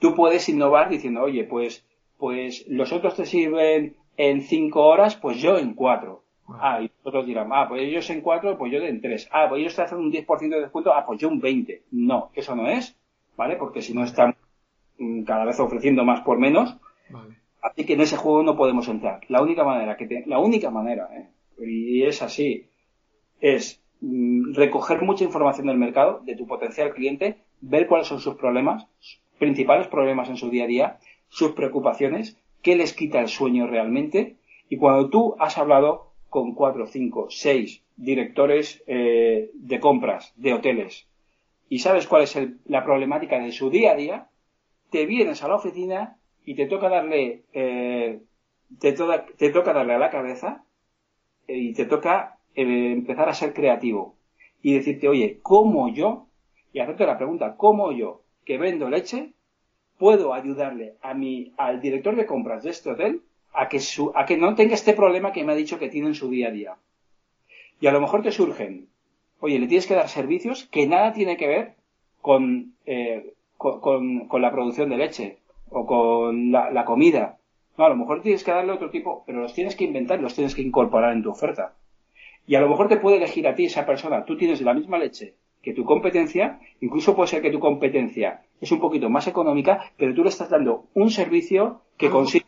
tú 0.00 0.16
puedes 0.16 0.48
innovar 0.48 0.88
diciendo, 0.88 1.22
oye, 1.22 1.44
pues, 1.44 1.86
pues 2.16 2.66
los 2.66 2.92
otros 2.92 3.14
te 3.14 3.24
sirven 3.26 3.96
en 4.16 4.42
cinco 4.42 4.86
horas, 4.86 5.14
pues 5.14 5.40
yo 5.40 5.56
en 5.56 5.74
cuatro. 5.74 6.24
Ah, 6.48 6.80
y 6.82 6.90
otros 7.04 7.26
dirán, 7.26 7.50
ah, 7.52 7.66
pues 7.68 7.82
ellos 7.82 8.10
en 8.10 8.22
cuatro, 8.22 8.58
pues 8.58 8.72
yo 8.72 8.78
en 8.78 9.00
tres. 9.00 9.28
Ah, 9.30 9.46
pues 9.48 9.60
ellos 9.60 9.76
te 9.76 9.82
hacen 9.82 9.98
un 9.98 10.10
10% 10.10 10.48
de 10.48 10.62
descuento, 10.62 10.92
ah, 10.92 11.04
pues 11.06 11.20
yo 11.20 11.28
un 11.28 11.38
20. 11.38 11.84
No, 11.92 12.30
eso 12.34 12.56
no 12.56 12.66
es, 12.66 12.98
¿vale? 13.36 13.54
Porque 13.54 13.82
si 13.82 13.94
no 13.94 14.02
están 14.02 14.34
mm, 14.98 15.22
cada 15.22 15.44
vez 15.44 15.60
ofreciendo 15.60 16.04
más 16.04 16.22
por 16.22 16.38
menos. 16.38 16.76
Así 17.62 17.86
que 17.86 17.92
en 17.92 18.00
ese 18.00 18.16
juego 18.16 18.42
no 18.42 18.56
podemos 18.56 18.88
entrar. 18.88 19.20
La 19.28 19.42
única 19.42 19.62
manera 19.62 19.96
que 19.96 20.24
la 20.26 20.40
única 20.40 20.70
manera, 20.70 21.08
¿eh? 21.12 21.28
y 21.64 22.02
es 22.02 22.20
así, 22.22 22.68
es 23.40 23.80
Mm, 24.00 24.54
recoger 24.54 25.02
mucha 25.02 25.24
información 25.24 25.66
del 25.66 25.76
mercado, 25.76 26.20
de 26.24 26.36
tu 26.36 26.46
potencial 26.46 26.92
cliente, 26.94 27.38
ver 27.60 27.86
cuáles 27.86 28.06
son 28.06 28.20
sus 28.20 28.34
problemas, 28.36 28.86
principales 29.38 29.86
problemas 29.88 30.28
en 30.28 30.36
su 30.36 30.50
día 30.50 30.64
a 30.64 30.68
día, 30.68 30.98
sus 31.28 31.52
preocupaciones, 31.52 32.38
qué 32.62 32.76
les 32.76 32.94
quita 32.94 33.20
el 33.20 33.28
sueño 33.28 33.66
realmente, 33.66 34.36
y 34.68 34.76
cuando 34.76 35.10
tú 35.10 35.36
has 35.38 35.58
hablado 35.58 36.12
con 36.28 36.54
cuatro, 36.54 36.86
cinco, 36.86 37.28
seis 37.30 37.82
directores 37.96 38.82
eh, 38.86 39.50
de 39.54 39.80
compras 39.80 40.32
de 40.36 40.54
hoteles 40.54 41.08
y 41.68 41.80
sabes 41.80 42.06
cuál 42.06 42.22
es 42.22 42.38
la 42.66 42.84
problemática 42.84 43.38
de 43.38 43.52
su 43.52 43.70
día 43.70 43.92
a 43.92 43.96
día, 43.96 44.28
te 44.90 45.04
vienes 45.06 45.42
a 45.42 45.48
la 45.48 45.56
oficina 45.56 46.16
y 46.44 46.54
te 46.54 46.66
toca 46.66 46.88
darle 46.88 47.42
eh, 47.52 48.20
te, 48.80 48.92
te 48.92 49.50
toca 49.50 49.72
darle 49.72 49.94
a 49.94 49.98
la 49.98 50.10
cabeza 50.10 50.64
eh, 51.46 51.56
y 51.56 51.74
te 51.74 51.84
toca 51.84 52.38
eh, 52.54 52.92
empezar 52.92 53.28
a 53.28 53.34
ser 53.34 53.52
creativo 53.52 54.16
y 54.62 54.74
decirte, 54.74 55.08
oye, 55.08 55.38
¿cómo 55.42 55.92
yo? 55.92 56.26
Y 56.72 56.80
hacerte 56.80 57.06
la 57.06 57.16
pregunta, 57.16 57.56
¿cómo 57.56 57.92
yo, 57.92 58.22
que 58.44 58.58
vendo 58.58 58.88
leche, 58.90 59.32
puedo 59.98 60.32
ayudarle 60.32 60.94
a 61.02 61.14
mi, 61.14 61.52
al 61.56 61.80
director 61.80 62.16
de 62.16 62.26
compras 62.26 62.62
de 62.62 62.70
este 62.70 62.90
hotel 62.90 63.22
a 63.52 63.68
que, 63.68 63.80
su, 63.80 64.12
a 64.14 64.24
que 64.26 64.36
no 64.36 64.54
tenga 64.54 64.74
este 64.74 64.92
problema 64.92 65.32
que 65.32 65.44
me 65.44 65.52
ha 65.52 65.56
dicho 65.56 65.78
que 65.78 65.88
tiene 65.88 66.08
en 66.08 66.14
su 66.14 66.30
día 66.30 66.48
a 66.48 66.52
día? 66.52 66.76
Y 67.80 67.86
a 67.86 67.92
lo 67.92 68.00
mejor 68.00 68.22
te 68.22 68.32
surgen, 68.32 68.88
oye, 69.40 69.58
le 69.58 69.66
tienes 69.66 69.86
que 69.86 69.94
dar 69.94 70.08
servicios 70.08 70.66
que 70.66 70.86
nada 70.86 71.12
tiene 71.12 71.36
que 71.36 71.46
ver 71.46 71.74
con, 72.20 72.74
eh, 72.86 73.34
con, 73.56 74.28
con, 74.28 74.42
la 74.42 74.52
producción 74.52 74.90
de 74.90 74.96
leche 74.96 75.38
o 75.70 75.86
con 75.86 76.52
la, 76.52 76.70
la 76.70 76.84
comida. 76.84 77.38
No, 77.76 77.84
a 77.84 77.88
lo 77.88 77.96
mejor 77.96 78.22
tienes 78.22 78.44
que 78.44 78.50
darle 78.50 78.72
otro 78.72 78.90
tipo, 78.90 79.22
pero 79.26 79.40
los 79.40 79.54
tienes 79.54 79.76
que 79.76 79.84
inventar, 79.84 80.20
los 80.20 80.34
tienes 80.34 80.54
que 80.54 80.62
incorporar 80.62 81.12
en 81.12 81.22
tu 81.22 81.30
oferta. 81.30 81.74
Y 82.46 82.56
a 82.56 82.60
lo 82.60 82.68
mejor 82.68 82.88
te 82.88 82.96
puede 82.96 83.18
elegir 83.18 83.46
a 83.46 83.54
ti 83.54 83.66
esa 83.66 83.86
persona. 83.86 84.24
Tú 84.24 84.36
tienes 84.36 84.60
la 84.62 84.74
misma 84.74 84.98
leche 84.98 85.34
que 85.68 85.74
tu 85.74 85.84
competencia, 85.84 86.60
incluso 86.80 87.14
puede 87.14 87.28
ser 87.28 87.42
que 87.42 87.50
tu 87.50 87.60
competencia 87.60 88.40
es 88.58 88.72
un 88.72 88.80
poquito 88.80 89.10
más 89.10 89.26
económica, 89.26 89.92
pero 89.98 90.14
tú 90.14 90.22
le 90.22 90.30
estás 90.30 90.48
dando 90.48 90.86
un 90.94 91.10
servicio 91.10 91.82
que 91.98 92.08
consigue. 92.08 92.46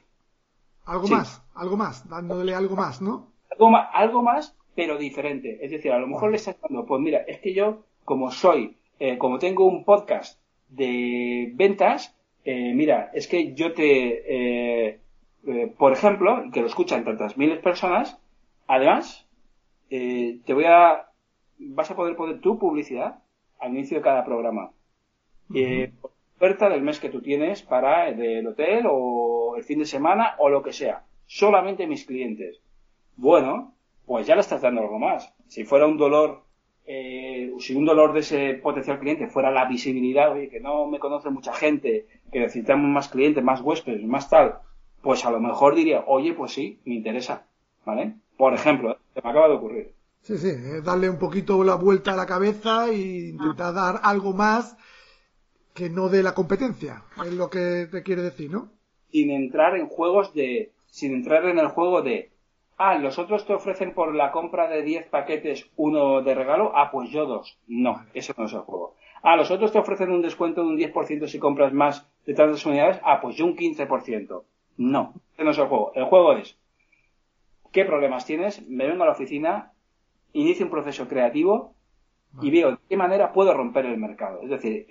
Algo 0.87 1.07
más, 1.09 1.43
algo 1.55 1.77
más, 1.77 2.09
dándole 2.09 2.55
algo 2.55 2.77
más, 2.77 3.03
¿no? 3.03 3.29
Algo 3.51 3.69
más, 3.69 3.89
algo 3.93 4.23
más, 4.23 4.57
pero 4.75 4.97
diferente. 4.97 5.59
Es 5.63 5.71
decir, 5.71 5.93
a 5.93 5.99
lo 5.99 6.07
mejor 6.07 6.31
le 6.31 6.39
estás 6.39 6.57
dando, 6.63 6.87
pues 6.87 6.99
mira, 7.03 7.19
es 7.29 7.41
que 7.41 7.53
yo, 7.53 7.85
como 8.07 8.31
soy, 8.31 8.79
eh, 8.99 9.19
como 9.19 9.39
tengo 9.39 9.67
un 9.67 9.85
podcast 9.85 10.41
de 10.71 11.53
ventas, 11.55 12.17
eh, 12.47 12.73
mira, 12.75 13.11
es 13.13 13.29
que 13.29 13.53
yo 13.53 13.75
te, 13.75 14.95
eh, 14.95 14.99
por 15.77 15.93
ejemplo, 15.93 16.45
que 16.55 16.63
lo 16.63 16.69
escuchan 16.69 17.05
tantas 17.05 17.37
miles 17.37 17.57
de 17.57 17.63
personas, 17.63 18.19
además, 18.67 19.27
te 19.91 20.55
voy 20.55 20.65
a, 20.65 21.10
vas 21.69 21.91
a 21.91 21.97
poder 21.97 22.17
poner 22.17 22.41
tu 22.41 22.59
publicidad 22.59 23.23
al 23.59 23.71
inicio 23.71 23.99
de 23.99 24.03
cada 24.03 24.25
programa. 24.25 24.73
Eh, 25.55 25.93
oferta 26.37 26.69
del 26.69 26.83
mes 26.83 27.01
que 27.01 27.11
tú 27.11 27.21
tienes 27.21 27.63
para 27.63 28.09
el 28.09 28.47
hotel 28.47 28.87
o 28.89 29.57
el 29.57 29.65
fin 29.65 29.81
de 29.81 29.85
semana 29.85 30.37
o 30.39 30.49
lo 30.49 30.63
que 30.63 30.73
sea. 30.73 31.05
Solamente 31.27 31.87
mis 31.87 32.07
clientes. 32.07 32.61
Bueno, 33.17 33.75
pues 34.07 34.27
ya 34.27 34.35
le 34.35 34.41
estás 34.41 34.63
dando 34.63 34.81
algo 34.81 34.99
más. 34.99 35.35
Si 35.49 35.65
fuera 35.65 35.87
un 35.87 35.99
dolor, 35.99 36.43
eh, 36.87 37.53
si 37.59 37.75
un 37.75 37.85
dolor 37.85 38.13
de 38.13 38.21
ese 38.21 38.55
potencial 38.55 38.99
cliente 38.99 39.27
fuera 39.27 39.51
la 39.51 39.67
visibilidad, 39.67 40.33
oye, 40.33 40.49
que 40.49 40.61
no 40.61 40.87
me 40.87 40.99
conoce 40.99 41.31
mucha 41.31 41.53
gente, 41.53 42.07
que 42.33 42.41
necesitamos 42.41 42.89
más 42.89 43.09
clientes, 43.09 43.45
más 43.45 43.61
huéspedes, 43.61 44.03
más 44.05 44.31
tal, 44.31 44.61
pues 45.03 45.25
a 45.25 45.31
lo 45.31 45.41
mejor 45.41 45.75
diría, 45.75 46.05
oye, 46.07 46.33
pues 46.33 46.53
sí, 46.53 46.81
me 46.85 46.95
interesa, 46.95 47.47
¿vale? 47.85 48.15
Por 48.37 48.55
ejemplo, 48.55 48.97
se 49.15 49.21
me 49.23 49.31
acaba 49.31 49.49
de 49.49 49.55
ocurrir. 49.55 50.00
Sí, 50.23 50.37
sí, 50.37 50.51
darle 50.85 51.09
un 51.09 51.19
poquito 51.19 51.65
la 51.65 51.77
vuelta 51.77 52.13
a 52.13 52.17
la 52.17 52.27
cabeza 52.27 52.89
e 52.89 53.31
intentar 53.31 53.73
dar 53.75 54.01
algo 54.03 54.33
más 54.33 54.77
que 55.75 55.89
no 55.89 56.09
de 56.09 56.23
la 56.23 56.35
competencia, 56.35 57.05
es 57.25 57.33
lo 57.33 57.49
que 57.49 57.89
te 57.91 58.03
quiere 58.03 58.23
decir, 58.23 58.51
¿no? 58.51 58.71
Sin 59.11 59.31
entrar 59.31 59.77
en 59.77 59.89
juegos 59.89 60.35
de, 60.35 60.73
sin 60.87 61.15
entrar 61.15 61.47
en 61.47 61.59
el 61.59 61.69
juego 61.69 62.03
de, 62.03 62.31
ah, 62.77 62.99
los 62.99 63.19
otros 63.19 63.47
te 63.47 63.55
ofrecen 63.55 63.95
por 63.95 64.15
la 64.15 64.31
compra 64.31 64.69
de 64.69 64.83
10 64.83 65.09
paquetes 65.09 65.71
uno 65.77 66.23
de 66.23 66.35
regalo, 66.35 66.73
ah, 66.75 66.91
pues 66.91 67.11
yo 67.11 67.27
dos. 67.27 67.59
No, 67.67 68.05
eso 68.15 68.35
no 68.37 68.45
es 68.45 68.53
el 68.53 68.61
juego. 68.61 68.97
Ah, 69.23 69.37
los 69.37 69.51
otros 69.51 69.73
te 69.73 69.79
ofrecen 69.79 70.11
un 70.11 70.23
descuento 70.23 70.63
de 70.63 70.69
un 70.69 70.79
10% 70.79 71.27
si 71.27 71.39
compras 71.39 71.73
más 71.73 72.07
de 72.27 72.35
tantas 72.35 72.65
unidades, 72.67 73.01
ah, 73.05 73.21
pues 73.21 73.37
yo 73.37 73.45
un 73.45 73.57
15%. 73.57 74.45
No, 74.79 75.15
ese 75.35 75.45
no 75.45 75.51
es 75.51 75.59
el 75.59 75.67
juego. 75.67 75.93
El 75.95 76.05
juego 76.05 76.33
es, 76.35 76.57
qué 77.71 77.85
problemas 77.85 78.25
tienes, 78.25 78.67
me 78.67 78.87
vengo 78.87 79.03
a 79.03 79.07
la 79.07 79.13
oficina, 79.13 79.70
inicio 80.33 80.67
un 80.67 80.71
proceso 80.71 81.09
creativo 81.09 81.75
y 82.41 82.51
veo 82.51 82.73
de 82.73 82.79
qué 82.89 82.97
manera 82.97 83.33
puedo 83.33 83.55
romper 83.55 83.87
el 83.87 83.99
mercado. 83.99 84.41
Es 84.43 84.51
decir, 84.51 84.87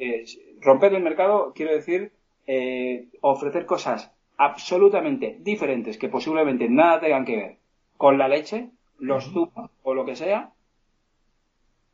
romper 0.61 0.93
el 0.93 1.03
mercado 1.03 1.53
quiero 1.55 1.73
decir 1.73 2.11
eh, 2.47 3.07
ofrecer 3.21 3.65
cosas 3.65 4.11
absolutamente 4.37 5.37
diferentes 5.41 5.97
que 5.97 6.09
posiblemente 6.09 6.69
nada 6.69 6.99
tengan 6.99 7.25
que 7.25 7.35
ver 7.35 7.57
con 7.97 8.17
la 8.17 8.27
leche, 8.27 8.71
los 8.97 9.25
zumos 9.31 9.71
o 9.83 9.93
lo 9.93 10.05
que 10.05 10.15
sea, 10.15 10.51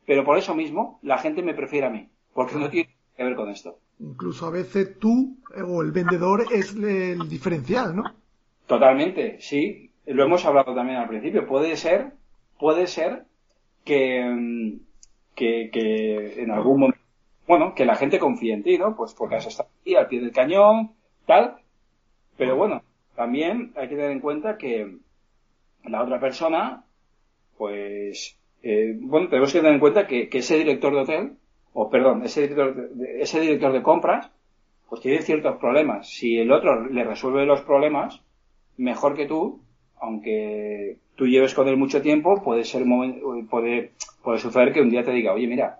pero 0.06 0.24
por 0.24 0.38
eso 0.38 0.54
mismo 0.54 0.98
la 1.02 1.18
gente 1.18 1.42
me 1.42 1.54
prefiere 1.54 1.86
a 1.86 1.90
mí, 1.90 2.08
porque 2.32 2.56
no 2.56 2.70
tiene 2.70 2.94
que 3.16 3.24
ver 3.24 3.34
con 3.34 3.50
esto. 3.50 3.78
Incluso 3.98 4.46
a 4.46 4.50
veces 4.50 4.98
tú 4.98 5.36
o 5.56 5.82
el 5.82 5.90
vendedor 5.90 6.44
es 6.52 6.74
el 6.74 7.28
diferencial, 7.28 7.96
¿no? 7.96 8.04
Totalmente, 8.66 9.40
sí 9.40 9.90
lo 10.06 10.24
hemos 10.24 10.44
hablado 10.44 10.74
también 10.74 10.98
al 10.98 11.08
principio, 11.08 11.46
puede 11.46 11.76
ser, 11.76 12.12
puede 12.58 12.86
ser 12.86 13.24
que, 13.86 14.22
mm, 14.22 14.80
que, 15.34 15.70
que 15.72 16.42
en 16.42 16.50
algún 16.50 16.80
momento, 16.80 17.00
bueno, 17.46 17.74
que 17.74 17.86
la 17.86 17.94
gente 17.94 18.18
confíe 18.18 18.52
en 18.52 18.62
ti, 18.62 18.76
¿no? 18.76 18.94
Pues 18.96 19.14
porque 19.14 19.36
has 19.36 19.46
estado 19.46 19.70
aquí 19.80 19.94
al 19.94 20.08
pie 20.08 20.20
del 20.20 20.32
cañón, 20.32 20.92
tal, 21.24 21.56
pero 22.36 22.56
bueno, 22.56 22.82
también 23.14 23.72
hay 23.76 23.88
que 23.88 23.94
tener 23.94 24.10
en 24.10 24.20
cuenta 24.20 24.58
que 24.58 24.98
la 25.84 26.02
otra 26.02 26.20
persona, 26.20 26.84
pues, 27.56 28.36
eh, 28.62 28.94
bueno, 29.00 29.28
tenemos 29.28 29.52
que 29.52 29.60
tener 29.60 29.74
en 29.74 29.80
cuenta 29.80 30.06
que, 30.06 30.28
que 30.28 30.38
ese 30.38 30.58
director 30.58 30.92
de 30.92 31.00
hotel, 31.00 31.36
o 31.72 31.88
perdón, 31.88 32.24
ese 32.24 32.42
director 32.42 32.74
de, 32.74 33.22
ese 33.22 33.40
director 33.40 33.72
de 33.72 33.82
compras, 33.82 34.30
pues 34.88 35.00
tiene 35.00 35.22
ciertos 35.22 35.56
problemas. 35.56 36.08
Si 36.08 36.38
el 36.38 36.50
otro 36.50 36.86
le 36.86 37.04
resuelve 37.04 37.46
los 37.46 37.62
problemas 37.62 38.22
mejor 38.76 39.14
que 39.14 39.26
tú, 39.26 39.60
aunque 40.00 40.98
tú 41.14 41.26
lleves 41.26 41.54
con 41.54 41.68
él 41.68 41.76
mucho 41.76 42.02
tiempo, 42.02 42.42
puede 42.42 42.64
ser 42.64 42.84
puede, 43.50 43.92
puede 44.22 44.38
suceder 44.38 44.72
que 44.72 44.80
un 44.80 44.90
día 44.90 45.04
te 45.04 45.12
diga, 45.12 45.32
oye, 45.32 45.46
mira, 45.46 45.78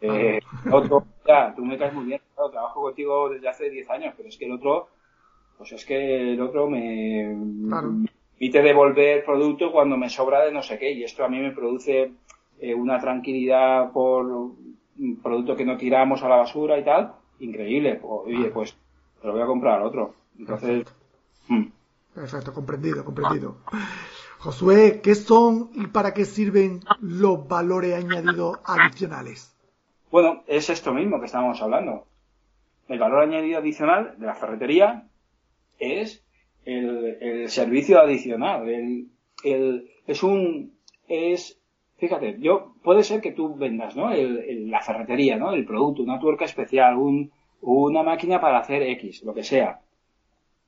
eh, 0.00 0.40
otro, 0.70 1.04
ya, 1.26 1.54
tú 1.54 1.64
me 1.64 1.78
caes 1.78 1.94
muy 1.94 2.04
bien, 2.04 2.20
trabajo 2.34 2.82
contigo 2.82 3.30
desde 3.30 3.48
hace 3.48 3.70
10 3.70 3.90
años, 3.90 4.14
pero 4.16 4.28
es 4.28 4.36
que 4.36 4.44
el 4.44 4.52
otro, 4.52 4.88
pues 5.56 5.72
es 5.72 5.84
que 5.84 6.34
el 6.34 6.40
otro 6.40 6.68
me, 6.68 7.34
permite 7.70 8.62
devolver 8.62 9.24
producto 9.24 9.72
cuando 9.72 9.96
me 9.96 10.10
sobra 10.10 10.44
de 10.44 10.52
no 10.52 10.62
sé 10.62 10.78
qué, 10.78 10.92
y 10.92 11.04
esto 11.04 11.24
a 11.24 11.28
mí 11.28 11.38
me 11.38 11.52
produce 11.52 12.12
eh, 12.60 12.74
una 12.74 13.00
tranquilidad 13.00 13.92
por 13.92 14.26
un 14.26 15.20
producto 15.22 15.56
que 15.56 15.64
no 15.64 15.76
tiramos 15.76 16.22
a 16.22 16.28
la 16.28 16.36
basura 16.36 16.78
y 16.78 16.84
tal, 16.84 17.12
increíble. 17.40 17.98
Oye, 18.02 18.50
pues 18.50 18.76
te 19.20 19.26
lo 19.26 19.32
voy 19.32 19.42
a 19.42 19.46
comprar 19.46 19.82
otro. 19.82 20.14
Entonces. 20.38 20.84
Mm. 21.48 21.64
Perfecto, 22.14 22.52
comprendido, 22.54 23.04
comprendido. 23.04 23.56
Josué, 24.38 25.00
¿qué 25.02 25.14
son 25.14 25.70
y 25.74 25.86
para 25.88 26.14
qué 26.14 26.24
sirven 26.24 26.80
los 27.00 27.48
valores 27.48 27.94
añadidos 27.94 28.58
adicionales? 28.64 29.56
Bueno, 30.10 30.44
es 30.46 30.70
esto 30.70 30.94
mismo 30.94 31.18
que 31.18 31.26
estábamos 31.26 31.60
hablando. 31.60 32.06
El 32.88 32.98
valor 32.98 33.22
añadido 33.22 33.58
adicional 33.58 34.14
de 34.18 34.26
la 34.26 34.34
ferretería 34.34 35.08
es 35.78 36.24
el, 36.64 37.48
servicio 37.48 38.00
adicional. 38.00 38.68
El, 38.68 39.08
el, 39.42 39.90
es 40.06 40.22
un, 40.22 40.74
es, 41.08 41.58
fíjate, 41.96 42.36
yo, 42.38 42.74
puede 42.84 43.02
ser 43.02 43.20
que 43.20 43.32
tú 43.32 43.56
vendas, 43.56 43.96
¿no? 43.96 44.10
la 44.12 44.80
ferretería, 44.82 45.36
¿no? 45.36 45.52
El 45.52 45.64
producto, 45.64 46.02
una 46.02 46.20
tuerca 46.20 46.44
especial, 46.44 46.96
un, 46.96 47.32
una 47.60 48.02
máquina 48.02 48.40
para 48.40 48.58
hacer 48.58 48.82
X, 48.82 49.22
lo 49.24 49.34
que 49.34 49.42
sea. 49.42 49.80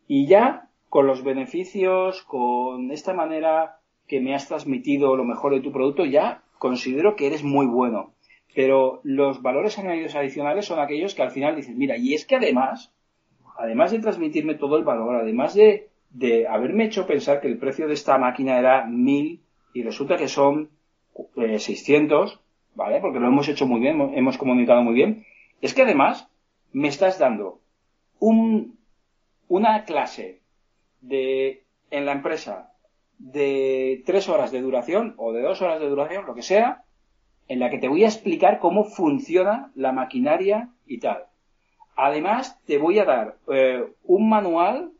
Y 0.08 0.26
ya 0.26 0.65
con 0.88 1.06
los 1.06 1.22
beneficios, 1.22 2.22
con 2.22 2.90
esta 2.90 3.12
manera 3.12 3.78
que 4.06 4.20
me 4.20 4.34
has 4.34 4.48
transmitido 4.48 5.16
lo 5.16 5.24
mejor 5.24 5.54
de 5.54 5.60
tu 5.60 5.72
producto, 5.72 6.04
ya 6.04 6.42
considero 6.58 7.16
que 7.16 7.26
eres 7.26 7.42
muy 7.42 7.66
bueno. 7.66 8.14
Pero 8.54 9.00
los 9.02 9.42
valores 9.42 9.78
añadidos 9.78 10.14
adicionales 10.14 10.66
son 10.66 10.80
aquellos 10.80 11.14
que 11.14 11.22
al 11.22 11.30
final 11.30 11.56
dices, 11.56 11.76
mira, 11.76 11.96
y 11.96 12.14
es 12.14 12.24
que 12.24 12.36
además, 12.36 12.94
además 13.58 13.90
de 13.90 13.98
transmitirme 13.98 14.54
todo 14.54 14.76
el 14.76 14.84
valor, 14.84 15.16
además 15.16 15.54
de, 15.54 15.88
de 16.10 16.46
haberme 16.46 16.84
hecho 16.84 17.06
pensar 17.06 17.40
que 17.40 17.48
el 17.48 17.58
precio 17.58 17.86
de 17.86 17.94
esta 17.94 18.16
máquina 18.16 18.58
era 18.58 18.86
1000 18.86 19.40
y 19.74 19.82
resulta 19.82 20.16
que 20.16 20.28
son 20.28 20.70
600, 21.36 22.32
eh, 22.32 22.38
¿vale? 22.74 23.00
Porque 23.00 23.20
lo 23.20 23.28
hemos 23.28 23.48
hecho 23.48 23.66
muy 23.66 23.80
bien, 23.80 24.00
hemos 24.14 24.38
comunicado 24.38 24.82
muy 24.82 24.94
bien, 24.94 25.26
es 25.60 25.74
que 25.74 25.82
además 25.82 26.30
me 26.72 26.88
estás 26.88 27.18
dando 27.18 27.60
un, 28.18 28.78
una 29.48 29.84
clase 29.84 30.40
de, 31.08 31.64
en 31.90 32.06
la 32.06 32.12
empresa 32.12 32.72
de 33.18 34.02
tres 34.04 34.28
horas 34.28 34.50
de 34.52 34.60
duración 34.60 35.14
o 35.16 35.32
de 35.32 35.42
dos 35.42 35.62
horas 35.62 35.80
de 35.80 35.88
duración, 35.88 36.26
lo 36.26 36.34
que 36.34 36.42
sea, 36.42 36.84
en 37.48 37.60
la 37.60 37.70
que 37.70 37.78
te 37.78 37.88
voy 37.88 38.04
a 38.04 38.08
explicar 38.08 38.58
cómo 38.58 38.84
funciona 38.84 39.70
la 39.74 39.92
maquinaria 39.92 40.70
y 40.86 40.98
tal. 40.98 41.24
Además, 41.96 42.60
te 42.66 42.78
voy 42.78 42.98
a 42.98 43.04
dar 43.04 43.36
eh, 43.48 43.86
un 44.04 44.28
manual 44.28 44.92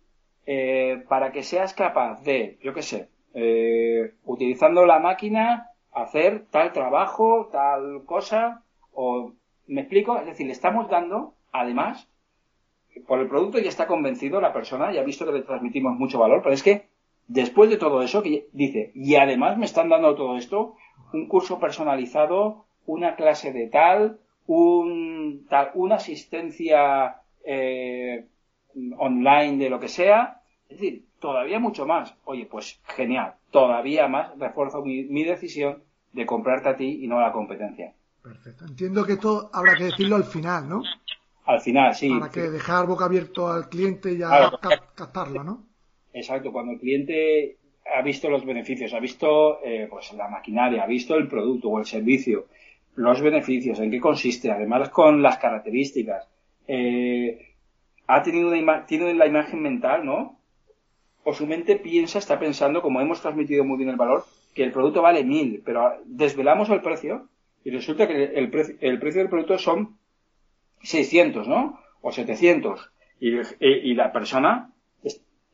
eh, 0.47 1.05
para 1.09 1.33
que 1.33 1.43
seas 1.43 1.75
capaz 1.75 2.23
de, 2.23 2.59
yo 2.63 2.73
qué 2.73 2.83
sé, 2.83 3.09
eh, 3.35 4.15
utilizando 4.25 4.87
la 4.87 4.99
máquina, 4.99 5.71
hacer 5.93 6.47
tal 6.51 6.73
trabajo, 6.73 7.49
tal 7.53 8.05
cosa, 8.07 8.63
o, 8.93 9.33
¿me 9.67 9.83
explico? 9.83 10.17
Es 10.19 10.27
decir, 10.27 10.47
le 10.47 10.53
estamos 10.53 10.89
dando, 10.89 11.35
además, 11.53 12.09
por 13.07 13.21
el 13.21 13.29
producto 13.29 13.59
ya 13.59 13.69
está 13.69 13.87
convencido 13.87 14.41
la 14.41 14.53
persona, 14.53 14.93
ya 14.93 15.01
ha 15.01 15.05
visto 15.05 15.27
que 15.27 15.33
le 15.33 15.43
transmitimos 15.43 15.99
mucho 15.99 16.19
valor, 16.19 16.41
pero 16.43 16.55
es 16.55 16.63
que 16.63 16.89
después 17.29 17.71
de 17.71 17.77
todo 17.77 18.03
eso, 18.03 18.23
que 18.23 18.49
dice, 18.53 18.93
y 18.95 19.17
además 19.17 19.59
me 19.59 19.65
están 19.65 19.89
dando 19.89 20.15
todo 20.15 20.37
esto, 20.37 20.75
un 21.13 21.29
curso 21.29 21.59
personalizado, 21.59 22.67
una 22.87 23.17
clase 23.17 23.53
de 23.53 23.69
tal, 23.69 24.21
un, 24.47 25.47
tal, 25.49 25.71
una 25.75 25.97
asistencia 25.97 27.23
eh, 27.45 28.27
online 28.99 29.57
de 29.57 29.71
lo 29.71 29.81
que 29.81 29.89
sea, 29.89 30.41
es 30.69 30.79
decir, 30.81 31.05
todavía 31.19 31.59
mucho 31.59 31.87
más. 31.87 32.15
Oye, 32.25 32.47
pues 32.47 32.81
genial, 32.85 33.35
todavía 33.51 34.09
más 34.09 34.37
refuerzo 34.39 34.83
mi, 34.83 35.05
mi 35.05 35.25
decisión 35.25 35.83
de 36.13 36.27
comprarte 36.27 36.69
a 36.69 36.77
ti 36.77 37.01
y 37.03 37.09
no 37.09 37.19
a 37.19 37.23
la 37.23 37.33
competencia. 37.33 37.95
Perfecto. 38.23 38.65
Entiendo 38.65 39.05
que 39.05 39.13
esto 39.13 39.51
habrá 39.53 39.77
que 39.77 39.85
decirlo 39.85 40.17
al 40.17 40.25
final, 40.25 40.69
¿no? 40.69 40.83
Al 41.47 41.61
final, 41.61 41.95
sí. 41.95 42.11
Para 42.11 42.31
que 42.31 42.51
dejar 42.51 42.87
boca 42.87 43.05
abierto 43.05 43.49
al 43.49 43.69
cliente 43.69 44.13
y 44.13 44.23
a 44.23 44.51
captarlo, 44.95 45.45
¿no? 45.45 45.65
Exacto, 46.13 46.51
cuando 46.51 46.73
el 46.73 46.81
cliente 46.81 47.57
ha 47.95 48.03
visto 48.03 48.29
los 48.29 48.45
beneficios, 48.45 48.93
ha 48.95 49.01
visto 49.01 49.61
eh, 49.65 49.87
pues 49.89 50.13
la 50.15 50.29
maquinaria, 50.29 50.83
ha 50.83 50.87
visto 50.87 51.15
el 51.15 51.29
producto 51.29 51.69
o 51.69 51.79
el 51.79 51.87
servicio, 51.87 52.47
los 52.97 53.21
beneficios, 53.21 53.79
en 53.79 53.91
qué 53.91 54.01
consiste, 54.01 54.51
además 54.51 54.89
con 54.89 55.23
las 55.23 55.39
características, 55.39 56.27
eh, 56.67 57.55
ha 58.09 58.23
tenido 58.23 58.49
una 58.49 58.87
tiene 58.87 59.15
la 59.15 59.27
imagen 59.27 59.63
mental, 59.63 60.05
¿no? 60.05 60.39
O 61.23 61.33
su 61.33 61.47
mente 61.47 61.77
piensa, 61.77 62.19
está 62.19 62.39
pensando, 62.39 62.83
como 62.83 63.01
hemos 63.01 63.21
transmitido 63.21 63.65
muy 63.65 63.77
bien 63.77 63.91
el 63.91 63.97
valor, 63.97 64.25
que 64.55 64.65
el 64.65 64.73
producto 64.73 65.03
vale 65.03 65.23
mil, 65.23 65.63
pero 65.65 65.99
desvelamos 66.07 66.71
el 66.71 66.81
precio 66.81 67.29
y 67.63 67.71
resulta 67.71 68.09
que 68.09 68.25
el, 68.25 68.51
el 68.81 68.99
precio 68.99 69.21
del 69.21 69.29
producto 69.29 69.59
son 69.59 69.96
600, 70.87 71.49
¿no? 71.49 71.81
O 72.01 72.13
700. 72.13 72.91
Y, 73.21 73.35
y 73.61 73.95
la 73.95 74.13
persona 74.13 74.71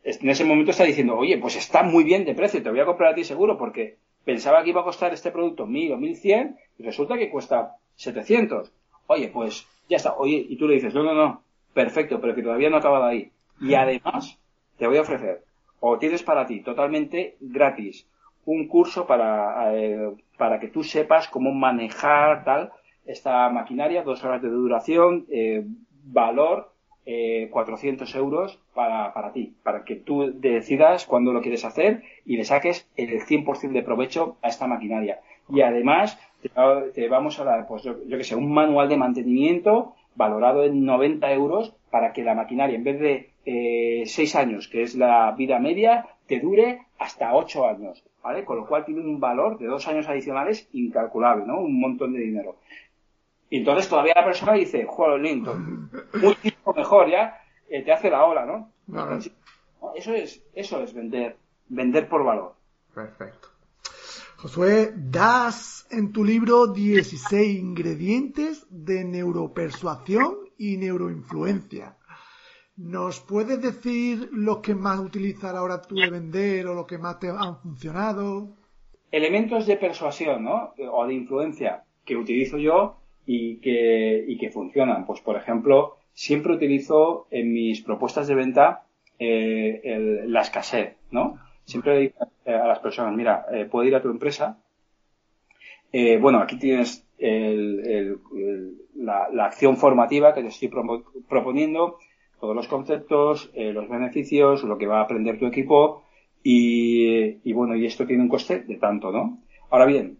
en 0.05 0.28
ese 0.28 0.45
momento 0.45 0.72
está 0.72 0.85
diciendo, 0.85 1.16
oye, 1.16 1.39
pues 1.39 1.57
está 1.57 1.83
muy 1.83 2.05
bien 2.05 2.24
de 2.24 2.35
precio, 2.35 2.62
te 2.62 2.70
voy 2.70 2.80
a 2.80 2.85
comprar 2.85 3.12
a 3.12 3.14
ti 3.14 3.24
seguro 3.24 3.57
porque 3.57 3.99
pensaba 4.24 4.62
que 4.62 4.70
iba 4.70 4.80
a 4.80 4.85
costar 4.85 5.12
este 5.12 5.30
producto 5.30 5.66
1000 5.66 5.93
o 5.93 5.97
1100 5.97 6.57
y 6.78 6.83
resulta 6.83 7.16
que 7.16 7.30
cuesta 7.30 7.76
700. 7.97 8.72
Oye, 9.07 9.28
pues 9.28 9.66
ya 9.89 9.97
está. 9.97 10.14
Oye, 10.14 10.45
y 10.49 10.57
tú 10.57 10.66
le 10.66 10.74
dices, 10.74 10.95
no, 10.95 11.03
no, 11.03 11.14
no, 11.14 11.43
perfecto, 11.72 12.20
pero 12.20 12.35
que 12.35 12.43
todavía 12.43 12.70
no 12.70 12.76
ha 12.76 12.80
acabado 12.80 13.05
ahí. 13.05 13.30
Y 13.61 13.74
además 13.74 14.39
te 14.76 14.87
voy 14.87 14.97
a 14.97 15.03
ofrecer, 15.03 15.45
o 15.78 15.99
tienes 15.99 16.22
para 16.22 16.47
ti 16.47 16.61
totalmente 16.61 17.37
gratis, 17.41 18.09
un 18.45 18.66
curso 18.66 19.07
para, 19.07 19.76
eh, 19.76 20.11
para 20.37 20.59
que 20.59 20.66
tú 20.66 20.83
sepas 20.83 21.28
cómo 21.28 21.53
manejar 21.53 22.45
tal 22.45 22.72
esta 23.07 23.48
maquinaria, 23.50 24.03
dos 24.03 24.22
horas 24.24 24.42
de 24.42 24.48
duración, 24.48 25.26
eh, 25.30 25.64
valor 26.05 26.72
eh, 27.05 27.48
400 27.50 28.14
euros 28.14 28.61
para, 28.74 29.12
para 29.12 29.32
ti, 29.32 29.55
para 29.64 29.84
que 29.84 29.96
tú 29.96 30.32
decidas 30.34 31.05
cuándo 31.05 31.32
lo 31.32 31.42
quieres 31.42 31.64
hacer 31.64 32.03
y 32.24 32.36
le 32.36 32.44
saques 32.44 32.88
el 32.96 33.20
100% 33.20 33.72
de 33.72 33.82
provecho 33.82 34.36
a 34.40 34.48
esta 34.48 34.68
maquinaria. 34.68 35.20
Y 35.48 35.62
además 35.62 36.16
te, 36.94 37.09
vamos 37.09 37.40
a 37.40 37.44
dar, 37.44 37.66
pues 37.66 37.82
yo, 37.82 37.96
que 38.09 38.24
sé, 38.24 38.36
un 38.36 38.53
manual 38.53 38.88
de 38.88 38.96
mantenimiento 38.96 39.94
valorado 40.14 40.64
en 40.64 40.84
90 40.84 41.32
euros 41.32 41.74
para 41.90 42.12
que 42.12 42.22
la 42.22 42.34
maquinaria, 42.34 42.76
en 42.76 42.84
vez 42.84 43.00
de 43.00 43.30
eh, 43.46 44.05
6 44.07 44.36
años, 44.36 44.68
que 44.68 44.82
es 44.82 44.94
la 44.94 45.32
vida 45.32 45.59
media, 45.59 46.07
te 46.26 46.38
dure 46.38 46.82
hasta 46.98 47.34
8 47.34 47.66
años, 47.66 48.05
¿vale? 48.22 48.44
Con 48.44 48.59
lo 48.59 48.66
cual 48.66 48.84
tiene 48.84 49.00
un 49.00 49.18
valor 49.18 49.59
de 49.59 49.66
2 49.66 49.88
años 49.88 50.09
adicionales 50.09 50.68
incalculable, 50.72 51.46
¿no? 51.46 51.61
Un 51.61 51.80
montón 51.80 52.12
de 52.12 52.20
dinero. 52.20 52.57
Y 53.53 53.59
entonces 53.59 53.86
todavía 53.86 54.14
la 54.16 54.24
persona 54.24 54.55
dice, 54.55 54.86
joder, 54.88 55.20
lindo, 55.20 55.55
muchísimo 55.55 56.72
mejor 56.74 57.11
ya, 57.11 57.38
eh, 57.68 57.84
te 57.84 57.92
hace 57.92 58.09
la 58.09 58.24
ola, 58.24 58.46
¿no? 58.46 58.72
Eso 59.94 60.14
es, 60.14 60.42
eso 60.55 60.82
es 60.82 60.94
vender, 60.94 61.36
vender 61.68 62.09
por 62.09 62.24
valor. 62.24 62.55
Perfecto. 62.94 63.48
Josué, 64.38 64.94
das 64.96 65.86
en 65.90 66.12
tu 66.12 66.24
libro 66.24 66.68
16 66.68 67.59
ingredientes 67.59 68.66
de 68.70 69.05
neuropersuasión 69.05 70.34
y 70.57 70.78
neuroinfluencia. 70.78 71.98
¿Nos 72.76 73.20
puedes 73.20 73.61
decir 73.61 74.30
los 74.32 74.61
que 74.61 74.74
más 74.74 74.98
utilizas 74.98 75.50
a 75.50 75.53
la 75.53 75.62
hora 75.62 75.82
tú 75.82 75.96
de 75.96 76.09
vender 76.09 76.68
o 76.68 76.74
los 76.74 76.86
que 76.86 76.96
más 76.96 77.18
te 77.18 77.28
han 77.28 77.61
funcionado? 77.61 78.57
Elementos 79.11 79.66
de 79.66 79.76
persuasión, 79.76 80.42
¿no? 80.42 80.72
O 80.90 81.07
de 81.07 81.12
influencia 81.12 81.84
que 82.07 82.16
utilizo 82.16 82.57
yo 82.57 83.01
y 83.26 83.56
que, 83.56 84.24
y 84.26 84.38
que 84.38 84.50
funcionan. 84.50 85.06
Pues, 85.06 85.20
por 85.20 85.36
ejemplo, 85.36 85.96
siempre 86.12 86.54
utilizo 86.54 87.26
en 87.30 87.52
mis 87.52 87.82
propuestas 87.82 88.26
de 88.26 88.34
venta 88.34 88.84
eh, 89.18 89.80
el, 89.84 90.32
la 90.32 90.42
escasez, 90.42 90.96
¿no? 91.10 91.38
Siempre 91.64 91.98
digo 91.98 92.14
a 92.46 92.66
las 92.66 92.80
personas, 92.80 93.14
mira, 93.14 93.46
eh, 93.52 93.66
puedo 93.70 93.86
ir 93.86 93.94
a 93.94 94.02
tu 94.02 94.10
empresa. 94.10 94.58
Eh, 95.92 96.18
bueno, 96.18 96.38
aquí 96.38 96.58
tienes 96.58 97.06
el, 97.18 98.18
la, 98.96 99.28
la, 99.32 99.44
acción 99.44 99.76
formativa 99.76 100.34
que 100.34 100.42
te 100.42 100.48
estoy 100.48 100.70
proponiendo, 101.28 101.98
todos 102.40 102.56
los 102.56 102.66
conceptos, 102.66 103.50
eh, 103.54 103.72
los 103.72 103.88
beneficios, 103.88 104.64
lo 104.64 104.78
que 104.78 104.86
va 104.86 104.98
a 104.98 105.02
aprender 105.02 105.38
tu 105.38 105.46
equipo 105.46 106.02
y, 106.42 107.38
y 107.48 107.52
bueno, 107.52 107.76
y 107.76 107.86
esto 107.86 108.06
tiene 108.06 108.22
un 108.22 108.28
coste 108.28 108.60
de 108.60 108.76
tanto, 108.76 109.12
¿no? 109.12 109.38
Ahora 109.70 109.86
bien, 109.86 110.18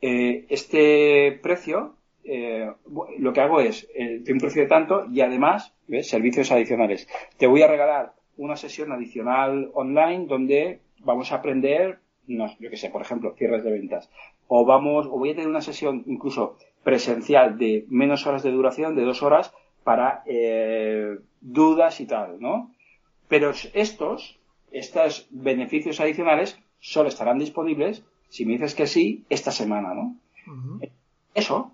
eh, 0.00 0.46
este 0.48 1.38
precio 1.42 1.94
eh, 2.24 2.70
lo 3.18 3.32
que 3.32 3.40
hago 3.40 3.60
es, 3.60 3.88
eh, 3.94 4.22
un 4.30 4.38
precio 4.38 4.62
de 4.62 4.68
tanto 4.68 5.06
y 5.10 5.20
además, 5.20 5.74
¿ves? 5.88 6.08
Servicios 6.08 6.50
adicionales. 6.52 7.08
Te 7.36 7.46
voy 7.46 7.62
a 7.62 7.68
regalar 7.68 8.12
una 8.36 8.56
sesión 8.56 8.92
adicional 8.92 9.70
online 9.74 10.26
donde 10.26 10.80
vamos 11.00 11.32
a 11.32 11.36
aprender, 11.36 11.98
no, 12.26 12.46
yo 12.58 12.70
que 12.70 12.76
sé, 12.76 12.90
por 12.90 13.02
ejemplo, 13.02 13.34
cierres 13.36 13.64
de 13.64 13.72
ventas. 13.72 14.10
O 14.48 14.64
vamos, 14.64 15.06
o 15.06 15.18
voy 15.18 15.30
a 15.30 15.34
tener 15.34 15.48
una 15.48 15.60
sesión 15.60 16.04
incluso 16.06 16.56
presencial 16.84 17.58
de 17.58 17.84
menos 17.88 18.26
horas 18.26 18.42
de 18.42 18.50
duración, 18.50 18.96
de 18.96 19.02
dos 19.02 19.22
horas, 19.22 19.52
para 19.84 20.22
eh, 20.26 21.18
dudas 21.40 22.00
y 22.00 22.06
tal, 22.06 22.40
¿no? 22.40 22.70
Pero 23.28 23.52
estos, 23.74 24.38
estos 24.70 25.26
beneficios 25.30 26.00
adicionales 26.00 26.58
solo 26.78 27.08
estarán 27.08 27.38
disponibles 27.38 28.04
si 28.28 28.46
me 28.46 28.52
dices 28.52 28.74
que 28.74 28.86
sí 28.86 29.24
esta 29.28 29.50
semana, 29.50 29.94
¿no? 29.94 30.16
Eso 31.34 31.72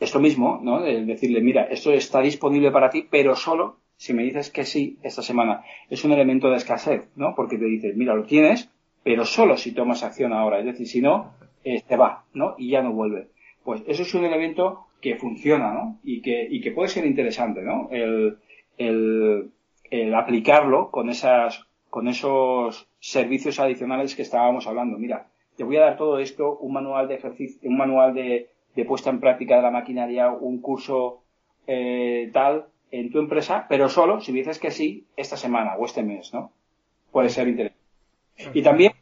es 0.00 0.14
lo 0.14 0.20
mismo, 0.20 0.58
¿no? 0.62 0.80
De 0.80 1.04
decirle, 1.04 1.42
mira, 1.42 1.64
esto 1.64 1.92
está 1.92 2.20
disponible 2.20 2.70
para 2.70 2.88
ti, 2.88 3.06
pero 3.08 3.36
solo 3.36 3.76
si 3.96 4.14
me 4.14 4.22
dices 4.22 4.50
que 4.50 4.64
sí 4.64 4.98
esta 5.02 5.20
semana. 5.20 5.62
Es 5.90 6.04
un 6.04 6.12
elemento 6.12 6.48
de 6.48 6.56
escasez, 6.56 7.10
¿no? 7.16 7.34
Porque 7.36 7.58
te 7.58 7.66
dice, 7.66 7.92
mira, 7.94 8.14
lo 8.14 8.24
tienes, 8.24 8.70
pero 9.04 9.26
solo 9.26 9.58
si 9.58 9.72
tomas 9.72 10.02
acción 10.02 10.32
ahora. 10.32 10.58
Es 10.58 10.64
decir, 10.64 10.86
si 10.86 11.02
no, 11.02 11.34
eh, 11.64 11.82
te 11.86 11.96
va, 11.98 12.24
¿no? 12.32 12.54
Y 12.56 12.70
ya 12.70 12.82
no 12.82 12.92
vuelve. 12.92 13.28
Pues 13.62 13.82
eso 13.86 14.02
es 14.02 14.14
un 14.14 14.24
elemento 14.24 14.86
que 15.02 15.16
funciona, 15.16 15.74
¿no? 15.74 15.98
Y 16.02 16.22
que, 16.22 16.48
y 16.50 16.62
que 16.62 16.70
puede 16.70 16.88
ser 16.88 17.04
interesante, 17.04 17.60
¿no? 17.60 17.88
El, 17.90 18.38
el, 18.78 19.50
el 19.90 20.14
aplicarlo 20.14 20.90
con 20.90 21.10
esas, 21.10 21.66
con 21.90 22.08
esos 22.08 22.88
servicios 23.00 23.60
adicionales 23.60 24.16
que 24.16 24.22
estábamos 24.22 24.66
hablando. 24.66 24.96
Mira, 24.96 25.26
te 25.58 25.64
voy 25.64 25.76
a 25.76 25.82
dar 25.82 25.98
todo 25.98 26.18
esto, 26.18 26.56
un 26.56 26.72
manual 26.72 27.06
de 27.06 27.16
ejercicio, 27.16 27.68
un 27.68 27.76
manual 27.76 28.14
de, 28.14 28.48
de 28.74 28.84
puesta 28.84 29.10
en 29.10 29.20
práctica 29.20 29.56
de 29.56 29.62
la 29.62 29.70
maquinaria, 29.70 30.30
un 30.30 30.60
curso 30.60 31.22
eh, 31.66 32.30
tal 32.32 32.66
en 32.90 33.10
tu 33.10 33.18
empresa, 33.18 33.66
pero 33.68 33.88
solo 33.88 34.20
si 34.20 34.32
dices 34.32 34.58
que 34.58 34.70
sí 34.70 35.06
esta 35.16 35.36
semana 35.36 35.76
o 35.76 35.84
este 35.84 36.02
mes, 36.02 36.32
¿no? 36.34 36.52
Puede 37.12 37.28
ser 37.28 37.48
interesante. 37.48 37.80
Y 38.54 38.62
también, 38.62 38.92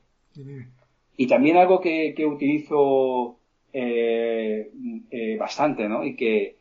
y 1.17 1.27
también 1.27 1.57
algo 1.57 1.81
que, 1.81 2.13
que 2.17 2.27
utilizo 2.27 3.39
eh, 3.73 4.71
eh, 5.11 5.37
bastante, 5.39 5.89
¿no? 5.89 6.05
Y 6.05 6.17
que, 6.17 6.57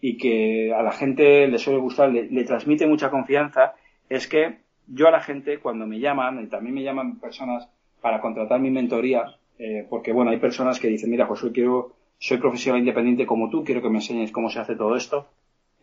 y 0.00 0.16
que 0.16 0.72
a 0.72 0.82
la 0.82 0.92
gente 0.92 1.46
le 1.48 1.58
suele 1.58 1.80
gustar, 1.80 2.10
le, 2.10 2.24
le, 2.24 2.44
transmite 2.44 2.86
mucha 2.86 3.10
confianza, 3.10 3.74
es 4.08 4.28
que 4.28 4.58
yo 4.86 5.08
a 5.08 5.10
la 5.10 5.20
gente 5.20 5.58
cuando 5.58 5.86
me 5.86 5.98
llaman, 5.98 6.42
y 6.42 6.46
también 6.46 6.74
me 6.74 6.82
llaman 6.82 7.18
personas 7.18 7.68
para 8.00 8.20
contratar 8.20 8.60
mi 8.60 8.70
mentoría, 8.70 9.36
eh, 9.58 9.86
porque 9.88 10.12
bueno, 10.12 10.30
hay 10.30 10.38
personas 10.38 10.78
que 10.80 10.88
dicen, 10.88 11.10
mira, 11.10 11.26
José, 11.26 11.52
quiero, 11.52 11.94
soy 12.18 12.38
profesional 12.38 12.80
independiente 12.80 13.26
como 13.26 13.50
tú, 13.50 13.64
quiero 13.64 13.82
que 13.82 13.88
me 13.88 13.98
enseñes 13.98 14.32
cómo 14.32 14.50
se 14.50 14.60
hace 14.60 14.76
todo 14.76 14.96
esto. 14.96 15.26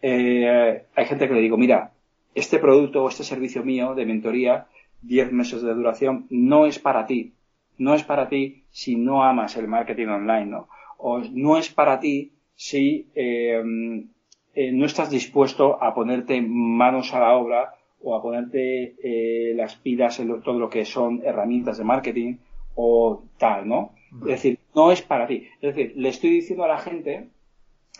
Eh, 0.02 0.84
hay 0.96 1.06
gente 1.06 1.28
que 1.28 1.34
le 1.34 1.42
digo, 1.42 1.58
mira, 1.58 1.92
este 2.36 2.60
producto 2.60 3.04
o 3.04 3.10
este 3.10 3.24
servicio 3.24 3.64
mío 3.64 3.96
de 3.96 4.06
mentoría, 4.06 4.68
10 5.02 5.32
meses 5.32 5.62
de 5.62 5.74
duración, 5.74 6.28
no 6.30 6.66
es 6.66 6.80
para 6.80 7.06
ti. 7.06 7.34
No 7.78 7.94
es 7.94 8.04
para 8.04 8.28
ti 8.30 8.64
si 8.70 8.96
no 8.96 9.24
amas 9.24 9.56
el 9.58 9.68
marketing 9.68 10.08
online, 10.08 10.46
¿no? 10.46 10.68
O 10.98 11.20
no 11.20 11.58
es 11.58 11.70
para 11.70 12.00
ti 12.00 12.34
si 12.56 13.08
eh, 13.16 13.62
eh, 14.54 14.72
no 14.72 14.86
estás 14.86 15.10
dispuesto 15.10 15.82
a 15.82 15.94
ponerte 15.94 16.42
manos 16.42 17.14
a 17.14 17.22
la 17.22 17.34
obra 17.34 17.74
o 18.02 18.16
a 18.16 18.22
ponerte 18.22 18.96
las 19.56 19.76
pilas 19.76 20.20
en 20.20 20.42
todo 20.42 20.58
lo 20.58 20.70
que 20.70 20.86
son 20.86 21.22
herramientas 21.24 21.78
de 21.78 21.84
marketing 21.84 22.38
o 22.76 23.24
tal, 23.38 23.68
¿no? 23.68 23.92
Es 24.22 24.28
decir, 24.28 24.59
no 24.76 24.92
es 24.92 25.02
para 25.02 25.28
ti. 25.28 25.48
Es 25.62 25.76
decir, 25.76 25.94
le 25.96 26.10
estoy 26.10 26.32
diciendo 26.32 26.64
a 26.64 26.68
la 26.68 26.78
gente 26.78 27.30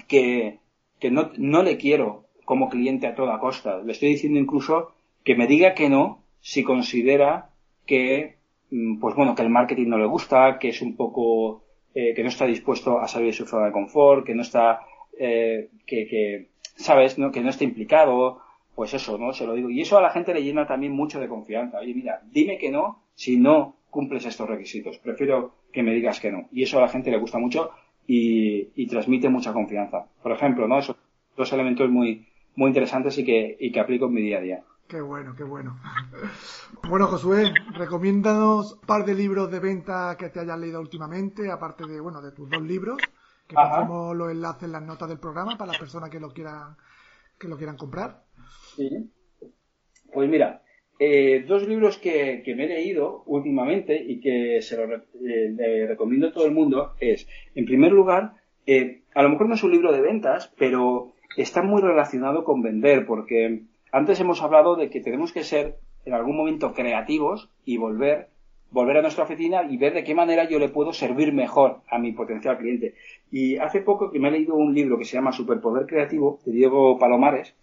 que, 0.08 0.60
que 1.00 1.12
no, 1.12 1.32
no 1.38 1.64
le 1.64 1.78
quiero 1.78 2.26
como 2.46 2.70
cliente 2.70 3.08
a 3.08 3.16
toda 3.16 3.40
costa. 3.40 3.80
Le 3.80 3.92
estoy 3.92 4.10
diciendo 4.10 4.40
incluso 4.40 4.94
que 5.24 5.36
me 5.36 5.48
diga 5.48 5.74
que 5.74 5.90
no 5.90 6.24
si 6.42 6.64
considera 6.64 7.50
que, 7.86 8.38
mm, 8.72 9.00
pues 9.00 9.16
bueno, 9.16 9.36
que 9.36 9.42
el 9.42 9.50
marketing 9.50 9.88
no 9.88 9.98
le 9.98 10.06
gusta, 10.06 10.58
que 10.60 10.70
es 10.70 10.82
un 10.82 10.96
poco, 10.96 11.64
eh, 11.94 12.14
que 12.16 12.24
no 12.24 12.30
está 12.30 12.46
dispuesto 12.46 13.00
a 13.00 13.08
salir 13.08 13.28
de 13.28 13.34
su 13.34 13.46
zona 13.46 13.68
de 13.68 13.72
confort, 13.72 14.26
que 14.26 14.36
no 14.36 14.42
está, 14.42 14.82
eh, 15.18 15.70
que, 15.86 16.08
que, 16.08 16.50
sabes, 16.76 17.18
¿no? 17.18 17.32
que 17.32 17.42
no 17.42 17.50
está 17.50 17.64
implicado, 17.64 18.42
pues 18.76 18.94
eso, 18.94 19.18
¿no? 19.18 19.34
Se 19.34 19.46
lo 19.46 19.54
digo. 19.54 19.70
Y 19.70 19.82
eso 19.82 19.98
a 19.98 20.02
la 20.02 20.12
gente 20.12 20.34
le 20.34 20.44
llena 20.44 20.66
también 20.66 20.94
mucho 20.94 21.20
de 21.20 21.28
confianza. 21.28 21.80
Oye, 21.80 21.94
mira, 21.94 22.22
dime 22.32 22.58
que 22.58 22.72
no 22.72 23.04
si 23.14 23.38
no 23.38 23.76
cumples 23.90 24.26
estos 24.26 24.48
requisitos. 24.48 24.98
Prefiero 25.00 25.56
que 25.72 25.84
me 25.84 25.94
digas 25.94 26.20
que 26.20 26.32
no. 26.32 26.48
Y 26.52 26.64
eso 26.64 26.78
a 26.78 26.82
la 26.82 26.90
gente 26.90 27.12
le 27.12 27.18
gusta 27.18 27.38
mucho 27.38 27.72
y, 28.08 28.70
y 28.76 28.88
transmite 28.88 29.30
mucha 29.30 29.54
confianza. 29.54 30.06
Por 30.22 30.32
ejemplo, 30.32 30.68
¿no? 30.68 30.80
Esos 30.80 30.96
dos 31.36 31.52
elementos 31.54 31.90
muy, 31.90 32.28
muy 32.56 32.68
interesantes 32.68 33.18
y 33.18 33.24
que, 33.24 33.58
y 33.60 33.72
que 33.72 33.80
aplico 33.80 34.06
en 34.06 34.14
mi 34.14 34.22
día 34.22 34.38
a 34.38 34.42
día. 34.42 34.64
Qué 34.88 35.02
bueno, 35.02 35.36
qué 35.36 35.44
bueno. 35.44 35.80
Bueno, 36.90 37.08
Josué, 37.08 37.54
recomiéndanos 37.74 38.74
un 38.74 38.82
par 38.82 39.06
de 39.06 39.14
libros 39.14 39.52
de 39.52 39.60
venta 39.60 40.16
que 40.18 40.30
te 40.30 40.40
hayas 40.40 40.58
leído 40.58 40.80
últimamente, 40.80 41.52
aparte 41.52 41.86
de, 41.86 42.00
bueno, 42.00 42.22
de 42.22 42.32
tus 42.32 42.50
dos 42.50 42.62
libros, 42.64 42.98
que 43.48 43.54
pongamos 43.56 44.16
los 44.16 44.32
enlaces 44.32 44.64
en 44.64 44.72
las 44.72 44.82
notas 44.82 45.10
del 45.10 45.20
programa 45.20 45.58
para 45.58 45.74
las 45.74 45.80
personas 45.80 46.10
que 46.10 46.20
lo 46.20 46.32
quieran, 46.32 46.76
que 47.38 47.48
lo 47.48 47.58
quieran 47.58 47.78
comprar. 47.78 48.24
Sí. 48.76 49.12
Pues 50.12 50.30
mira, 50.30 50.64
eh, 51.02 51.46
dos 51.48 51.66
libros 51.66 51.98
que, 51.98 52.42
que, 52.44 52.56
me 52.56 52.66
he 52.66 52.68
leído 52.68 53.24
últimamente 53.26 53.96
y 54.06 54.20
que 54.20 54.62
se 54.62 54.76
lo 54.76 54.94
eh, 54.94 55.50
le 55.56 55.88
recomiendo 55.88 56.28
a 56.28 56.34
todo 56.34 56.46
el 56.46 56.52
mundo 56.52 56.94
es, 57.00 57.26
en 57.56 57.66
primer 57.66 57.94
lugar, 57.94 58.34
eh, 58.68 59.00
a 59.16 59.24
lo 59.24 59.30
mejor 59.30 59.48
no 59.48 59.56
es 59.56 59.64
un 59.64 59.72
libro 59.72 59.94
de 59.94 60.02
ventas, 60.02 60.54
pero 60.58 61.14
está 61.38 61.62
muy 61.62 61.82
relacionado 61.82 62.44
con 62.44 62.62
vender, 62.62 63.06
porque 63.06 63.62
antes 63.94 64.20
hemos 64.20 64.42
hablado 64.42 64.76
de 64.76 64.90
que 64.90 65.00
tenemos 65.00 65.32
que 65.32 65.46
ser 65.46 65.78
en 66.04 66.14
algún 66.14 66.36
momento 66.36 66.74
creativos 66.74 67.50
y 67.64 67.78
volver, 67.78 68.28
volver 68.70 68.98
a 68.98 69.02
nuestra 69.02 69.24
oficina 69.24 69.64
y 69.64 69.78
ver 69.78 69.94
de 69.94 70.04
qué 70.04 70.14
manera 70.14 70.50
yo 70.50 70.60
le 70.60 70.68
puedo 70.68 70.92
servir 70.92 71.32
mejor 71.32 71.80
a 71.90 71.98
mi 71.98 72.12
potencial 72.12 72.58
cliente. 72.58 72.96
Y 73.32 73.56
hace 73.56 73.80
poco 73.80 74.12
que 74.12 74.20
me 74.20 74.28
he 74.28 74.32
leído 74.32 74.56
un 74.56 74.74
libro 74.74 74.98
que 74.98 75.06
se 75.06 75.14
llama 75.14 75.32
Superpoder 75.32 75.86
Creativo 75.88 76.40
de 76.46 76.52
Diego 76.52 77.00
Palomares, 77.00 77.56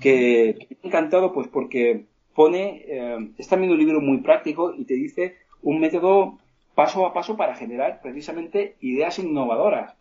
que, 0.00 0.56
que 0.58 0.66
me 0.70 0.76
ha 0.82 0.86
encantado 0.88 1.32
pues 1.32 1.46
porque 1.46 2.09
pone, 2.34 2.84
eh, 2.86 3.30
es 3.38 3.48
también 3.48 3.72
un 3.72 3.78
libro 3.78 4.00
muy 4.00 4.18
práctico 4.18 4.74
y 4.76 4.84
te 4.84 4.94
dice 4.94 5.36
un 5.62 5.80
método 5.80 6.38
paso 6.74 7.04
a 7.06 7.12
paso 7.12 7.36
para 7.36 7.54
generar 7.54 8.00
precisamente 8.02 8.76
ideas 8.80 9.18
innovadoras. 9.18 9.94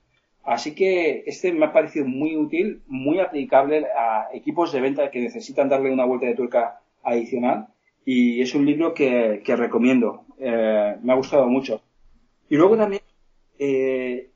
Así 0.44 0.74
que 0.74 1.24
este 1.26 1.52
me 1.52 1.66
ha 1.66 1.74
parecido 1.74 2.06
muy 2.06 2.36
útil, 2.36 2.82
muy 2.88 3.20
aplicable 3.20 3.86
a 3.86 4.30
equipos 4.34 4.72
de 4.72 4.82
venta 4.82 5.12
que 5.12 5.20
necesitan 5.20 5.70
darle 5.70 5.92
una 5.92 6.06
vuelta 6.06 6.26
de 6.26 6.36
tuerca 6.36 6.80
adicional 7.04 7.68
y 8.06 8.42
es 8.42 8.56
un 8.56 8.66
libro 8.66 8.94
que, 8.94 9.42
que 9.44 9.56
recomiendo. 9.56 10.26
Eh, 10.40 10.96
me 11.04 11.14
ha 11.14 11.16
gustado 11.16 11.48
mucho. 11.48 11.82
Y 12.50 12.56
luego 12.56 12.78
también 12.78 13.02
eh, 13.60 14.30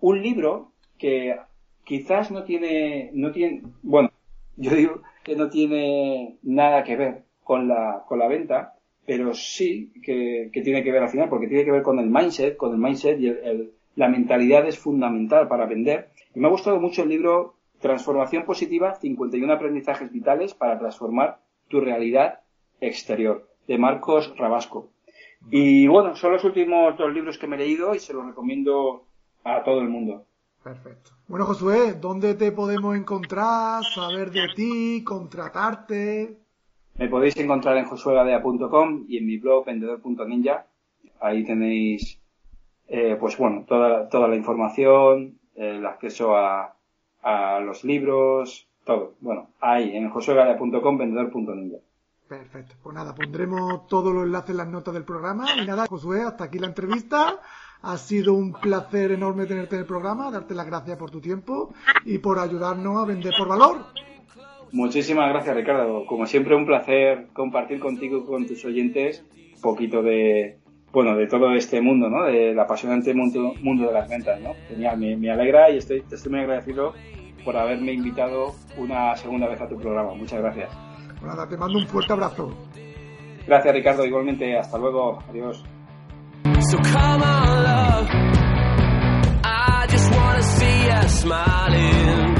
un 0.00 0.22
libro 0.22 0.72
que 0.98 1.36
quizás 1.84 2.30
no 2.30 2.44
tiene, 2.44 3.10
no 3.14 3.32
tiene, 3.32 3.62
bueno, 3.82 4.12
yo 4.56 4.74
digo 4.74 5.02
que 5.22 5.36
no 5.36 5.48
tiene 5.48 6.38
nada 6.42 6.84
que 6.84 6.96
ver 6.96 7.22
con 7.44 7.68
la, 7.68 8.04
con 8.06 8.18
la 8.18 8.28
venta, 8.28 8.74
pero 9.06 9.34
sí 9.34 9.92
que, 10.02 10.50
tiene 10.52 10.82
que 10.82 10.92
ver 10.92 11.02
al 11.02 11.10
final, 11.10 11.28
porque 11.28 11.48
tiene 11.48 11.64
que 11.64 11.72
ver 11.72 11.82
con 11.82 11.98
el 11.98 12.10
mindset, 12.10 12.56
con 12.56 12.72
el 12.72 12.78
mindset 12.78 13.20
y 13.20 13.28
el 13.28 13.72
la 13.96 14.08
mentalidad 14.08 14.66
es 14.66 14.78
fundamental 14.78 15.48
para 15.48 15.66
vender. 15.66 16.10
Y 16.34 16.40
me 16.40 16.46
ha 16.46 16.50
gustado 16.50 16.80
mucho 16.80 17.02
el 17.02 17.08
libro 17.08 17.56
Transformación 17.80 18.44
Positiva, 18.44 18.94
51 18.94 19.52
aprendizajes 19.52 20.12
vitales 20.12 20.54
para 20.54 20.78
transformar 20.78 21.38
tu 21.68 21.80
realidad 21.80 22.40
exterior, 22.80 23.48
de 23.66 23.78
Marcos 23.78 24.34
Rabasco. 24.36 24.88
Y 25.50 25.86
bueno, 25.86 26.16
son 26.16 26.32
los 26.32 26.44
últimos 26.44 26.96
dos 26.96 27.12
libros 27.12 27.38
que 27.38 27.46
me 27.46 27.56
he 27.56 27.60
leído 27.60 27.94
y 27.94 27.98
se 27.98 28.12
los 28.12 28.26
recomiendo 28.26 29.04
a 29.44 29.62
todo 29.64 29.80
el 29.80 29.88
mundo. 29.88 30.24
Perfecto. 30.62 31.10
Bueno, 31.26 31.46
Josué, 31.46 31.94
¿dónde 31.94 32.34
te 32.34 32.52
podemos 32.52 32.96
encontrar, 32.96 33.82
saber 33.84 34.30
de 34.30 34.48
ti, 34.54 35.02
contratarte? 35.04 36.36
Me 36.96 37.08
podéis 37.08 37.36
encontrar 37.38 37.76
en 37.78 37.86
josuegadea.com 37.86 39.06
y 39.08 39.16
en 39.16 39.26
mi 39.26 39.38
blog 39.38 39.64
vendedor.ninja. 39.64 40.66
Ahí 41.20 41.44
tenéis 41.44 42.20
eh, 42.88 43.16
pues 43.18 43.38
bueno, 43.38 43.64
toda, 43.68 44.08
toda 44.08 44.26
la 44.26 44.34
información, 44.34 45.38
el 45.54 45.86
acceso 45.86 46.36
a, 46.36 46.74
a 47.22 47.60
los 47.60 47.84
libros, 47.84 48.66
todo. 48.84 49.14
Bueno, 49.20 49.50
ahí, 49.60 49.96
en 49.96 50.10
josuegalia.com, 50.10 50.98
vendedor.ninja. 50.98 51.78
Perfecto. 52.28 52.74
Pues 52.82 52.94
nada, 52.94 53.14
pondremos 53.14 53.86
todos 53.86 54.12
los 54.12 54.24
enlaces 54.24 54.50
en 54.50 54.56
las 54.56 54.68
notas 54.68 54.94
del 54.94 55.04
programa. 55.04 55.46
Y 55.56 55.66
nada, 55.66 55.86
Josué, 55.86 56.22
hasta 56.22 56.44
aquí 56.44 56.58
la 56.58 56.66
entrevista. 56.66 57.40
Ha 57.82 57.96
sido 57.96 58.34
un 58.34 58.52
placer 58.52 59.12
enorme 59.12 59.46
tenerte 59.46 59.76
en 59.76 59.82
el 59.82 59.86
programa, 59.86 60.30
darte 60.30 60.54
las 60.54 60.66
gracias 60.66 60.98
por 60.98 61.10
tu 61.10 61.20
tiempo 61.20 61.72
y 62.04 62.18
por 62.18 62.38
ayudarnos 62.38 63.02
a 63.02 63.06
vender 63.06 63.32
por 63.38 63.48
valor. 63.48 63.86
Muchísimas 64.72 65.30
gracias, 65.30 65.56
Ricardo. 65.56 66.04
Como 66.06 66.26
siempre, 66.26 66.54
un 66.54 66.66
placer 66.66 67.28
compartir 67.32 67.80
contigo 67.80 68.18
y 68.18 68.24
con 68.24 68.46
tus 68.46 68.64
oyentes 68.64 69.24
un 69.56 69.60
poquito 69.62 70.02
de, 70.02 70.58
bueno, 70.92 71.16
de 71.16 71.26
todo 71.26 71.52
este 71.54 71.80
mundo, 71.80 72.08
¿no? 72.08 72.24
Del 72.24 72.58
apasionante 72.58 73.14
mundo, 73.14 73.54
mundo 73.62 73.86
de 73.86 73.92
las 73.92 74.08
ventas, 74.08 74.40
¿no? 74.40 74.54
Genial, 74.68 74.98
me, 74.98 75.16
me 75.16 75.30
alegra 75.30 75.70
y 75.70 75.78
estoy, 75.78 76.04
estoy 76.10 76.30
muy 76.30 76.40
agradecido 76.40 76.94
por 77.44 77.56
haberme 77.56 77.92
invitado 77.92 78.54
una 78.76 79.16
segunda 79.16 79.48
vez 79.48 79.60
a 79.60 79.68
tu 79.68 79.76
programa. 79.76 80.14
Muchas 80.14 80.40
gracias. 80.40 80.70
Bueno, 81.20 81.34
nada, 81.34 81.48
te 81.48 81.56
mando 81.56 81.78
un 81.78 81.86
fuerte 81.86 82.12
abrazo. 82.12 82.54
Gracias, 83.46 83.74
Ricardo. 83.74 84.04
Igualmente, 84.04 84.56
hasta 84.56 84.78
luego. 84.78 85.18
Adiós. 85.28 85.64
So 86.70 86.78
come 86.78 87.20
on, 87.20 87.64
love. 87.64 88.08
I 89.42 89.86
just 89.90 90.08
wanna 90.12 90.42
see 90.44 90.84
you 90.84 91.08
smiling. 91.08 92.39